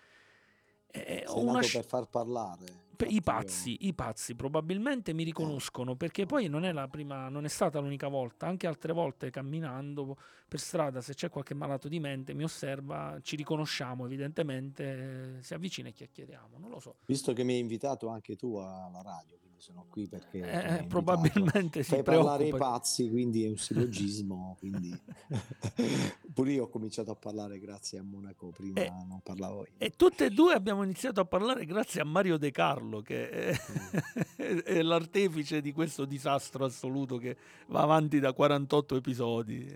e 0.88 1.24
ho 1.28 1.40
una 1.40 1.60
per 1.60 1.86
far 1.86 2.08
parlare. 2.10 2.86
I 3.08 3.22
pazzi, 3.22 3.78
i 3.88 3.94
pazzi 3.94 4.34
probabilmente 4.36 5.14
mi 5.14 5.24
riconoscono 5.24 5.96
perché 5.96 6.26
poi 6.26 6.48
non 6.48 6.66
è 6.66 6.72
la 6.72 6.88
prima, 6.88 7.30
non 7.30 7.46
è 7.46 7.50
stata 7.50 7.80
l'unica 7.80 8.08
volta, 8.08 8.48
anche 8.48 8.66
altre 8.68 8.94
volte 8.94 9.30
camminando 9.30 10.18
per 10.48 10.60
strada, 10.60 11.02
se 11.02 11.14
c'è 11.14 11.30
qualche 11.30 11.54
malato 11.54 11.88
di 11.88 12.00
mente, 12.00 12.34
mi 12.34 12.44
osserva, 12.44 13.20
ci 13.22 13.36
riconosciamo 13.36 14.06
evidentemente, 14.06 15.38
eh, 15.38 15.44
si 15.44 15.54
avvicina 15.54 15.90
e 15.90 15.94
chiacchieriamo, 15.94 16.58
non 16.58 16.70
lo 16.70 16.80
so. 16.80 16.96
Visto 17.06 17.34
che 17.34 17.44
mi 17.44 17.54
hai 17.54 17.60
invitato 17.60 18.08
anche 18.08 18.36
tu 18.36 18.56
alla 18.56 19.02
radio, 19.04 19.38
quindi 19.40 19.60
sono 19.60 19.86
qui 19.90 20.08
perché 20.08 20.38
Eh, 20.40 20.60
invitato. 20.60 20.88
probabilmente 20.88 21.84
si 21.84 21.90
Fai 21.96 22.04
parlare 22.04 22.46
i 22.46 22.48
preoccupa. 22.50 22.72
pazzi, 22.72 23.10
quindi 23.10 23.44
è 23.46 23.50
un 23.50 23.58
sillogismo. 23.58 24.56
quindi... 24.60 24.98
Pure 26.34 26.52
io 26.52 26.64
ho 26.66 26.70
cominciato 26.70 27.10
a 27.12 27.16
parlare 27.16 27.58
grazie 27.60 27.98
a 27.98 28.04
Monaco, 28.04 28.50
prima 28.56 28.80
Eh, 28.82 28.90
non 29.08 29.20
parlavo 29.24 29.62
io. 29.62 29.72
E 29.78 29.92
tutte 29.96 30.26
e 30.26 30.30
due 30.30 30.54
abbiamo 30.54 30.84
iniziato 30.84 31.20
a 31.20 31.26
parlare 31.26 31.66
grazie 31.66 32.00
a 32.02 32.06
Mario 32.06 32.38
De 32.38 32.52
Carlo, 32.52 32.87
che 33.02 33.30
è, 34.36 34.64
è 34.64 34.82
l'artefice 34.82 35.62
di 35.62 35.72
questo 35.72 36.06
disastro 36.06 36.66
assoluto 36.66 37.18
che 37.18 37.38
va 37.68 37.82
avanti 37.82 38.20
da 38.20 38.34
48 38.34 38.96
episodi. 38.96 39.68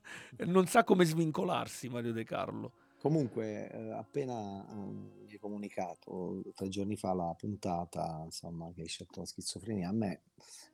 Non 0.46 0.66
sa 0.66 0.84
come 0.84 1.04
svincolarsi 1.04 1.88
Mario 1.88 2.12
De 2.12 2.24
Carlo. 2.24 2.72
Comunque, 3.00 3.70
eh, 3.70 3.90
appena 3.92 4.66
eh, 4.68 4.74
mi 4.74 5.30
hai 5.32 5.38
comunicato 5.38 6.42
tre 6.54 6.68
giorni 6.68 6.96
fa 6.96 7.12
la 7.14 7.34
puntata, 7.38 8.22
insomma, 8.24 8.70
che 8.74 8.82
hai 8.82 8.88
scelto 8.88 9.20
la 9.20 9.26
schizofrenia, 9.26 9.88
a 9.88 9.92
me 9.92 10.22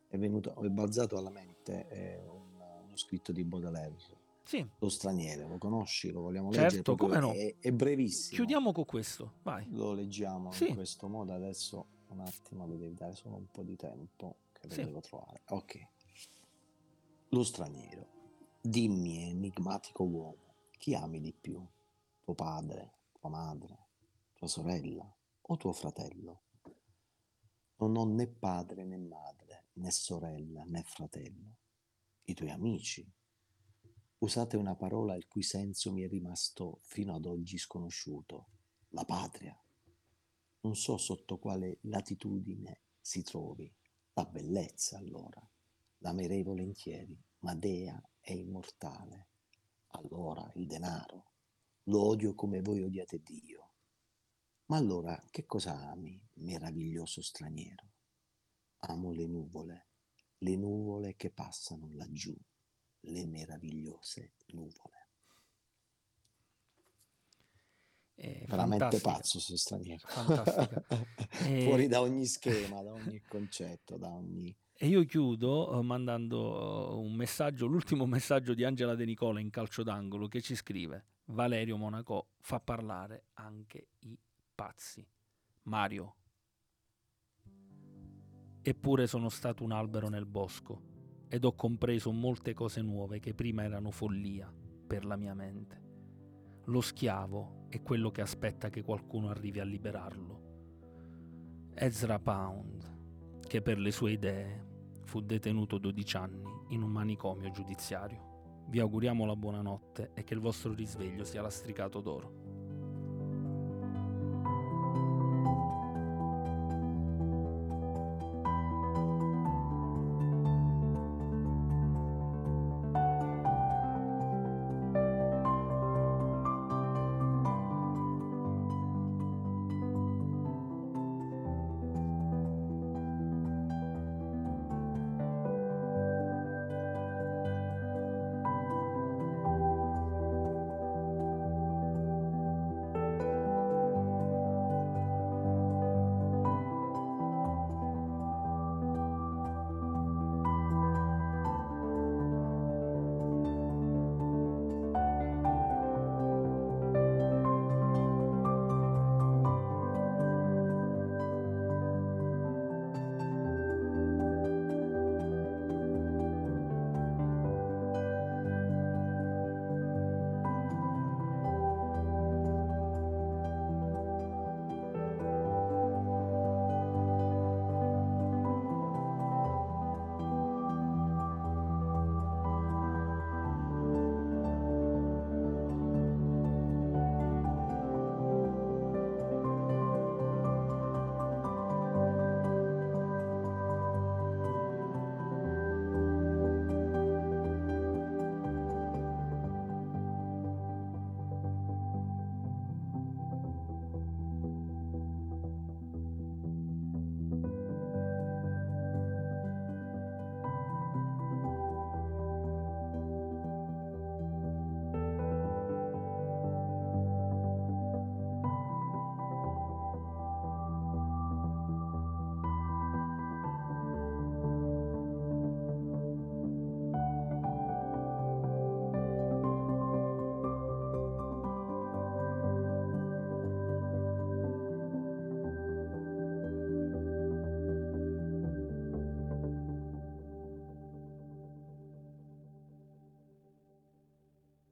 è 0.09 0.17
venuto, 0.19 0.55
è 0.63 0.69
balzato 0.69 1.17
alla 1.19 1.31
mente 1.31 1.89
eh, 1.89 2.25
un- 2.27 2.59
uno 2.85 2.97
scritto 2.97 3.33
di 3.33 3.45
Baudelaire, 3.45 3.95
Sì, 4.45 4.67
Lo 4.79 4.89
straniero, 4.89 5.47
lo 5.47 5.59
conosci? 5.59 6.11
Lo 6.11 6.23
vogliamo 6.23 6.51
Certo, 6.51 6.93
leggere? 6.95 6.97
Come 6.97 7.19
no. 7.21 7.33
È, 7.33 7.57
è 7.61 7.73
brevissimo. 7.73 8.37
chiudiamo 8.37 8.73
con 8.73 8.85
questo, 8.85 9.35
vai. 9.43 9.67
Lo 9.71 9.93
leggiamo 9.93 10.51
Sì. 10.53 10.69
in 10.69 10.75
questo 10.75 11.09
modo. 11.09 11.33
Adesso 11.33 11.87
un 12.09 12.21
attimo, 12.21 12.67
mi 12.67 12.77
devi 12.79 12.95
dare 12.95 13.15
solo 13.15 13.37
un 13.37 13.47
po' 13.51 13.63
di 13.63 13.77
tempo 13.77 14.37
che 14.53 14.69
Sì. 14.71 14.85
devo 14.85 15.01
trovare. 15.01 15.43
Ok. 15.49 15.89
Lo 17.29 17.45
straniero. 17.45 18.09
Dimmi, 18.61 19.31
enigmatico 19.31 20.03
uomo, 20.05 20.55
chi 20.79 20.95
ami 20.95 21.21
di 21.21 21.33
più? 21.33 21.65
Tuo 22.23 22.35
padre, 22.35 22.93
tua 23.13 23.29
madre, 23.31 23.87
tua 24.35 24.49
sorella 24.49 25.15
o 25.43 25.57
tuo 25.57 25.73
fratello? 25.73 26.43
Non 27.77 27.97
ho 27.97 28.05
né 28.05 28.27
padre 28.27 28.85
né 28.85 28.99
madre, 28.99 29.67
né 29.75 29.91
sorella 29.91 30.65
né 30.65 30.83
fratello, 30.83 31.57
i 32.25 32.35
tuoi 32.35 32.51
amici. 32.51 33.09
Usate 34.21 34.59
una 34.59 34.77
parola 34.77 35.17
il 35.17 35.27
cui 35.27 35.43
senso 35.43 35.91
mi 35.93 36.03
è 36.03 36.09
rimasto 36.09 36.81
fino 36.83 37.15
ad 37.15 37.25
oggi 37.25 37.57
sconosciuto, 37.57 38.49
la 38.91 39.07
patria. 39.07 39.59
Non 40.61 40.77
so 40.77 40.99
sotto 40.99 41.39
quale 41.39 41.79
latitudine 41.85 42.83
si 43.01 43.23
trovi, 43.23 43.75
la 44.13 44.27
bellezza 44.27 44.99
allora, 44.99 45.41
l'amerei 46.01 46.43
volentieri, 46.43 47.19
ma 47.39 47.55
dea 47.55 47.99
è 48.21 48.33
immortale. 48.33 49.29
Allora 49.93 50.53
il 50.57 50.67
denaro, 50.67 51.31
lo 51.85 52.03
odio 52.03 52.35
come 52.35 52.61
voi 52.61 52.83
odiate 52.83 53.23
Dio. 53.23 53.71
Ma 54.67 54.77
allora 54.77 55.19
che 55.31 55.47
cosa 55.47 55.89
ami, 55.89 56.23
meraviglioso 56.35 57.23
straniero? 57.23 57.89
Amo 58.81 59.13
le 59.13 59.27
nuvole, 59.27 59.89
le 60.41 60.57
nuvole 60.57 61.17
che 61.17 61.31
passano 61.31 61.89
laggiù, 61.95 62.37
le 63.01 63.27
meravigliose 63.27 64.33
nuvole. 64.49 64.99
È 68.15 68.45
Veramente 68.47 68.99
fantastica. 68.99 69.11
pazzo 69.13 69.41
sto 69.41 69.57
straniero. 69.57 70.07
Fantastica. 70.07 70.85
E- 71.47 71.63
Fuori 71.63 71.87
da 71.87 72.01
ogni 72.03 72.27
schema, 72.27 72.83
da 72.83 72.93
ogni 72.93 73.23
concetto, 73.27 73.97
da 73.97 74.09
ogni... 74.09 74.55
E 74.73 74.87
io 74.89 75.05
chiudo 75.05 75.79
eh, 75.79 75.83
mandando 75.83 76.91
eh, 76.91 76.95
un 76.97 77.15
messaggio, 77.15 77.67
l'ultimo 77.67 78.05
messaggio 78.07 78.53
di 78.53 78.65
Angela 78.65 78.95
De 78.95 79.05
Nicola 79.07 79.41
in 79.41 79.49
calcio 79.49 79.83
d'angolo 79.83 80.29
che 80.29 80.43
ci 80.43 80.55
scrive 80.55 81.07
Valerio 81.27 81.77
Monaco 81.77 82.31
fa 82.41 82.61
parlare 82.61 83.27
anche 83.35 83.89
i 84.01 84.19
pazzi. 84.55 85.07
Mario. 85.63 86.17
Eppure 88.63 89.07
sono 89.07 89.29
stato 89.31 89.65
un 89.65 89.73
albero 89.73 90.09
nel 90.09 90.27
bosco 90.27 90.90
ed 91.33 91.45
ho 91.45 91.55
compreso 91.55 92.11
molte 92.11 92.55
cose 92.55 92.83
nuove 92.83 93.21
che 93.21 93.35
prima 93.35 93.63
erano 93.63 93.93
follia 93.93 94.53
per 94.85 95.05
la 95.05 95.15
mia 95.15 95.33
mente. 95.33 95.81
Lo 96.65 96.81
schiavo 96.81 97.67
è 97.69 97.81
quello 97.83 98.11
che 98.11 98.21
aspetta 98.21 98.69
che 98.69 98.83
qualcuno 98.83 99.29
arrivi 99.29 99.61
a 99.61 99.65
liberarlo. 99.65 100.49
Ezra 101.73 102.19
Pound, 102.19 103.39
che 103.47 103.63
per 103.63 103.79
le 103.79 103.93
sue 103.93 104.11
idee 104.11 104.67
fu 105.05 105.21
detenuto 105.21 105.79
12 105.79 106.17
anni 106.17 106.43
in 106.71 106.83
un 106.83 106.91
manicomio 106.91 107.53
giudiziario. 107.53 108.65
Vi 108.67 108.81
auguriamo 108.81 109.25
la 109.25 109.37
buonanotte 109.37 110.11
e 110.15 110.25
che 110.25 110.35
il 110.35 110.41
vostro 110.41 110.75
risveglio 110.75 111.23
sia 111.23 111.43
lastricato 111.43 112.01
d'oro. 112.01 112.40